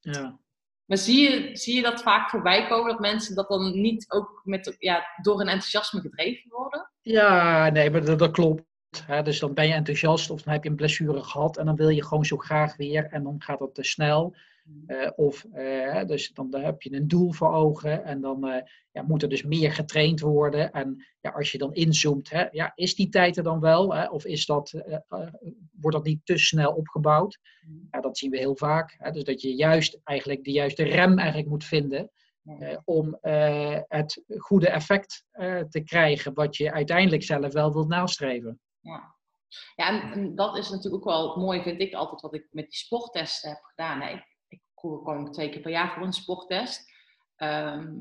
Ja. 0.00 0.38
Maar 0.84 0.98
zie 0.98 1.30
je, 1.30 1.56
zie 1.56 1.74
je 1.74 1.82
dat 1.82 2.02
vaak 2.02 2.30
voorbij 2.30 2.66
komen? 2.66 2.90
Dat 2.90 3.00
mensen 3.00 3.34
dat 3.34 3.48
dan 3.48 3.80
niet 3.80 4.10
ook 4.10 4.40
met, 4.44 4.76
ja, 4.78 5.06
door 5.22 5.40
een 5.40 5.48
enthousiasme 5.48 6.00
gedreven 6.00 6.50
worden? 6.50 6.90
Ja, 7.00 7.70
nee, 7.70 7.90
maar 7.90 8.04
dat, 8.04 8.18
dat 8.18 8.30
klopt. 8.30 8.62
Hè? 9.06 9.22
Dus 9.22 9.38
dan 9.38 9.54
ben 9.54 9.66
je 9.66 9.72
enthousiast 9.72 10.30
of 10.30 10.42
dan 10.42 10.52
heb 10.52 10.64
je 10.64 10.70
een 10.70 10.76
blessure 10.76 11.22
gehad 11.22 11.56
en 11.56 11.66
dan 11.66 11.76
wil 11.76 11.88
je 11.88 12.04
gewoon 12.04 12.24
zo 12.24 12.36
graag 12.36 12.76
weer 12.76 13.04
en 13.04 13.22
dan 13.22 13.42
gaat 13.42 13.58
dat 13.58 13.74
te 13.74 13.82
snel. 13.82 14.34
Eh, 14.86 15.10
of 15.16 15.44
eh, 15.52 16.04
dus 16.06 16.32
dan, 16.32 16.50
dan 16.50 16.62
heb 16.62 16.82
je 16.82 16.92
een 16.92 17.08
doel 17.08 17.32
voor 17.32 17.52
ogen 17.52 18.04
en 18.04 18.20
dan 18.20 18.48
eh, 18.48 18.62
ja, 18.90 19.02
moet 19.02 19.22
er 19.22 19.28
dus 19.28 19.42
meer 19.42 19.72
getraind 19.72 20.20
worden. 20.20 20.72
En 20.72 21.04
ja, 21.20 21.30
als 21.30 21.52
je 21.52 21.58
dan 21.58 21.74
inzoomt, 21.74 22.30
hè, 22.30 22.44
ja, 22.50 22.72
is 22.74 22.94
die 22.94 23.08
tijd 23.08 23.36
er 23.36 23.42
dan 23.42 23.60
wel? 23.60 23.94
Hè? 23.94 24.08
Of 24.08 24.24
is 24.24 24.46
dat, 24.46 24.84
wordt 25.80 25.96
dat 25.96 26.04
niet 26.04 26.20
te 26.24 26.38
snel 26.38 26.72
opgebouwd? 26.72 27.38
Ja, 27.90 28.00
dat 28.00 28.18
zien 28.18 28.30
we 28.30 28.38
heel 28.38 28.56
vaak. 28.56 28.94
Hè? 28.98 29.10
Dus 29.10 29.24
dat 29.24 29.40
je 29.40 29.54
juist 29.54 30.00
eigenlijk 30.04 30.44
de 30.44 30.52
juiste 30.52 30.82
rem 30.82 31.18
eigenlijk 31.18 31.48
moet 31.48 31.64
vinden 31.64 32.10
om 32.84 33.18
het 33.88 34.22
goede 34.38 34.68
effect 34.68 35.24
te 35.68 35.82
krijgen 35.84 36.34
wat 36.34 36.56
je 36.56 36.72
uiteindelijk 36.72 37.22
zelf 37.22 37.52
wel 37.52 37.72
wilt 37.72 37.88
nastreven. 37.88 38.60
Ja, 38.84 39.14
ja 39.76 40.12
en, 40.12 40.34
dat 40.34 40.56
is 40.56 40.70
natuurlijk 40.70 41.06
ook 41.06 41.12
wel 41.12 41.36
mooi, 41.36 41.62
vind 41.62 41.80
ik 41.80 41.94
altijd, 41.94 42.20
wat 42.20 42.34
ik 42.34 42.46
met 42.50 42.64
die 42.64 42.78
sporttesten 42.78 43.50
heb 43.50 43.62
gedaan. 43.62 44.02
Ik, 44.02 44.24
ik 44.48 44.60
kom 44.74 45.32
twee 45.32 45.48
keer 45.50 45.60
per 45.60 45.70
jaar 45.70 45.92
voor 45.92 46.02
een 46.02 46.12
sporttest. 46.12 46.92
Ehm, 47.36 47.92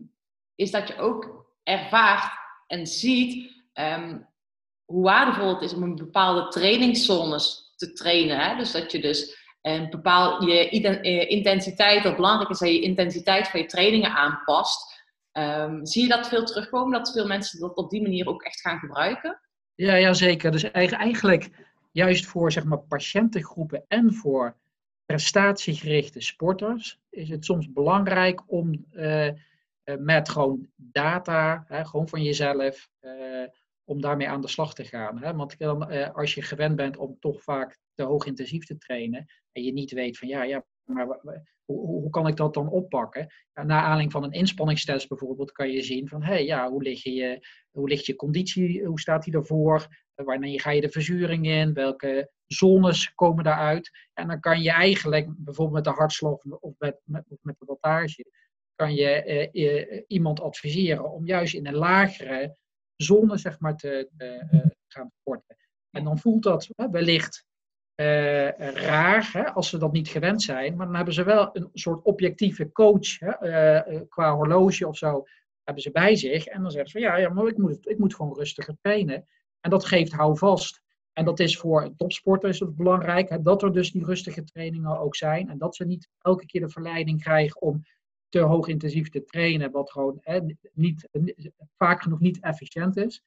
is 0.55 0.71
dat 0.71 0.87
je 0.87 0.97
ook 0.97 1.45
ervaart 1.63 2.33
en 2.67 2.87
ziet 2.87 3.51
ehm, 3.73 4.19
hoe 4.85 5.03
waardevol 5.03 5.53
het 5.53 5.61
is 5.61 5.73
om 5.73 5.83
in 5.83 5.95
bepaalde 5.95 6.47
trainingszones 6.47 7.73
te 7.75 7.93
trainen. 7.93 8.39
Hè. 8.39 8.55
Dus 8.55 8.71
dat 8.71 8.91
je 8.91 9.01
dus 9.01 9.41
een 9.61 9.89
bepaal, 9.89 10.43
je 10.43 10.69
eh, 10.69 11.29
intensiteit, 11.29 12.03
wat 12.03 12.15
belangrijk 12.15 12.49
is, 12.49 12.59
dat 12.59 12.69
je 12.69 12.81
intensiteit 12.81 13.47
van 13.47 13.59
je 13.59 13.65
trainingen 13.65 14.11
aanpast. 14.11 15.01
Ehm, 15.31 15.85
zie 15.85 16.01
je 16.01 16.09
dat 16.09 16.27
veel 16.27 16.45
terugkomen, 16.45 16.99
dat 16.99 17.11
veel 17.11 17.27
mensen 17.27 17.59
dat 17.59 17.75
op 17.75 17.89
die 17.89 18.01
manier 18.01 18.27
ook 18.27 18.43
echt 18.43 18.61
gaan 18.61 18.79
gebruiken? 18.79 19.41
Ja, 19.75 19.95
ja 19.95 20.13
zeker. 20.13 20.51
Dus 20.51 20.63
eigen- 20.71 20.97
eigenlijk 20.97 21.49
juist 21.91 22.25
voor 22.25 22.51
zeg 22.51 22.63
maar, 22.63 22.79
patiëntengroepen 22.79 23.85
en 23.87 24.13
voor 24.13 24.57
prestatiegerichte 25.05 26.21
sporters 26.21 26.99
is 27.09 27.29
het 27.29 27.45
soms 27.45 27.71
belangrijk 27.71 28.51
om 28.51 28.85
eh, 28.91 29.27
eh, 29.27 29.35
met 29.99 30.29
gewoon 30.29 30.67
data, 30.75 31.63
hè, 31.67 31.85
gewoon 31.85 32.07
van 32.09 32.23
jezelf, 32.23 32.89
eh, 32.99 33.43
om 33.83 34.01
daarmee 34.01 34.29
aan 34.29 34.41
de 34.41 34.47
slag 34.47 34.73
te 34.73 34.83
gaan. 34.83 35.17
Hè? 35.17 35.35
Want 35.35 35.57
dan, 35.57 36.13
als 36.13 36.33
je 36.33 36.41
gewend 36.41 36.75
bent 36.75 36.97
om 36.97 37.17
toch 37.19 37.43
vaak 37.43 37.79
te 37.95 38.03
hoog 38.03 38.25
intensief 38.25 38.65
te 38.65 38.77
trainen 38.77 39.25
en 39.51 39.63
je 39.63 39.73
niet 39.73 39.91
weet 39.91 40.17
van 40.17 40.27
ja, 40.27 40.43
ja 40.43 40.65
maar 40.83 41.07
hoe, 41.65 41.85
hoe 41.87 42.09
kan 42.09 42.27
ik 42.27 42.35
dat 42.35 42.53
dan 42.53 42.69
oppakken? 42.69 43.27
Na 43.53 43.79
aanleiding 43.81 44.11
van 44.11 44.23
een 44.23 44.31
inspanningstest 44.31 45.07
bijvoorbeeld 45.07 45.51
kan 45.51 45.69
je 45.71 45.81
zien 45.81 46.07
van 46.07 46.23
hé, 46.23 46.33
hey, 46.33 46.45
ja, 46.45 46.69
hoe, 46.69 46.83
lig 46.83 47.03
je, 47.03 47.47
hoe 47.73 47.89
ligt 47.89 48.05
je 48.05 48.15
conditie, 48.15 48.85
hoe 48.85 48.99
staat 48.99 49.23
die 49.23 49.33
ervoor? 49.33 49.87
Eh, 50.15 50.25
Wanneer 50.25 50.59
ga 50.61 50.71
je 50.71 50.81
de 50.81 50.89
verzuring 50.89 51.47
in? 51.47 51.73
Welke 51.73 52.29
zones 52.45 53.13
komen 53.15 53.43
daaruit? 53.43 53.91
En 54.13 54.27
dan 54.27 54.39
kan 54.39 54.61
je 54.61 54.71
eigenlijk 54.71 55.27
bijvoorbeeld 55.29 55.85
met 55.85 55.93
de 55.93 55.99
hartslag 55.99 56.37
of 56.59 56.73
met, 56.77 56.99
met, 57.03 57.23
met 57.41 57.55
de 57.59 57.65
wattage, 57.65 58.25
kan 58.75 58.93
je 58.93 59.09
eh, 59.09 59.81
eh, 59.81 60.03
iemand 60.07 60.39
adviseren 60.41 61.11
om 61.11 61.25
juist 61.25 61.53
in 61.53 61.67
een 61.67 61.75
lagere 61.75 62.55
zone 62.95 63.37
zeg 63.37 63.59
maar, 63.59 63.77
te 63.77 64.09
eh, 64.17 64.41
eh, 64.41 64.65
gaan 64.87 65.11
sporten. 65.19 65.55
En 65.89 66.03
dan 66.03 66.19
voelt 66.19 66.43
dat 66.43 66.69
hè, 66.75 66.89
wellicht 66.89 67.45
eh, 67.95 68.49
raar 68.57 69.29
hè, 69.33 69.51
als 69.53 69.69
ze 69.69 69.77
dat 69.77 69.91
niet 69.91 70.07
gewend 70.07 70.41
zijn, 70.41 70.75
maar 70.75 70.85
dan 70.85 70.95
hebben 70.95 71.13
ze 71.13 71.23
wel 71.23 71.49
een 71.53 71.69
soort 71.73 72.03
objectieve 72.03 72.71
coach 72.71 73.19
hè, 73.19 73.31
eh, 73.31 73.95
eh, 73.95 74.01
qua 74.09 74.35
horloge 74.35 74.87
of 74.87 74.97
zo 74.97 75.23
hebben 75.63 75.83
ze 75.83 75.91
bij 75.91 76.15
zich. 76.15 76.45
En 76.45 76.61
dan 76.61 76.71
zeggen 76.71 76.89
ze 76.89 76.99
van 76.99 77.07
ja, 77.07 77.17
ja 77.17 77.29
maar 77.29 77.47
ik 77.47 77.57
moet, 77.57 77.89
ik 77.89 77.97
moet 77.97 78.15
gewoon 78.15 78.35
rustiger 78.35 78.75
trainen. 78.81 79.27
En 79.59 79.69
dat 79.69 79.85
geeft 79.85 80.11
houvast. 80.11 80.81
En 81.13 81.25
dat 81.25 81.39
is 81.39 81.57
voor 81.57 81.93
topsporters 81.95 82.63
belangrijk, 82.75 83.43
dat 83.43 83.63
er 83.63 83.73
dus 83.73 83.91
die 83.91 84.05
rustige 84.05 84.43
trainingen 84.43 84.99
ook 84.99 85.15
zijn. 85.15 85.49
En 85.49 85.57
dat 85.57 85.75
ze 85.75 85.85
niet 85.85 86.09
elke 86.19 86.45
keer 86.45 86.61
de 86.61 86.69
verleiding 86.69 87.21
krijgen 87.21 87.61
om 87.61 87.83
te 88.29 88.39
hoog 88.39 88.67
intensief 88.67 89.09
te 89.09 89.23
trainen, 89.23 89.71
wat 89.71 89.91
gewoon 89.91 90.17
hè, 90.19 90.39
niet, 90.73 91.09
vaak 91.77 92.01
genoeg 92.01 92.19
niet 92.19 92.39
efficiënt 92.39 92.97
is. 92.97 93.23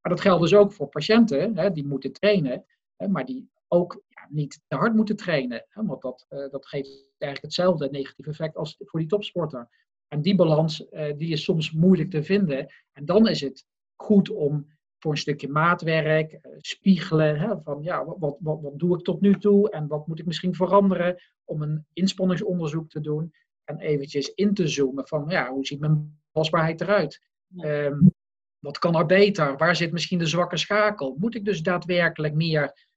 Maar 0.00 0.12
dat 0.12 0.20
geldt 0.20 0.42
dus 0.42 0.54
ook 0.54 0.72
voor 0.72 0.88
patiënten, 0.88 1.56
hè, 1.56 1.72
die 1.72 1.86
moeten 1.86 2.12
trainen, 2.12 2.64
maar 3.08 3.24
die 3.24 3.50
ook 3.68 4.02
ja, 4.08 4.26
niet 4.28 4.60
te 4.66 4.76
hard 4.76 4.94
moeten 4.94 5.16
trainen. 5.16 5.66
Want 5.72 6.02
dat, 6.02 6.26
eh, 6.28 6.50
dat 6.50 6.66
geeft 6.66 6.88
eigenlijk 7.18 7.42
hetzelfde 7.42 7.88
negatieve 7.90 8.30
effect 8.30 8.56
als 8.56 8.76
voor 8.78 9.00
die 9.00 9.08
topsporter. 9.08 9.68
En 10.12 10.22
die 10.22 10.34
balans 10.34 10.88
eh, 10.88 11.16
die 11.16 11.32
is 11.32 11.44
soms 11.44 11.72
moeilijk 11.72 12.10
te 12.10 12.22
vinden. 12.22 12.72
En 12.92 13.04
dan 13.04 13.28
is 13.28 13.40
het 13.40 13.66
goed 13.96 14.30
om 14.30 14.78
voor 14.98 15.10
een 15.10 15.18
stukje 15.18 15.48
maatwerk, 15.48 16.32
eh, 16.32 16.52
spiegelen, 16.58 17.38
hè, 17.38 17.60
van 17.60 17.82
ja, 17.82 18.04
wat, 18.04 18.36
wat, 18.40 18.60
wat, 18.60 18.78
doe 18.78 18.98
ik 18.98 19.04
tot 19.04 19.20
nu 19.20 19.38
toe 19.38 19.70
en 19.70 19.86
wat 19.86 20.06
moet 20.06 20.18
ik 20.18 20.26
misschien 20.26 20.54
veranderen 20.54 21.22
om 21.44 21.62
een 21.62 21.86
inspanningsonderzoek 21.92 22.90
te 22.90 23.00
doen 23.00 23.32
en 23.64 23.78
eventjes 23.78 24.34
in 24.34 24.54
te 24.54 24.68
zoomen 24.68 25.08
van 25.08 25.24
ja, 25.28 25.50
hoe 25.50 25.66
ziet 25.66 25.80
mijn 25.80 26.20
belastbaarheid 26.32 26.80
eruit? 26.80 27.20
Ja. 27.46 27.64
Ehm, 27.64 27.98
wat 28.58 28.78
kan 28.78 28.96
er 28.96 29.06
beter? 29.06 29.56
Waar 29.56 29.76
zit 29.76 29.92
misschien 29.92 30.18
de 30.18 30.26
zwakke 30.26 30.56
schakel? 30.56 31.16
Moet 31.18 31.34
ik 31.34 31.44
dus 31.44 31.62
daadwerkelijk 31.62 32.34
meer 32.34 32.88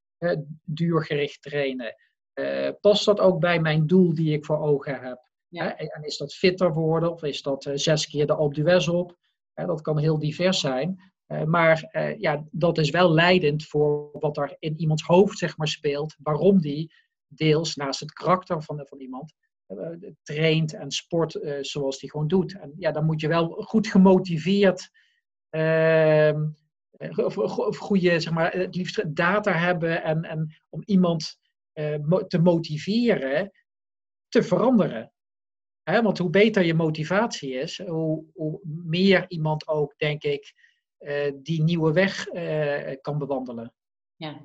duurgericht 0.63 1.41
trainen? 1.41 1.95
Eh, 2.33 2.69
past 2.81 3.05
dat 3.05 3.19
ook 3.19 3.39
bij 3.39 3.59
mijn 3.59 3.87
doel 3.87 4.13
die 4.13 4.33
ik 4.33 4.45
voor 4.45 4.59
ogen 4.59 5.01
heb? 5.01 5.31
En 5.59 6.03
is 6.03 6.17
dat 6.17 6.33
fitter 6.33 6.73
worden 6.73 7.11
of 7.11 7.23
is 7.23 7.41
dat 7.41 7.65
eh, 7.65 7.73
zes 7.75 8.07
keer 8.07 8.27
de 8.27 8.33
Alpe 8.33 8.91
op? 8.91 9.17
Dat 9.53 9.81
kan 9.81 9.97
heel 9.97 10.19
divers 10.19 10.59
zijn. 10.59 11.13
Eh, 11.25 11.43
maar 11.43 11.87
eh, 11.91 12.19
ja, 12.19 12.43
dat 12.51 12.77
is 12.77 12.89
wel 12.89 13.13
leidend 13.13 13.65
voor 13.65 14.09
wat 14.19 14.37
er 14.37 14.55
in 14.59 14.79
iemands 14.79 15.03
hoofd 15.03 15.37
zeg 15.37 15.57
maar, 15.57 15.67
speelt. 15.67 16.15
Waarom 16.19 16.61
die 16.61 16.93
deels 17.27 17.75
naast 17.75 17.99
het 17.99 18.13
karakter 18.13 18.63
van, 18.63 18.85
van 18.87 18.99
iemand 18.99 19.33
traint 20.23 20.73
en 20.73 20.91
sport 20.91 21.39
zoals 21.61 21.99
die 21.99 22.11
gewoon 22.11 22.27
doet. 22.27 22.59
En 22.59 22.73
ja, 22.77 22.91
dan 22.91 23.05
moet 23.05 23.21
je 23.21 23.27
wel 23.27 23.47
goed 23.49 23.87
gemotiveerd 23.87 24.89
ehm, 25.49 26.45
eh, 26.91 27.25
of, 27.25 27.37
of, 27.37 27.77
goede, 27.77 28.19
zeg 28.19 28.33
maar, 28.33 28.51
het 28.51 28.75
liefst 28.75 29.15
data 29.15 29.51
hebben 29.51 30.03
en, 30.03 30.23
en 30.23 30.55
om 30.69 30.81
iemand 30.85 31.41
te 32.27 32.39
motiveren 32.43 33.51
te 34.27 34.43
veranderen. 34.43 35.11
Want 35.83 36.17
hoe 36.17 36.29
beter 36.29 36.63
je 36.65 36.73
motivatie 36.73 37.53
is, 37.53 37.81
hoe, 37.85 38.23
hoe 38.33 38.59
meer 38.63 39.25
iemand 39.27 39.67
ook, 39.67 39.93
denk 39.97 40.23
ik, 40.23 40.53
eh, 40.97 41.31
die 41.35 41.63
nieuwe 41.63 41.93
weg 41.93 42.27
eh, 42.27 42.95
kan 43.01 43.17
bewandelen. 43.17 43.73
Ja. 44.15 44.41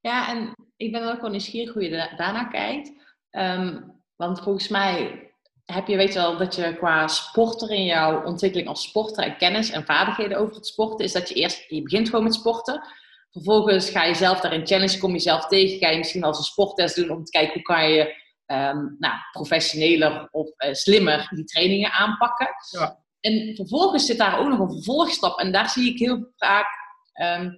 ja, 0.00 0.28
en 0.28 0.54
ik 0.76 0.92
ben 0.92 1.12
ook 1.12 1.20
wel 1.20 1.30
nieuwsgierig 1.30 1.72
hoe 1.72 1.82
je 1.82 1.90
da- 1.90 2.16
daarnaar 2.16 2.50
kijkt. 2.50 2.92
Ehm, 3.30 3.80
Want 4.16 4.40
volgens 4.40 4.68
mij 4.68 5.22
heb 5.64 5.86
je, 5.86 5.96
weet 5.96 6.12
je 6.12 6.18
wel, 6.18 6.36
dat 6.36 6.54
je 6.54 6.76
qua 6.76 7.08
sporter 7.08 7.70
in 7.70 7.84
jouw 7.84 8.24
ontwikkeling 8.24 8.68
als 8.68 8.82
sporter 8.82 9.24
en 9.24 9.36
kennis 9.36 9.70
en 9.70 9.84
vaardigheden 9.84 10.38
over 10.38 10.54
het 10.54 10.66
sporten, 10.66 11.04
is 11.04 11.12
dat 11.12 11.28
je 11.28 11.34
eerst, 11.34 11.64
je 11.70 11.82
begint 11.82 12.08
gewoon 12.08 12.24
met 12.24 12.34
sporten. 12.34 12.82
Vervolgens 13.30 13.90
ga 13.90 14.04
je 14.04 14.14
zelf 14.14 14.40
daarin 14.40 14.66
challenge, 14.66 14.98
kom 14.98 15.12
je 15.12 15.18
zelf 15.18 15.46
tegen, 15.46 15.78
ga 15.78 15.88
je 15.90 15.98
misschien 15.98 16.24
als 16.24 16.38
een 16.38 16.44
sporttest 16.44 16.96
doen 16.96 17.10
om 17.10 17.24
te 17.24 17.30
kijken 17.30 17.52
hoe 17.52 17.62
kan 17.62 17.90
je 17.90 18.22
ehm, 18.46 18.86
nou, 18.98 19.14
professioneler 19.32 20.28
of 20.30 20.48
eh, 20.56 20.74
slimmer 20.74 21.28
die 21.30 21.44
trainingen 21.44 21.92
aanpakken. 21.92 22.48
Ja. 22.70 23.02
En 23.20 23.54
vervolgens 23.56 24.06
zit 24.06 24.18
daar 24.18 24.38
ook 24.38 24.48
nog 24.48 24.58
een 24.58 24.72
vervolgstap. 24.72 25.38
En 25.38 25.52
daar 25.52 25.68
zie 25.68 25.92
ik 25.92 25.98
heel 25.98 26.32
vaak 26.36 26.66
ehm, 27.12 27.50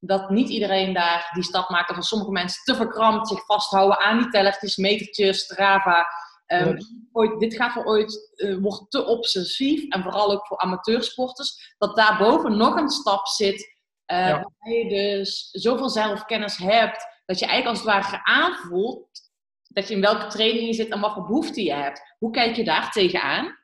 dat 0.00 0.30
niet 0.30 0.48
iedereen 0.48 0.92
daar 0.92 1.30
die 1.34 1.42
stap 1.42 1.68
maakt. 1.68 1.90
Of 1.90 1.96
dat 1.96 2.04
sommige 2.04 2.30
mensen 2.30 2.64
te 2.64 2.74
verkrampt 2.74 3.28
zich 3.28 3.44
vasthouden 3.44 3.98
aan 3.98 4.18
die 4.18 4.28
tellertjes, 4.28 4.76
metertjes, 4.76 5.38
Strava. 5.38 6.06
Ehm, 6.46 6.78
ooit, 7.12 7.40
dit 7.40 7.54
gaat 7.54 7.72
voor 7.72 7.84
ooit, 7.84 8.32
eh, 8.34 8.56
wordt 8.56 8.90
te 8.90 9.06
obsessief. 9.06 9.88
En 9.88 10.02
vooral 10.02 10.32
ook 10.32 10.46
voor 10.46 10.58
amateursporters. 10.58 11.74
Dat 11.78 11.96
daarboven 11.96 12.56
nog 12.56 12.76
een 12.76 12.90
stap 12.90 13.26
zit. 13.26 13.78
Ja. 14.06 14.30
Waarbij 14.30 14.78
je 14.78 14.88
dus 14.88 15.48
zoveel 15.50 15.88
zelfkennis 15.88 16.56
hebt. 16.56 17.06
Dat 17.24 17.38
je 17.38 17.46
eigenlijk 17.46 17.84
als 17.84 17.94
het 17.94 18.02
ware 18.02 18.24
aanvoelt. 18.24 19.29
Dat 19.72 19.88
je 19.88 19.94
in 19.94 20.00
welke 20.00 20.26
training 20.26 20.66
je 20.66 20.72
zit 20.72 20.88
en 20.88 21.00
wat 21.00 21.12
voor 21.12 21.26
behoefte 21.26 21.62
je 21.62 21.72
hebt. 21.74 22.14
Hoe 22.18 22.30
kijk 22.30 22.56
je 22.56 22.64
daar 22.64 22.90
tegenaan? 22.90 23.58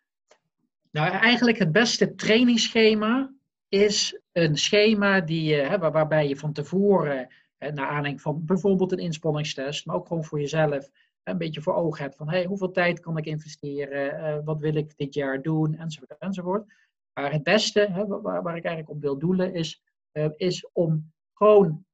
Nou, 0.91 1.11
eigenlijk 1.11 1.59
het 1.59 1.73
beste 1.73 2.15
trainingsschema 2.15 3.33
is 3.69 4.21
een 4.33 4.57
schema 4.57 5.21
die, 5.21 5.55
hè, 5.55 5.79
waar- 5.79 5.93
waarbij 5.93 6.29
je 6.29 6.37
van 6.37 6.53
tevoren, 6.53 7.29
hè, 7.59 7.73
naar 7.73 7.87
aanleiding 7.87 8.21
van 8.21 8.45
bijvoorbeeld 8.45 8.93
een 8.93 8.99
inspanningstest, 8.99 9.87
maar 9.87 9.97
ook 9.97 10.07
gewoon 10.07 10.25
voor 10.25 10.41
jezelf, 10.41 10.89
een 11.23 11.39
beetje 11.39 11.61
voor 11.63 11.75
ogen 11.75 12.03
hebt 12.03 12.17
van 12.17 12.29
hey, 12.31 12.45
hoeveel 12.45 12.71
tijd 12.71 13.01
kan 13.01 13.17
ik 13.17 13.27
investeren, 13.27 14.19
Eh, 14.19 14.39
wat 14.45 14.59
wil 14.59 14.75
ik 14.75 14.97
dit 14.97 15.15
jaar 15.15 15.43
doen, 15.43 15.75
enzovoort. 15.75 16.19
enzovoort. 16.19 16.65
Maar 17.13 17.33
het 17.33 17.43
beste, 17.43 17.81
hè, 17.91 18.07
wa- 18.07 18.21
waar, 18.21 18.43
waar 18.43 18.57
ik 18.57 18.65
eigenlijk 18.65 18.95
op 18.97 19.01
wil 19.03 19.19
doelen, 19.19 19.55
is, 19.55 19.83
eh, 20.13 20.29
is 20.37 20.69
om 20.73 21.13
gewoon 21.35 21.85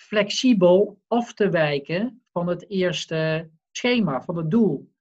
flexibel 0.00 1.00
af 1.06 1.34
te 1.34 1.48
wijken 1.48 2.22
van 2.32 2.46
het 2.46 2.70
eerste 2.70 3.50
schema, 3.70 4.22
van 4.22 4.36
het 4.36 4.50
doel. 4.50 4.92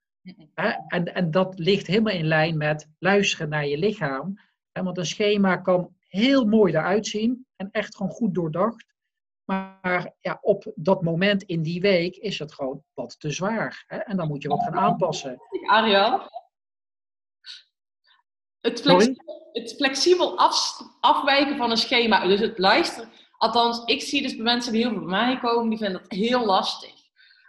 Hè? 0.54 0.70
En, 0.88 1.14
en 1.14 1.32
dat 1.32 1.60
ligt 1.60 1.88
helemaal 1.88 2.14
in 2.14 2.28
lijn 2.28 2.58
met 2.58 2.89
luisteren 3.00 3.50
naar 3.50 3.68
je 3.68 3.78
lichaam. 3.78 4.39
Hè? 4.72 4.84
Want 4.84 4.98
een 4.98 5.06
schema 5.06 5.58
kan 5.58 5.95
heel 6.08 6.45
mooi 6.45 6.74
eruit 6.74 7.08
zien 7.08 7.45
en 7.56 7.70
echt 7.72 7.95
gewoon 7.95 8.12
goed 8.12 8.34
doordacht. 8.34 8.86
Maar 9.45 10.14
ja, 10.20 10.38
op 10.41 10.72
dat 10.76 11.02
moment 11.02 11.43
in 11.43 11.62
die 11.62 11.82
week 11.82 12.16
is 12.16 12.39
het 12.39 12.54
gewoon 12.54 12.84
wat 12.93 13.20
te 13.20 13.32
zwaar. 13.32 13.84
Hè? 13.88 13.98
En 13.98 14.18
dan 14.18 14.28
moet 14.28 14.41
je 14.41 14.50
wat 14.50 14.64
gaan 14.64 14.76
aanpassen. 14.76 15.38
Arjan? 15.66 16.22
Het, 18.60 18.82
flexibel, 18.82 19.50
het 19.52 19.76
flexibel 19.76 20.38
af, 20.38 20.82
afwijken 21.00 21.58
van 21.58 21.72
een 21.72 21.78
schema, 21.78 22.28
dus 22.28 22.39
het 22.39 22.58
luisteren. 22.58 23.10
Althans, 23.38 23.83
ik 23.85 24.01
zie 24.01 24.21
dus 24.21 24.35
bij 24.35 24.43
mensen 24.43 24.71
die 24.71 24.81
heel 24.81 24.91
veel 24.91 24.99
bij 24.99 25.09
mij 25.09 25.39
komen, 25.39 25.69
die 25.69 25.77
vinden 25.77 26.01
dat 26.01 26.11
heel 26.11 26.45
lastig. 26.45 26.91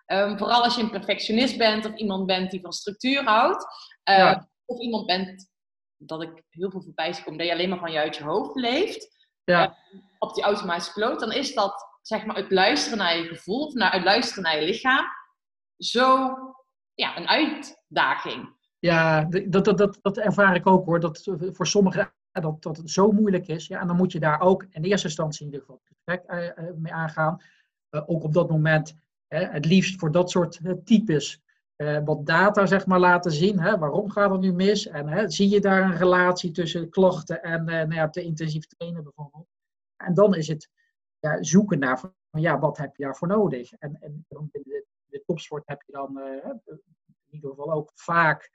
Ehm, 0.07 0.37
vooral 0.39 0.65
als 0.65 0.75
je 0.77 0.83
een 0.83 0.91
perfectionist 0.91 1.59
bent 1.59 1.87
of 1.87 1.95
iemand 1.95 2.27
bent 2.27 2.51
die 2.51 2.61
van 2.61 2.73
structuur 2.73 3.25
houdt. 3.25 3.67
Eh, 4.03 4.17
Ja. 4.17 4.49
Of 4.65 4.81
iemand 4.81 5.07
bent, 5.07 5.51
dat 5.97 6.23
ik 6.23 6.43
heel 6.51 6.71
veel 6.71 6.83
voorbij 6.83 7.13
zie 7.13 7.25
komen, 7.25 7.39
dat 7.39 7.49
je 7.49 7.53
alleen 7.53 7.69
maar 7.69 7.79
van 7.79 7.93
je 7.93 7.99
uit 7.99 8.17
je 8.17 8.25
hoofd 8.25 8.55
leeft. 8.55 9.17
Ja, 9.45 9.77
Op 10.19 10.35
die 10.35 10.45
automatische 10.45 10.93
piloot. 10.93 11.21
Dan 11.21 11.33
is 11.33 11.55
dat, 11.55 11.99
zeg 12.03 12.25
maar, 12.25 12.37
het 12.37 12.51
luisteren 12.51 12.99
naar 12.99 13.17
je 13.17 13.25
gevoel 13.29 13.67
of 13.67 13.75
naar, 13.75 13.93
het 13.93 14.05
luisteren 14.05 14.43
naar 14.43 14.61
je 14.61 14.67
lichaam. 14.67 15.05
Zo, 15.79 16.35
ja, 16.95 17.17
een 17.17 17.29
uitdaging. 17.29 18.57
ja 18.79 19.25
dat, 19.25 19.65
dat, 19.65 19.79
dat, 19.79 19.99
dat 20.03 20.17
ervaar 20.19 20.55
ik 20.55 20.67
ook 20.67 20.85
hoor. 20.87 21.01
Dat 21.01 21.23
voor 21.39 21.67
sommigen 21.67 22.15
dat, 22.41 22.63
dat 22.63 22.77
het 22.77 22.91
zo 22.91 23.13
moeilijk 23.13 23.49
is. 23.49 23.67
Ja, 23.67 23.81
en 23.81 23.87
dan 23.87 23.97
moet 23.97 24.13
je 24.13 24.21
daar 24.21 24.41
ook 24.41 24.67
in 24.71 24.83
eerste 24.83 25.07
instantie 25.07 25.41
in 25.41 25.53
ieder 25.53 25.61
geval 25.61 25.81
gesprek 25.85 26.25
eh, 26.25 26.59
eh, 26.59 26.75
mee 26.75 26.93
aangaan. 26.93 27.43
Eh, 27.89 28.03
ook 28.07 28.23
op 28.23 28.33
dat 28.33 28.51
moment, 28.51 28.97
het 29.29 29.65
liefst 29.65 29.99
voor 29.99 30.13
dat 30.13 30.31
soort 30.31 30.61
types, 30.85 31.43
wat 32.05 32.27
data 32.27 32.67
zeg 32.67 32.87
maar 32.87 32.99
laten 32.99 33.33
zien. 33.33 33.61
Hè, 33.61 33.79
waarom 33.79 34.11
gaat 34.11 34.31
het 34.31 34.41
nu 34.41 34.53
mis? 34.53 34.87
En 34.87 35.09
hè, 35.09 35.31
zie 35.31 35.49
je 35.49 35.61
daar 35.61 35.83
een 35.83 35.97
relatie 35.97 36.51
tussen 36.51 36.91
klachten 36.91 37.43
en 37.43 37.69
eh, 37.69 37.75
nou 37.75 37.95
ja, 37.95 38.09
te 38.09 38.23
intensief 38.23 38.67
trainen 38.67 39.03
bijvoorbeeld? 39.03 39.47
En 39.97 40.15
dan 40.15 40.35
is 40.35 40.49
het 40.49 40.71
ja, 41.19 41.43
zoeken 41.43 41.79
naar 41.79 42.01
van, 42.01 42.13
ja, 42.31 42.59
wat 42.59 42.77
heb 42.77 42.97
je 42.97 43.05
daarvoor 43.05 43.29
nodig? 43.29 43.73
En, 43.73 43.97
en 44.01 44.25
in 44.29 44.49
de, 44.53 44.85
de 45.05 45.23
topsport 45.27 45.63
heb 45.67 45.83
je 45.87 45.93
dan 45.93 46.19
eh, 46.19 46.51
in 46.65 46.81
ieder 47.31 47.51
geval 47.51 47.73
ook 47.73 47.91
vaak 47.95 48.51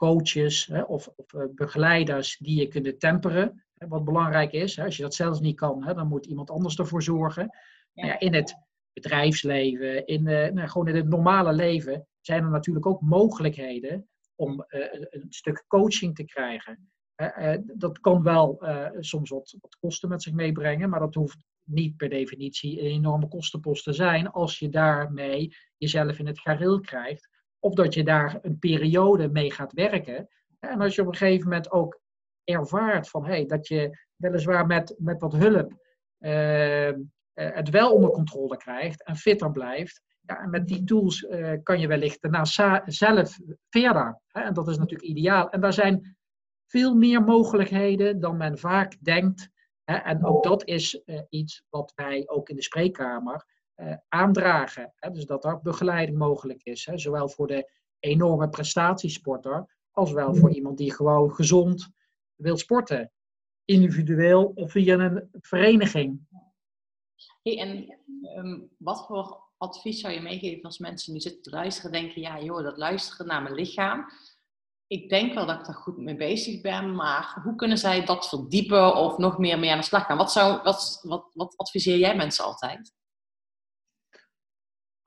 coaches 0.00 0.66
hè, 0.66 0.82
of, 0.82 1.08
of 1.16 1.34
eh, 1.34 1.44
begeleiders 1.54 2.36
die 2.38 2.60
je 2.60 2.68
kunnen 2.68 2.98
temperen. 2.98 3.64
Hè, 3.74 3.88
wat 3.88 4.04
belangrijk 4.04 4.52
is, 4.52 4.76
hè, 4.76 4.84
als 4.84 4.96
je 4.96 5.02
dat 5.02 5.14
zelfs 5.14 5.40
niet 5.40 5.56
kan, 5.56 5.84
hè, 5.84 5.94
dan 5.94 6.08
moet 6.08 6.26
iemand 6.26 6.50
anders 6.50 6.78
ervoor 6.78 7.02
zorgen. 7.02 7.42
Ja. 7.42 8.02
Nou 8.02 8.08
ja, 8.08 8.18
in 8.18 8.34
het 8.34 8.54
bedrijfsleven, 8.92 10.06
in, 10.06 10.26
eh, 10.26 10.52
nou, 10.52 10.68
gewoon 10.68 10.88
in 10.88 10.96
het 10.96 11.08
normale 11.08 11.52
leven, 11.52 12.06
zijn 12.20 12.44
er 12.44 12.50
natuurlijk 12.50 12.86
ook 12.86 13.00
mogelijkheden 13.00 14.08
om 14.34 14.64
eh, 14.68 15.00
een, 15.10 15.26
stuk 15.28 15.64
coaching 15.68 16.14
te 16.14 16.24
krijgen. 16.24 16.90
Dat 17.76 18.00
kan 18.00 18.22
wel 18.22 18.62
soms 18.98 19.30
wat, 19.30 19.56
wat 19.60 19.76
kosten 19.80 20.08
met 20.08 20.22
zich 20.22 20.32
meebrengen, 20.32 20.90
maar 20.90 21.00
dat 21.00 21.14
hoeft 21.14 21.44
niet 21.64 21.96
per 21.96 22.08
definitie 22.08 22.80
een 22.80 22.86
enorme 22.86 23.28
kostenpost 23.28 23.84
te 23.84 23.92
zijn 23.92 24.30
als 24.30 24.58
je 24.58 24.68
daarmee 24.68 25.56
jezelf 25.76 26.18
in 26.18 26.26
het 26.26 26.40
gareel 26.40 26.80
krijgt. 26.80 27.29
Of 27.60 27.74
dat 27.74 27.94
je 27.94 28.04
daar 28.04 28.38
een 28.42 28.58
periode 28.58 29.28
mee 29.28 29.52
gaat 29.52 29.72
werken. 29.72 30.28
En 30.58 30.80
als 30.80 30.94
je 30.94 31.00
op 31.00 31.06
een 31.06 31.16
gegeven 31.16 31.48
moment 31.48 31.70
ook 31.70 32.00
ervaart 32.44 33.08
van 33.08 33.26
hey, 33.26 33.46
dat 33.46 33.68
je 33.68 33.98
weliswaar 34.16 34.66
met, 34.66 34.94
met 34.98 35.20
wat 35.20 35.32
hulp 35.32 35.78
eh, 36.20 36.88
eh, 36.88 36.96
het 37.32 37.70
wel 37.70 37.94
onder 37.94 38.10
controle 38.10 38.56
krijgt 38.56 39.04
en 39.04 39.16
fitter 39.16 39.50
blijft. 39.50 40.02
Ja, 40.20 40.40
en 40.40 40.50
met 40.50 40.66
die 40.66 40.84
tools 40.84 41.26
eh, 41.26 41.52
kan 41.62 41.80
je 41.80 41.86
wellicht 41.86 42.22
daarna 42.22 42.44
zelf 42.84 43.38
verder. 43.68 44.20
Hè? 44.26 44.40
En 44.40 44.54
dat 44.54 44.68
is 44.68 44.78
natuurlijk 44.78 45.08
ideaal. 45.08 45.50
En 45.50 45.60
daar 45.60 45.72
zijn 45.72 46.16
veel 46.66 46.94
meer 46.94 47.22
mogelijkheden 47.22 48.20
dan 48.20 48.36
men 48.36 48.58
vaak 48.58 48.96
denkt. 49.00 49.48
Hè? 49.84 49.94
En 49.94 50.24
ook 50.24 50.42
dat 50.42 50.64
is 50.64 51.02
iets 51.28 51.62
wat 51.68 51.92
wij 51.94 52.22
ook 52.28 52.48
in 52.48 52.56
de 52.56 52.62
spreekkamer 52.62 53.44
aandragen. 54.08 54.92
Hè? 54.96 55.10
Dus 55.10 55.26
dat 55.26 55.44
er 55.44 55.60
begeleiding 55.62 56.18
mogelijk 56.18 56.62
is. 56.62 56.86
Hè? 56.86 56.98
Zowel 56.98 57.28
voor 57.28 57.46
de 57.46 57.70
enorme 57.98 58.48
prestatiesporter 58.48 59.76
als 59.90 60.12
wel 60.12 60.34
voor 60.34 60.50
iemand 60.54 60.78
die 60.78 60.92
gewoon 60.92 61.34
gezond 61.34 61.88
wil 62.34 62.56
sporten. 62.56 63.12
Individueel 63.64 64.52
of 64.54 64.70
via 64.70 64.98
een 64.98 65.28
vereniging. 65.32 66.26
Hey, 67.42 67.58
en 67.58 67.98
ehm, 68.22 68.60
wat 68.78 69.06
voor 69.06 69.48
advies 69.56 70.00
zou 70.00 70.14
je 70.14 70.20
meegeven 70.20 70.62
als 70.62 70.78
mensen 70.78 71.12
nu 71.12 71.20
zitten 71.20 71.42
te 71.42 71.50
luisteren 71.50 71.92
en 71.92 72.00
denken, 72.00 72.20
ja 72.20 72.40
joh, 72.40 72.62
dat 72.62 72.76
luisteren 72.76 73.26
naar 73.26 73.42
mijn 73.42 73.54
lichaam. 73.54 74.04
Ik 74.86 75.08
denk 75.08 75.34
wel 75.34 75.46
dat 75.46 75.58
ik 75.58 75.64
daar 75.64 75.74
goed 75.74 75.96
mee 75.96 76.16
bezig 76.16 76.60
ben, 76.60 76.94
maar 76.94 77.40
hoe 77.44 77.54
kunnen 77.54 77.78
zij 77.78 78.04
dat 78.04 78.28
verdiepen 78.28 78.96
of 78.96 79.18
nog 79.18 79.38
meer 79.38 79.58
mee 79.58 79.70
aan 79.70 79.78
de 79.78 79.84
slag 79.84 80.06
gaan? 80.06 80.16
Wat, 80.16 80.32
zou, 80.32 80.62
wat, 80.62 81.00
wat, 81.02 81.30
wat 81.34 81.56
adviseer 81.56 81.98
jij 81.98 82.16
mensen 82.16 82.44
altijd? 82.44 82.92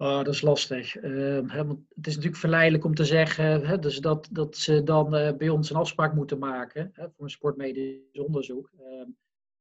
Oh, 0.03 0.17
dat 0.17 0.27
is 0.27 0.41
lastig. 0.41 0.95
Ehm, 0.95 1.47
hè, 1.47 1.65
want 1.65 1.79
het 1.95 2.07
is 2.07 2.15
natuurlijk 2.15 2.41
verleidelijk 2.41 2.85
om 2.85 2.95
te 2.95 3.05
zeggen 3.05 3.65
hè, 3.65 3.79
dus 3.79 3.99
dat, 3.99 4.27
dat 4.31 4.57
ze 4.57 4.83
dan 4.83 5.15
eh, 5.15 5.37
bij 5.37 5.49
ons 5.49 5.69
een 5.69 5.75
afspraak 5.75 6.13
moeten 6.13 6.39
maken 6.39 6.89
hè, 6.93 7.03
voor 7.09 7.23
een 7.25 7.29
sportmedisch 7.29 8.19
onderzoek. 8.19 8.71
Ehm, 8.79 9.09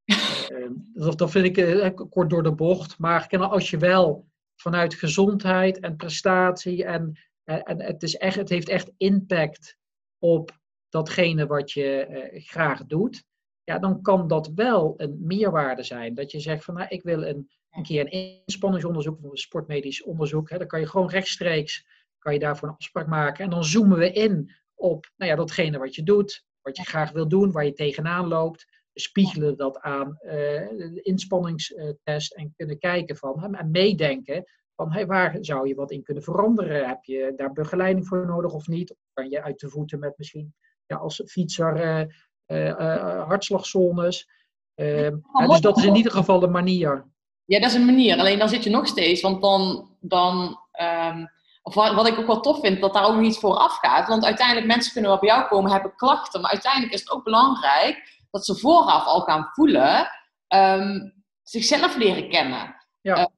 ehm, 0.57 0.73
dat, 0.95 1.19
dat 1.19 1.31
vind 1.31 1.45
ik 1.45 1.57
eh, 1.57 1.91
kort 2.09 2.31
door 2.31 2.43
de 2.43 2.53
bocht. 2.53 2.99
Maar 2.99 3.27
ken- 3.27 3.51
als 3.51 3.71
je 3.71 3.77
wel 3.77 4.29
vanuit 4.57 4.95
gezondheid 4.95 5.81
en 5.81 5.97
prestatie 5.97 6.85
en, 6.85 7.19
eh, 7.45 7.61
en 7.65 7.83
het, 7.83 8.03
is 8.03 8.17
echt, 8.17 8.37
het 8.37 8.49
heeft 8.49 8.69
echt 8.69 8.93
impact 8.97 9.77
op 10.19 10.61
datgene 10.89 11.47
wat 11.47 11.73
je 11.73 12.31
graag 12.33 12.87
doet, 12.87 13.25
ja, 13.65 13.79
dan 13.79 14.03
kan 14.03 14.29
dat 14.29 14.51
wel 14.55 14.95
een 14.97 15.17
meerwaarde 15.21 15.83
zijn. 15.83 16.15
Dat 16.15 16.31
je 16.31 16.41
zegt 16.41 16.65
van 16.65 16.75
nou, 16.75 16.87
ik 16.89 17.03
wil 17.03 17.23
een, 17.23 17.51
een 17.73 17.83
keer 17.83 18.01
een 18.01 18.43
inspanningsonderzoek 18.45 19.19
of 19.25 19.31
een 19.31 19.37
sportmedisch 19.37 20.03
onderzoek. 20.03 20.51
Hè, 20.51 20.59
dan 20.59 20.67
kan 20.67 20.81
je 20.81 20.87
gewoon 20.87 21.11
rechtstreeks 21.11 21.85
kan 22.23 22.33
je 22.33 22.39
daarvoor 22.39 22.69
een 22.69 22.75
afspraak 22.75 23.07
maken. 23.07 23.45
En 23.45 23.51
dan 23.51 23.65
zoomen 23.65 23.99
we 23.99 24.13
in 24.13 24.53
op 24.75 25.11
nou 25.17 25.31
ja, 25.31 25.37
datgene 25.37 25.79
wat 25.79 25.95
je 25.95 26.03
doet, 26.03 26.45
wat 26.61 26.77
je 26.77 26.85
graag 26.85 27.11
wil 27.11 27.29
doen, 27.29 27.53
waar 27.53 27.65
je 27.65 27.73
tegenaan 27.73 28.29
loopt. 28.29 28.67
We 28.93 29.01
spiegelen 29.01 29.57
dat 29.57 29.81
aan 29.81 30.17
eh, 30.19 30.33
de 30.69 31.01
inspanningstest 31.03 32.35
en 32.35 32.53
kunnen 32.57 32.79
kijken 32.79 33.17
van 33.17 33.41
hè, 33.41 33.57
en 33.57 33.71
meedenken 33.71 34.45
van 34.75 34.93
hey, 34.93 35.07
waar 35.07 35.37
zou 35.41 35.69
je 35.69 35.75
wat 35.75 35.91
in 35.91 36.03
kunnen 36.03 36.23
veranderen? 36.23 36.89
Heb 36.89 37.05
je 37.05 37.33
daar 37.37 37.53
begeleiding 37.53 38.07
voor 38.07 38.27
nodig 38.27 38.53
of 38.53 38.67
niet? 38.67 38.91
Of 38.91 38.97
kan 39.13 39.31
je 39.31 39.43
uit 39.43 39.61
de 39.61 39.69
voeten 39.69 39.99
met 39.99 40.19
misschien 40.19 40.55
ja, 40.87 40.97
als 40.97 41.23
fietser 41.27 41.77
eh, 41.77 42.69
eh, 42.69 43.27
hartslagzones? 43.29 44.29
Ehm, 44.75 45.17
dus 45.47 45.61
dat 45.61 45.77
is 45.77 45.85
in 45.85 45.95
ieder 45.95 46.13
geval 46.13 46.43
een 46.43 46.51
manier. 46.51 47.12
Ja, 47.53 47.61
dat 47.61 47.71
is 47.71 47.77
een 47.77 47.85
manier. 47.85 48.19
Alleen 48.19 48.39
dan 48.39 48.49
zit 48.49 48.65
je 48.65 48.71
nog 48.71 48.87
steeds, 48.87 49.21
want 49.21 49.43
dan, 49.43 49.91
dan 50.01 50.61
ehm, 50.73 51.27
of 51.63 51.75
wat, 51.75 51.95
wat 51.95 52.07
ik 52.07 52.19
ook 52.19 52.27
wel 52.27 52.41
tof 52.41 52.61
vind, 52.61 52.81
dat 52.81 52.95
daar 52.95 53.05
ook 53.05 53.15
nog 53.15 53.25
iets 53.25 53.39
voor 53.39 53.55
afgaat. 53.55 54.09
Want 54.09 54.25
uiteindelijk, 54.25 54.67
mensen 54.67 54.93
kunnen 54.93 55.11
wel 55.11 55.21
bij 55.21 55.29
jou 55.29 55.49
komen, 55.49 55.71
hebben 55.71 55.97
klachten. 55.97 56.41
Maar 56.41 56.51
uiteindelijk 56.51 56.93
is 56.93 57.01
het 57.01 57.11
ook 57.11 57.25
belangrijk 57.25 58.21
dat 58.31 58.45
ze 58.45 58.55
vooraf 58.55 59.05
al 59.05 59.21
gaan 59.21 59.51
voelen, 59.53 60.09
ehm, 60.47 60.99
zichzelf 61.43 61.97
leren 61.97 62.29
kennen. 62.29 62.75
Ja. 63.01 63.15
Ehm, 63.15 63.29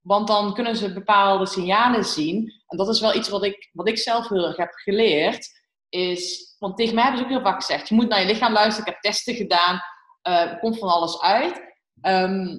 want 0.00 0.28
dan 0.28 0.54
kunnen 0.54 0.76
ze 0.76 0.92
bepaalde 0.92 1.46
signalen 1.46 2.04
zien. 2.04 2.52
En 2.66 2.76
dat 2.76 2.88
is 2.88 3.00
wel 3.00 3.14
iets 3.14 3.28
wat 3.28 3.44
ik, 3.44 3.70
wat 3.72 3.88
ik 3.88 3.98
zelf 3.98 4.28
heel 4.28 4.46
erg 4.46 4.56
heb 4.56 4.72
geleerd. 4.72 5.48
Is, 5.88 6.56
want 6.58 6.76
tegen 6.76 6.94
mij 6.94 7.02
hebben 7.02 7.20
ze 7.20 7.26
ook 7.26 7.32
heel 7.32 7.50
vaak 7.50 7.60
gezegd, 7.64 7.88
je 7.88 7.94
moet 7.94 8.08
naar 8.08 8.20
je 8.20 8.26
lichaam 8.26 8.52
luisteren. 8.52 8.86
Ik 8.86 8.92
heb 8.92 9.02
testen 9.02 9.34
gedaan, 9.34 9.80
eh, 10.22 10.40
er 10.40 10.58
komt 10.58 10.78
van 10.78 10.88
alles 10.88 11.20
uit. 11.20 11.60
Ehm, 12.00 12.58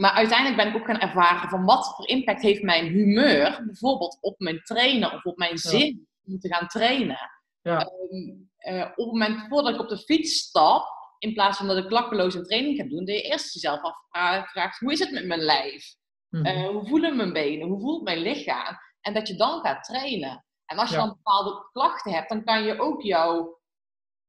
maar 0.00 0.12
uiteindelijk 0.12 0.56
ben 0.62 0.68
ik 0.68 0.76
ook 0.80 0.86
gaan 0.86 1.08
ervaren 1.08 1.48
van 1.48 1.64
wat 1.64 1.94
voor 1.96 2.08
impact 2.08 2.42
heeft 2.42 2.62
mijn 2.62 2.86
humeur, 2.86 3.62
bijvoorbeeld 3.66 4.18
op 4.20 4.38
mijn 4.38 4.62
trainen 4.62 5.12
of 5.12 5.24
op 5.24 5.36
mijn 5.36 5.58
zin 5.58 6.08
om 6.26 6.38
te 6.38 6.54
gaan 6.54 6.66
trainen. 6.66 7.18
Ja. 7.62 7.78
Ehm, 7.78 8.30
eh, 8.56 8.82
op 8.90 8.96
het 8.96 9.12
moment 9.12 9.46
voordat 9.48 9.74
ik 9.74 9.80
op 9.80 9.88
de 9.88 9.98
fiets 9.98 10.38
stap, 10.38 10.86
in 11.18 11.32
plaats 11.32 11.58
van 11.58 11.66
dat 11.66 11.76
ik 11.76 11.86
klakkeloos 11.86 12.34
een 12.34 12.44
training 12.44 12.76
ga 12.76 12.84
doen, 12.84 13.04
dat 13.04 13.14
je 13.14 13.22
eerst 13.22 13.54
jezelf 13.54 13.80
afvraagt, 14.10 14.78
hoe 14.78 14.92
is 14.92 14.98
het 14.98 15.10
met 15.12 15.26
mijn 15.26 15.40
lijf? 15.40 15.94
Mhm. 16.28 16.44
Eh, 16.44 16.68
hoe 16.68 16.86
voelen 16.86 17.16
mijn 17.16 17.32
benen? 17.32 17.68
Hoe 17.68 17.80
voelt 17.80 18.02
mijn 18.02 18.18
lichaam? 18.18 18.76
En 19.00 19.14
dat 19.14 19.28
je 19.28 19.34
dan 19.36 19.60
gaat 19.60 19.84
trainen. 19.84 20.44
En 20.64 20.78
als 20.78 20.88
je 20.90 20.96
Ja. 20.96 21.00
dan 21.00 21.08
bepaalde 21.14 21.68
klachten 21.72 22.12
hebt, 22.12 22.28
dan 22.28 22.44
kan 22.44 22.62
je 22.62 22.80
ook 22.80 23.02
jouw 23.02 23.58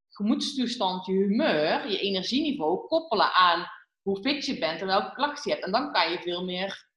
gemoedstoestand, 0.08 1.06
je 1.06 1.12
humeur, 1.12 1.90
je 1.90 1.98
energieniveau 1.98 2.86
koppelen 2.86 3.32
aan 3.32 3.66
hoe 4.10 4.22
fit 4.22 4.46
je 4.46 4.58
bent 4.58 4.80
en 4.80 4.86
welke 4.86 5.14
klachten 5.14 5.50
je 5.50 5.50
hebt. 5.50 5.64
En 5.66 5.72
dan 5.72 5.92
kan 5.92 6.10
je 6.10 6.18
veel 6.18 6.44
meer, 6.44 6.88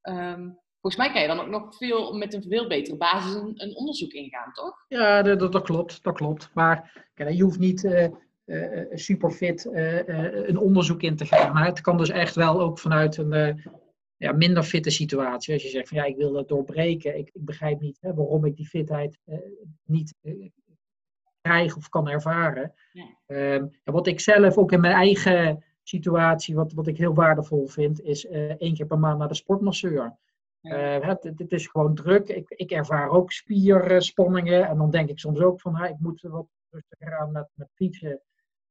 ehm, 0.00 0.50
volgens 0.80 1.02
mij 1.02 1.12
kan 1.12 1.20
je 1.20 1.26
dan 1.26 1.40
ook 1.40 1.48
nog 1.48 1.76
veel, 1.76 2.12
met 2.12 2.34
een 2.34 2.42
veel 2.42 2.68
betere 2.68 2.96
basis 2.96 3.34
een, 3.34 3.52
een 3.62 3.76
onderzoek 3.76 4.12
ingaan, 4.12 4.52
toch? 4.52 4.84
Ja, 4.88 5.22
dat, 5.22 5.52
dat, 5.52 5.62
klopt, 5.62 6.02
dat 6.02 6.14
klopt. 6.14 6.50
Maar 6.54 7.06
kijk, 7.14 7.30
je 7.30 7.42
hoeft 7.42 7.58
niet 7.58 7.84
eh 7.84 8.06
eh, 8.44 8.84
superfit 8.92 9.66
eh, 9.66 10.08
eh, 10.08 10.48
een 10.48 10.58
onderzoek 10.58 11.02
in 11.02 11.16
te 11.16 11.26
gaan. 11.26 11.52
Maar 11.52 11.66
het 11.66 11.80
kan 11.80 11.96
dus 11.96 12.08
echt 12.10 12.34
wel 12.34 12.60
ook 12.60 12.78
vanuit 12.78 13.16
een 13.16 13.60
ja, 14.18 14.32
minder 14.32 14.62
fitte 14.62 14.90
situatie. 14.90 15.54
Als 15.54 15.62
je 15.62 15.68
zegt 15.68 15.88
van 15.88 15.96
ja, 15.96 16.04
ik 16.04 16.16
wil 16.16 16.32
dat 16.32 16.48
doorbreken. 16.48 17.18
Ik, 17.18 17.30
ik 17.32 17.44
begrijp 17.44 17.80
niet 17.80 17.98
hè, 18.00 18.14
waarom 18.14 18.44
ik 18.44 18.56
die 18.56 18.68
fitheid 18.68 19.18
eh, 19.24 19.38
niet 19.84 20.14
eh, 20.22 20.50
krijg 21.40 21.76
of 21.76 21.88
kan 21.88 22.08
ervaren. 22.08 22.74
Ja. 22.92 23.04
Ehm, 23.26 23.66
en 23.84 23.92
wat 23.92 24.06
ik 24.06 24.20
zelf 24.20 24.56
ook 24.56 24.72
in 24.72 24.80
mijn 24.80 24.94
eigen 24.94 25.64
situatie, 25.88 26.54
wat, 26.54 26.72
wat 26.72 26.86
ik 26.86 26.98
heel 26.98 27.14
waardevol 27.14 27.66
vind, 27.66 28.00
is 28.00 28.26
eh, 28.26 28.50
één 28.50 28.74
keer 28.74 28.86
per 28.86 28.98
maand 28.98 29.18
naar 29.18 29.28
de 29.28 29.34
sportmasseur. 29.34 30.16
Ja. 30.60 30.98
Eh, 31.00 31.08
het, 31.36 31.52
is 31.52 31.66
gewoon 31.66 31.94
druk. 31.94 32.28
Ik, 32.28 32.48
ik 32.48 32.70
ervaar 32.70 33.10
ook 33.10 33.32
spierspanningen. 33.32 34.66
En 34.66 34.78
dan 34.78 34.90
denk 34.90 35.08
ik 35.08 35.18
soms 35.18 35.40
ook 35.40 35.60
van, 35.60 35.84
ik 35.84 35.98
moet 35.98 36.20
wat 36.20 36.46
rustiger 36.70 37.18
aan 37.18 37.32
met, 37.32 37.48
met 37.54 37.68
fietsen. 37.74 38.20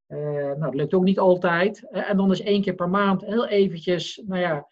Eh, 0.06 0.18
nou, 0.20 0.60
dat 0.60 0.76
lukt 0.76 0.94
ook 0.94 1.04
niet 1.04 1.20
altijd. 1.20 1.88
En 1.90 2.18
dan 2.18 2.32
is 2.32 2.42
één 2.42 2.62
keer 2.62 2.76
per 2.76 2.90
maand 2.90 3.22
heel 3.22 3.48
eventjes, 3.48 4.22
nou 4.26 4.42
ja, 4.42 4.68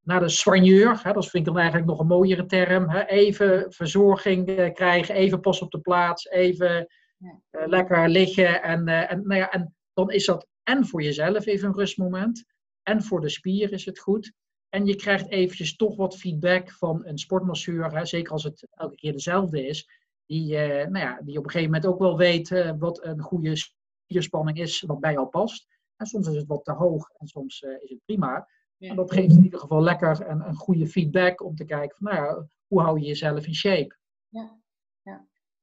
naar 0.00 0.20
de 0.20 0.28
soigneur. 0.28 1.00
Hè, 1.02 1.12
dat 1.12 1.28
vind 1.28 1.46
ik 1.46 1.52
dan 1.52 1.58
eigenlijk 1.58 1.88
nog 1.90 2.00
een 2.00 2.06
mooiere 2.06 2.46
term. 2.46 2.90
Hè, 2.90 3.04
even 3.04 3.72
verzorging 3.72 4.72
krijgen, 4.74 5.14
even 5.14 5.40
pas 5.40 5.60
op 5.60 5.70
de 5.70 5.80
plaats, 5.80 6.28
even 6.28 6.86
Ja. 7.18 7.66
lekker 7.66 8.08
liggen. 8.08 8.62
En, 8.62 8.88
en, 8.88 9.22
nou 9.26 9.40
ja, 9.40 9.50
en 9.50 9.74
dan 9.94 10.10
is 10.10 10.26
dat 10.26 10.46
en 10.68 10.86
voor 10.86 11.02
jezelf 11.02 11.46
even 11.46 11.68
een 11.68 11.74
rustmoment. 11.74 12.44
En 12.82 13.02
voor 13.02 13.20
de 13.20 13.28
spier 13.28 13.72
is 13.72 13.84
het 13.84 13.98
goed. 13.98 14.32
En 14.68 14.86
je 14.86 14.96
krijgt 14.96 15.30
eventjes 15.30 15.76
toch 15.76 15.96
wat 15.96 16.16
feedback 16.16 16.70
van 16.70 17.06
een 17.06 17.18
sportmasseur, 17.18 17.96
hè, 17.96 18.04
zeker 18.04 18.32
als 18.32 18.44
het 18.44 18.68
elke 18.70 18.94
keer 18.94 19.12
dezelfde 19.12 19.66
is, 19.66 19.88
die, 20.26 20.56
eh, 20.56 20.88
nou 20.88 21.04
ja, 21.04 21.20
die 21.22 21.38
op 21.38 21.44
een 21.44 21.50
gegeven 21.50 21.72
moment 21.72 21.86
ook 21.86 21.98
wel 21.98 22.16
weet 22.16 22.50
eh, 22.50 22.72
wat 22.78 23.04
een 23.04 23.20
goede 23.20 23.56
spierspanning 23.56 24.58
is, 24.58 24.80
wat 24.80 25.00
bij 25.00 25.12
jou 25.12 25.26
past. 25.26 25.66
En 25.96 26.06
soms 26.06 26.28
is 26.28 26.36
het 26.36 26.46
wat 26.46 26.64
te 26.64 26.72
hoog 26.72 27.10
en 27.18 27.26
soms 27.26 27.62
eh, 27.62 27.82
is 27.82 27.90
het 27.90 28.04
prima. 28.04 28.48
Ja. 28.76 28.90
En 28.90 28.96
dat 28.96 29.12
geeft 29.12 29.36
in 29.36 29.44
ieder 29.44 29.60
geval 29.60 29.82
lekker 29.82 30.28
een, 30.28 30.48
een 30.48 30.54
goede 30.54 30.86
feedback 30.86 31.42
om 31.42 31.54
te 31.54 31.64
kijken 31.64 31.96
van, 31.96 32.12
nou 32.12 32.24
ja, 32.24 32.46
hoe 32.66 32.80
hou 32.80 33.00
je 33.00 33.06
jezelf 33.06 33.46
in 33.46 33.54
shape? 33.54 33.96
Ja, 34.28 34.58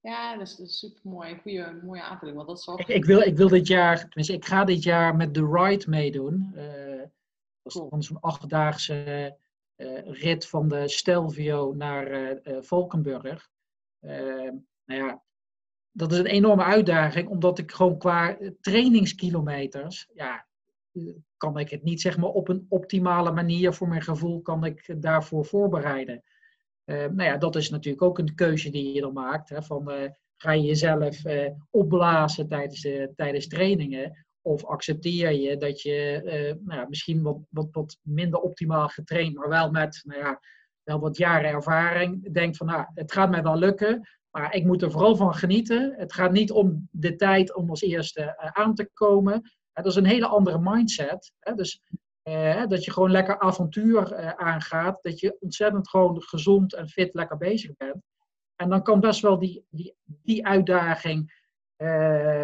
dat 0.03 0.41
is, 0.41 0.55
dat 0.55 0.67
is 0.67 0.79
super 0.79 1.01
mooi. 1.03 1.39
Goede, 1.41 1.79
mooie 1.83 2.01
aanvulling. 2.01 2.37
Want 2.37 2.49
dat 2.49 2.57
is. 2.57 2.85
Ik, 2.85 2.95
ik, 2.95 3.05
wil, 3.05 3.19
ik 3.19 3.37
wil 3.37 3.47
dit 3.47 3.67
jaar, 3.67 3.99
tenminste, 3.99 4.33
ik 4.33 4.45
ga 4.45 4.63
dit 4.63 4.83
jaar 4.83 5.15
met 5.15 5.33
The 5.33 5.47
Ride 5.51 5.89
meedoen. 5.89 6.51
Eh, 6.55 6.97
dat 6.97 7.73
is 7.73 7.73
Cool. 7.73 8.01
zo'n 8.01 8.19
achtdaagse 8.19 9.37
eh, 9.75 10.11
rit 10.11 10.47
van 10.47 10.67
de 10.67 10.87
Stelvio 10.87 11.73
naar 11.73 12.07
eh, 12.07 12.61
Valkenburg. 12.61 13.49
Nou 13.99 14.63
ja, 14.85 15.23
dat 15.91 16.11
is 16.11 16.17
een 16.17 16.25
enorme 16.25 16.63
uitdaging, 16.63 17.27
omdat 17.27 17.59
ik 17.59 17.71
gewoon 17.71 17.97
qua 17.97 18.37
trainingskilometers, 18.61 20.09
ja, 20.13 20.47
kan 21.37 21.57
ik 21.57 21.69
het 21.69 21.83
niet 21.83 22.01
zeg 22.01 22.17
maar 22.17 22.29
op 22.29 22.47
een 22.47 22.65
optimale 22.69 23.31
manier 23.31 23.73
voor 23.73 23.87
mijn 23.87 24.01
gevoel 24.01 24.41
kan 24.41 24.65
ik 24.65 25.01
daarvoor 25.01 25.45
voorbereiden. 25.45 26.23
Eh, 26.83 26.97
nou 26.97 27.23
ja, 27.23 27.37
dat 27.37 27.55
is 27.55 27.69
natuurlijk 27.69 28.03
ook 28.03 28.17
een 28.17 28.35
keuze 28.35 28.69
die 28.69 28.93
je 28.93 29.01
dan 29.01 29.13
maakt. 29.13 29.49
Hè, 29.49 29.63
van, 29.63 29.91
eh, 29.91 30.09
ga 30.43 30.51
je 30.51 30.63
jezelf 30.63 31.25
eh, 31.25 31.51
opblazen 31.69 32.47
tijdens, 32.47 32.81
de, 32.81 33.11
tijdens 33.15 33.47
trainingen? 33.47 34.25
Of 34.41 34.65
accepteer 34.65 35.31
je 35.31 35.57
dat 35.57 35.81
je 35.81 36.21
eh, 36.25 36.55
nou 36.65 36.79
ja, 36.79 36.85
misschien 36.89 37.21
wat, 37.21 37.37
wat, 37.49 37.67
wat 37.71 37.97
minder 38.01 38.39
optimaal 38.39 38.87
getraind, 38.87 39.35
maar 39.35 39.49
wel 39.49 39.71
met 39.71 40.01
nou 40.03 40.19
ja, 40.19 40.39
wel 40.83 40.99
wat 40.99 41.17
jaren 41.17 41.49
ervaring, 41.49 42.33
denkt 42.33 42.57
van 42.57 42.67
nou, 42.67 42.85
het 42.93 43.11
gaat 43.11 43.29
mij 43.29 43.43
wel 43.43 43.57
lukken, 43.57 44.09
maar 44.29 44.55
ik 44.55 44.65
moet 44.65 44.81
er 44.81 44.91
vooral 44.91 45.15
van 45.15 45.33
genieten. 45.33 45.93
Het 45.97 46.13
gaat 46.13 46.31
niet 46.31 46.51
om 46.51 46.87
de 46.91 47.15
tijd 47.15 47.55
om 47.55 47.69
als 47.69 47.81
eerste 47.81 48.37
aan 48.53 48.75
te 48.75 48.89
komen. 48.93 49.51
Dat 49.73 49.85
is 49.85 49.95
een 49.95 50.05
hele 50.05 50.27
andere 50.27 50.59
mindset. 50.59 51.31
Dus 51.55 51.81
eh, 52.23 52.67
dat 52.67 52.83
je 52.83 52.91
gewoon 52.91 53.11
lekker 53.11 53.39
avontuur 53.39 54.11
eh, 54.11 54.29
aangaat. 54.29 55.03
Dat 55.03 55.19
je 55.19 55.37
ontzettend 55.39 55.89
gewoon 55.89 56.21
gezond 56.21 56.73
en 56.73 56.87
fit 56.87 57.13
lekker 57.13 57.37
bezig 57.37 57.77
bent. 57.77 58.03
En 58.55 58.69
dan 58.69 58.83
kan 58.83 58.99
best 58.99 59.21
wel 59.21 59.39
die, 59.39 59.65
die, 59.69 59.95
die 60.05 60.45
uitdaging, 60.45 61.41
eh, 61.75 61.87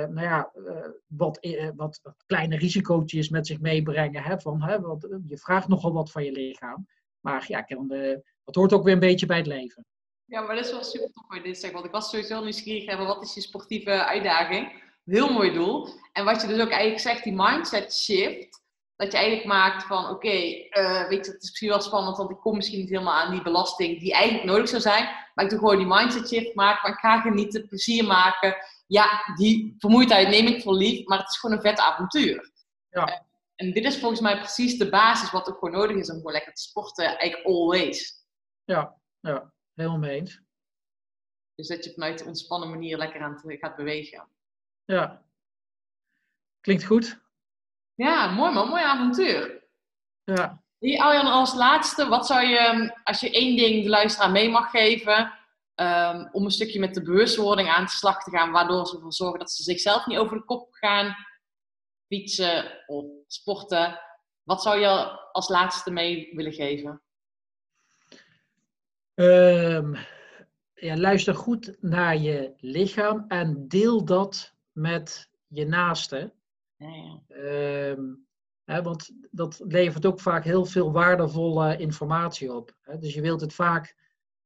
nou 0.08 0.22
ja, 0.22 0.52
wat, 1.08 1.40
wat, 1.76 2.00
wat 2.04 2.24
kleine 2.26 2.58
risicootjes 2.58 3.30
met 3.30 3.48
zich 3.48 3.60
meebrengen. 3.60 4.24
Hè, 4.24 4.40
van, 4.40 4.62
hè, 4.62 4.82
want 4.82 5.10
eh, 5.10 5.18
je 5.26 5.38
vraagt 5.38 5.68
nogal 5.68 5.94
wat 5.94 6.12
van 6.12 6.24
je 6.24 6.32
lichaam. 6.32 6.88
Maar 7.20 7.46
ja, 7.48 7.62
kan, 7.62 7.88
dat 8.44 8.56
hoort 8.56 8.74
ook 8.74 8.84
weer 8.84 8.94
een 8.94 9.00
beetje 9.00 9.26
bij 9.26 9.38
het 9.38 9.48
leven. 9.48 9.86
Ja, 10.26 10.42
maar 10.42 10.56
dat 10.56 10.66
is 10.66 10.72
wel 10.72 10.84
super 10.84 11.12
tof 11.12 11.28
wat 11.28 11.44
dit 11.44 11.60
zegt. 11.60 11.74
Want 11.74 11.86
ik 11.86 11.92
was 11.92 12.10
sowieso 12.10 12.44
nieuwsgierig 12.44 12.86
naar 12.86 13.06
wat 13.06 13.24
is 13.24 13.34
je 13.34 13.42
sportieve 13.42 14.06
uitdaging. 14.06 14.84
Heel 15.06 15.34
mooi 15.34 15.54
doel. 15.54 15.88
En 16.14 16.26
wat 16.26 16.42
je 16.42 16.48
dus 16.48 16.62
ook 16.62 16.70
eigenlijk 16.70 17.02
zegt, 17.02 17.24
die 17.24 17.34
mindset 17.36 17.94
shift. 17.94 18.59
Dat 19.00 19.12
je 19.12 19.18
eigenlijk 19.18 19.48
maakt 19.48 19.84
van, 19.84 20.10
oké, 20.10 20.28
eh, 20.30 21.08
weet 21.08 21.26
je, 21.26 21.32
het 21.32 21.42
is 21.42 21.50
misschien 21.50 21.70
wel 21.70 21.82
spannend, 21.82 22.18
want 22.18 22.30
ik 22.30 22.40
kom 22.40 22.56
misschien 22.56 22.80
niet 22.80 22.90
helemaal 22.90 23.14
aan 23.14 23.32
die 23.32 23.42
belasting 23.42 24.00
die 24.00 24.14
eigenlijk 24.14 24.46
nodig 24.46 24.70
zou 24.70 24.82
zijn. 24.82 25.04
Maar 25.34 25.46
ik 25.46 25.50
doe 25.50 25.60
gewoon 25.60 25.78
die 25.78 25.86
mindset 25.88 26.28
shift 26.28 26.56
maken, 26.56 26.80
maar 26.82 26.92
ik 26.92 27.00
ga 27.00 27.22
genieten, 27.22 27.68
plezier 27.68 28.04
maken. 28.04 28.56
Ja, 28.88 29.34
die 29.36 29.76
vermoeidheid 29.78 30.28
neem 30.28 30.48
ik 30.48 30.62
voor 30.62 30.74
lief, 30.74 31.06
maar 31.06 31.18
het 31.18 31.30
is 31.30 31.38
gewoon 31.38 31.56
een 31.56 31.62
vet 31.62 31.80
avontuur. 31.80 32.52
Ja. 32.90 33.06
Eh, 33.06 33.20
En 33.56 33.72
dit 33.72 33.86
is 33.86 34.00
volgens 34.00 34.22
mij 34.22 34.38
precies 34.38 34.78
de 34.78 34.90
basis 34.90 35.32
wat 35.32 35.50
ook 35.50 35.58
gewoon 35.60 35.80
nodig 35.80 35.98
is 35.98 36.10
om 36.10 36.16
gewoon 36.16 36.32
lekker 36.32 36.54
te 36.54 36.62
sporten, 36.62 37.06
eigenlijk 37.06 37.46
always. 37.46 38.26
Ja, 38.64 38.96
ja 39.20 39.54
helemaal 39.74 40.00
mee 40.00 40.20
eens. 40.20 40.42
Dus 41.56 41.68
dat 41.68 41.84
je 41.84 41.94
vanuit 41.94 42.22
een 42.22 42.28
ontspannen 42.28 42.70
manier 42.70 42.98
lekker 42.98 43.22
aan 43.22 43.42
het 43.42 43.60
gaat 43.60 43.76
bewegen. 43.76 44.30
Ja. 44.86 45.24
Klinkt 46.62 46.84
goed. 46.84 47.28
Ja, 48.00 48.32
mooi 48.32 48.52
man, 48.52 48.68
mooi 48.68 48.84
avontuur. 48.84 49.68
Ja. 50.24 50.64
Arjan, 50.80 51.26
als 51.26 51.54
laatste, 51.54 52.08
wat 52.08 52.26
zou 52.26 52.46
je, 52.46 52.92
als 53.04 53.20
je 53.20 53.32
één 53.32 53.58
ding 53.58 53.84
de 53.84 53.90
luisteraar 53.90 54.32
mee 54.32 54.50
mag 54.50 54.70
geven, 54.70 55.34
ehm, 55.76 56.28
om 56.32 56.46
een 56.46 56.52
stukje 56.52 56.80
met 56.80 56.94
de 56.94 57.02
bewustwording 57.02 57.70
aan 57.70 57.84
de 57.84 57.90
slag 57.90 58.24
te 58.24 58.30
gaan, 58.32 58.52
waardoor 58.52 58.86
ze 58.86 58.96
ervoor 58.96 59.14
zorgen 59.14 59.40
dat 59.40 59.52
ze 59.52 59.64
zichzelf 59.64 60.06
niet 60.06 60.18
over 60.18 60.38
de 60.38 60.44
kop 60.44 60.68
gaan 60.72 61.16
fietsen 62.08 62.84
of 62.88 63.06
sporten, 63.28 64.00
wat 64.44 64.62
zou 64.62 64.80
je 64.80 64.88
als 65.32 65.50
laatste 65.50 65.92
mee 65.92 66.30
willen 66.36 66.54
geven? 66.54 67.02
Ehm, 69.14 69.96
ja, 70.74 70.98
luister 70.98 71.36
goed 71.36 71.78
naar 71.82 72.18
je 72.18 72.54
lichaam 72.58 73.26
en 73.28 73.68
deel 73.68 74.06
dat 74.06 74.56
met 74.72 75.30
je 75.48 75.66
naaste. 75.66 76.38
Ehm, 76.80 78.14
hè, 78.64 78.82
want 78.82 79.12
dat 79.32 79.62
levert 79.68 80.06
ook 80.06 80.20
vaak 80.20 80.44
heel 80.44 80.66
veel 80.66 80.92
waardevolle 80.92 81.78
informatie 81.78 82.54
op. 82.54 82.76
Hè. 82.82 82.98
Dus 82.98 83.14
je 83.14 83.22
wilt 83.22 83.42
het 83.42 83.54
vaak 83.54 83.96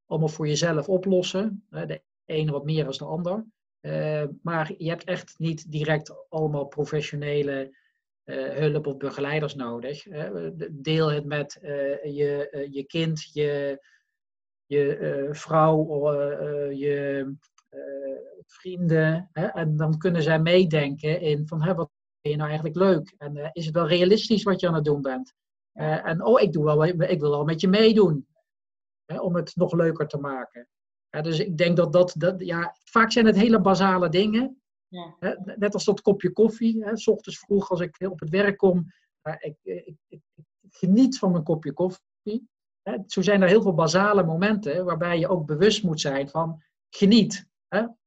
allemaal 0.06 0.30
voor 0.30 0.48
jezelf 0.48 0.90
oplossen. 0.90 1.66
Hè. 1.70 1.86
De 1.86 2.02
ene 2.26 2.52
wat 2.52 2.66
meer 2.66 2.84
dan 2.84 2.94
de 2.98 3.06
ander. 3.06 3.46
Ehm, 3.80 4.28
maar 4.42 4.74
je 4.78 4.90
hebt 4.90 5.04
echt 5.04 5.34
niet 5.38 5.72
direct 5.72 6.30
allemaal 6.30 6.66
professionele 6.66 7.82
eh, 8.24 8.50
hulp 8.50 8.88
of 8.88 8.98
begeleiders 8.98 9.56
nodig. 9.56 10.04
Hè. 10.04 10.52
Deel 10.82 11.12
het 11.12 11.26
met 11.26 11.56
eh, 11.62 12.16
je, 12.16 12.50
eh, 12.50 12.74
je 12.74 12.84
kind, 12.84 13.34
je, 13.34 13.82
je 14.66 15.28
vrouw, 15.32 16.12
je 16.72 17.36
vrienden. 18.48 19.30
Hè, 19.32 19.46
en 19.46 19.78
dan 19.78 19.98
kunnen 19.98 20.24
zij 20.24 20.40
meedenken 20.40 21.22
in 21.22 21.48
van 21.48 21.62
hè, 21.62 21.74
wat 21.74 21.92
je 22.30 22.36
nou 22.36 22.50
eigenlijk 22.50 22.78
leuk? 22.78 23.14
En 23.18 23.38
eh, 23.38 23.50
is 23.54 23.66
het 23.66 23.76
wel 23.76 23.88
realistisch 23.88 24.44
wat 24.44 24.60
je 24.60 24.68
aan 24.68 24.74
het 24.74 24.84
doen 24.84 25.02
bent? 25.02 25.34
Eh, 25.72 26.08
en 26.08 26.26
oh, 26.26 26.42
ik, 26.42 26.54
doe 26.54 26.64
wel, 26.64 26.86
ik 26.86 27.20
wil 27.20 27.30
wel 27.30 27.44
met 27.44 27.62
je 27.62 27.68
meedoen. 27.68 28.28
Hè, 29.06 29.20
om 29.20 29.36
het 29.36 29.56
nog 29.56 29.74
leuker 29.74 30.08
te 30.08 30.18
maken. 30.18 30.68
Dus 31.10 31.40
ik 31.40 31.58
denk 31.58 31.78
dat 31.78 31.94
dat, 31.94 32.14
dat 32.18 32.42
ja, 32.46 32.76
vaak 32.84 33.12
zijn 33.12 33.26
het 33.26 33.36
hele 33.36 33.62
basale 33.62 34.10
dingen. 34.10 34.62
Ja. 34.88 35.16
Hè, 35.20 35.36
net 35.56 35.74
als 35.74 35.86
dat 35.86 36.02
kopje 36.02 36.32
koffie. 36.32 36.84
Hè, 36.84 36.98
s 36.98 37.08
ochtends 37.08 37.40
vroeg 37.40 37.70
als 37.70 37.80
ik 37.80 37.98
op 38.10 38.20
het 38.20 38.30
werk 38.30 38.58
kom. 38.58 38.86
eh, 39.22 39.36
ik, 39.40 39.58
ik, 39.64 39.96
ik, 40.08 40.22
geniet 40.70 41.18
van 41.18 41.32
mijn 41.32 41.44
kopje 41.44 41.74
koffie. 41.74 42.50
Hè, 42.82 42.98
zo 43.08 43.22
zijn 43.22 43.42
er 43.42 43.48
heel 43.48 43.62
veel 43.62 43.74
basale 43.74 44.24
momenten 44.24 44.86
waarbij 44.86 45.20
je 45.20 45.28
ook 45.28 45.46
bewust 45.46 45.84
moet 45.84 46.02
zijn 46.02 46.30
van 46.30 46.64
geniet. 46.90 47.46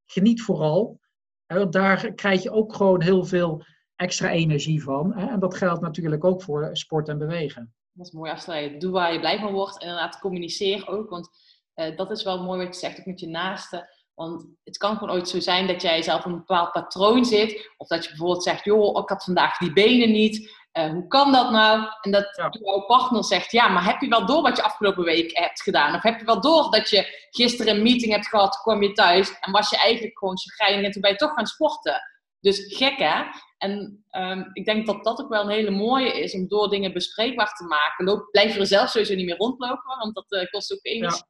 Geniet 0.04 0.42
vooral. 0.42 1.00
Want 1.46 1.72
daar 1.72 2.12
krijg 2.12 2.42
je 2.42 2.50
ook 2.50 2.74
gewoon 2.74 3.02
heel 3.02 3.24
veel 3.24 3.64
extra 3.97 4.30
energie 4.30 4.82
van. 4.82 5.12
Hè? 5.14 5.26
En 5.26 5.40
dat 5.40 5.57
geldt 5.57 5.80
natuurlijk 5.80 6.24
ook 6.24 6.42
voor 6.42 6.68
sport 6.72 7.09
en 7.09 7.18
bewegen. 7.18 7.74
Dat 7.92 8.07
is 8.07 8.12
mooi 8.12 8.30
afsluiten. 8.30 8.78
Doe 8.78 8.90
waar 8.90 9.12
je 9.12 9.18
blij 9.20 9.38
van 9.38 9.53
wordt. 9.53 9.78
En 9.80 9.88
inderdaad, 9.88 10.18
communiceer 10.18 10.88
ook. 10.88 11.11
Want 11.11 11.28
eh, 11.74 11.97
dat 11.97 12.11
is 12.11 12.22
wel 12.22 12.42
mooi 12.42 12.64
wat 12.64 12.74
je 12.74 12.80
zegt, 12.80 12.99
ook 12.99 13.07
met 13.07 13.20
je 13.20 13.28
naasten. 13.28 13.88
Want 14.14 14.47
het 14.64 14.76
kan 14.76 14.97
gewoon 14.97 15.14
ooit 15.14 15.28
zo 15.28 15.40
zijn 15.40 15.66
dat 15.66 15.82
jij 15.82 16.03
zelf 16.03 16.24
in 16.24 16.30
een 16.30 16.36
bepaald 16.36 16.72
patroon 16.72 17.24
zit. 17.24 17.70
Of 17.76 17.86
dat 17.88 18.03
je 18.03 18.09
bijvoorbeeld 18.09 18.42
zegt, 18.42 18.64
joh, 18.64 19.03
ik 19.03 19.09
had 19.09 19.24
vandaag 19.24 19.59
die 19.59 19.72
benen 19.72 20.11
niet. 20.11 20.51
Eh, 20.72 20.90
hoe 20.90 21.07
kan 21.07 21.32
dat 21.32 21.51
nou? 21.51 21.88
En 22.01 22.11
dat 22.11 22.36
Ja. 22.36 22.49
jouw 22.61 22.80
partner 22.86 23.24
zegt, 23.24 23.53
ja, 23.53 23.68
maar 23.68 23.84
heb 23.84 24.01
je 24.01 24.09
wel 24.09 24.26
door 24.26 24.42
wat 24.42 24.57
je 24.57 24.62
afgelopen 24.62 25.05
week 25.05 25.38
hebt 25.38 25.62
gedaan? 25.62 25.94
Of 25.94 26.03
heb 26.03 26.18
je 26.18 26.24
wel 26.24 26.40
door 26.40 26.70
dat 26.70 26.90
je 26.90 27.26
gisteren 27.30 27.76
een 27.76 27.82
meeting 27.82 28.12
hebt 28.12 28.28
gehad, 28.28 28.61
kwam 28.61 28.82
je 28.82 28.92
thuis 28.92 29.38
en 29.40 29.53
was 29.53 29.70
je 29.70 29.76
eigenlijk 29.76 30.18
gewoon 30.18 30.38
chagrijnig 30.38 30.84
en 30.86 30.90
toen 30.92 31.01
ben 31.03 31.11
je 31.11 31.16
toch 31.16 31.32
gaan 31.32 31.47
sporten? 31.47 32.01
Dus 32.47 32.76
gek 32.76 32.99
hè? 32.99 33.24
En 33.59 34.05
ehm, 34.11 34.44
ik 34.53 34.64
denk 34.64 34.86
dat 34.86 35.05
dat 35.05 35.20
ook 35.20 35.28
wel 35.28 35.42
een 35.42 35.49
hele 35.49 35.70
mooie 35.70 36.12
is 36.20 36.34
om 36.34 36.49
door 36.49 36.68
dingen 36.70 36.92
bespreekbaar 36.92 37.53
te 37.55 37.64
maken. 37.64 38.05
Loop, 38.05 38.30
blijf 38.30 38.55
je 38.55 38.61
er 38.61 38.66
zelf 38.66 38.88
sowieso 38.90 39.14
niet 39.14 39.26
meer 39.26 39.36
rondlopen, 39.36 39.99
want 39.99 40.14
dat 40.14 40.32
eh, 40.32 40.47
kost 40.51 40.72
ook 40.72 40.78
energie. 40.82 41.22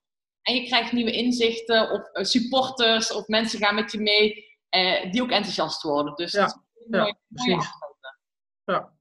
En 0.43 0.55
je 0.55 0.67
krijgt 0.67 0.93
nieuwe 0.93 1.13
inzichten 1.13 1.91
of 1.91 2.09
eh, 2.13 2.25
supporters 2.25 3.13
of 3.13 3.27
mensen 3.27 3.59
gaan 3.59 3.75
met 3.75 3.93
je 3.93 4.01
mee 4.01 4.45
eh, 4.69 5.11
die 5.13 5.23
ook 5.23 5.31
enthousiast 5.31 5.83
worden. 5.83 6.15
Dus 6.15 6.33
Ja, 6.33 6.41
dat 6.41 6.51
is 6.75 6.85
een 6.91 6.99
ja, 6.99 7.17
mooie- 7.29 7.57
afsluiter. 7.57 8.19
Ja, 8.65 8.93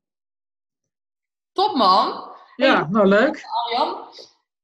Top 1.51 1.75
man! 1.75 2.33
ja 2.55 2.87
nou 2.89 3.07
leuk. 3.07 3.43
Arjan. 3.63 4.07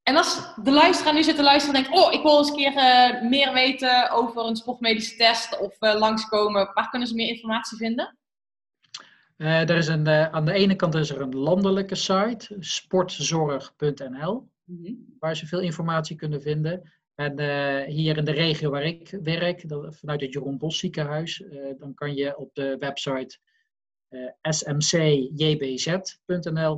En 0.04 0.16
als 0.16 0.54
de 0.64 0.72
luisteraar 0.72 1.14
nu 1.14 1.24
zit 1.24 1.36
te 1.36 1.43
luisteren 1.43 1.76
en 1.76 1.84
denkt, 1.84 1.99
oh, 1.99 2.14
ik 2.14 2.22
wil 2.22 2.38
eens 2.38 2.49
een 2.49 2.56
keer 2.56 2.76
eh, 2.76 3.22
meer 3.30 3.54
weten 3.54 4.12
over 4.12 4.45
een 4.45 4.56
sportmedische 4.56 5.16
test 5.16 5.60
of 5.60 5.76
eh, 5.80 5.99
langskomen, 5.99 6.72
waar 6.74 6.89
kunnen 6.89 7.08
ze 7.08 7.16
meer 7.16 7.28
informatie 7.28 7.78
vinden? 7.78 8.18
Eh, 9.38 9.70
er 9.70 9.78
is 9.78 9.88
een, 9.88 10.08
aan 10.08 10.45
de 10.45 10.54
ene 10.54 10.76
kant 10.76 10.95
is 10.95 11.10
er 11.10 11.22
een 11.22 11.36
landelijke 11.36 11.95
site, 11.95 12.56
sportzorg.nl, 12.60 14.49
waar 15.20 15.36
ze 15.36 15.47
veel 15.47 15.60
informatie 15.60 16.16
kunnen 16.16 16.41
vinden. 16.41 16.91
En 17.16 17.39
hier 17.86 18.18
in 18.18 18.26
de 18.26 18.32
regio 18.32 18.70
waar 18.70 18.84
ik 18.84 19.18
werk, 19.24 19.70
dat, 19.70 19.97
vanuit 19.97 20.22
het 20.22 20.34
Jeroen 20.34 20.58
Bos 20.58 20.78
ziekenhuis, 20.78 21.43
dan 21.78 21.93
kan 21.93 22.16
je 22.16 22.38
op 22.38 22.49
de 22.54 22.76
website 22.80 23.39
smcjbz.nl 24.41 25.99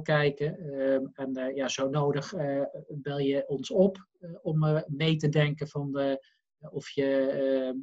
kijken. 0.01 0.57
Ehm, 0.57 1.05
en 1.13 1.35
eh, 1.35 1.55
ja, 1.55 1.67
zo 1.67 1.89
nodig 1.89 2.33
eh, 2.33 2.61
bel 2.87 3.19
je 3.19 3.47
ons 3.47 3.71
op 3.71 4.07
eh, 4.19 4.29
om 4.41 4.63
eh, 4.63 4.81
mee 4.87 5.15
te 5.15 5.29
denken 5.29 5.67
van 5.67 5.91
de, 5.91 6.25
of 6.71 6.89
je 6.89 7.27
eh, 7.27 7.73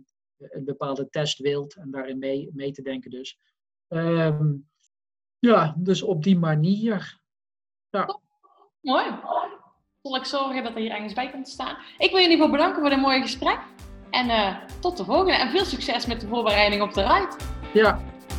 een 0.50 0.64
bepaalde 0.64 1.08
test 1.08 1.38
wilt 1.38 1.76
en 1.76 1.90
daarin 1.90 2.18
mee, 2.18 2.50
mee 2.52 2.72
te 2.72 2.82
denken 2.82 3.10
dus. 3.10 3.38
Ehm, 3.88 4.54
ja, 5.38 5.74
dus 5.78 6.02
op 6.02 6.22
die 6.22 6.38
manier. 6.38 7.20
Mooi. 8.80 9.04
Zal 10.02 10.16
ik 10.16 10.24
zorgen 10.24 10.62
dat 10.62 10.72
er 10.72 10.80
hier 10.80 10.90
ergens 10.90 11.12
bij 11.12 11.30
komt 11.30 11.44
te 11.44 11.50
staan. 11.50 11.76
Ik 11.98 12.10
wil 12.10 12.20
ieder 12.20 12.36
geval 12.36 12.50
bedanken 12.50 12.80
voor 12.80 12.90
dit 12.90 13.00
mooie 13.00 13.20
gesprek. 13.20 13.58
En 14.10 14.28
eh, 14.28 14.56
tot 14.80 14.96
de 14.96 15.04
volgende. 15.04 15.32
En 15.32 15.50
veel 15.50 15.64
succes 15.64 16.06
met 16.06 16.20
de 16.20 16.26
voorbereiding 16.26 16.82
op 16.82 16.92
de 16.92 17.02
ride. 17.02 17.36
Ja, 17.72 18.00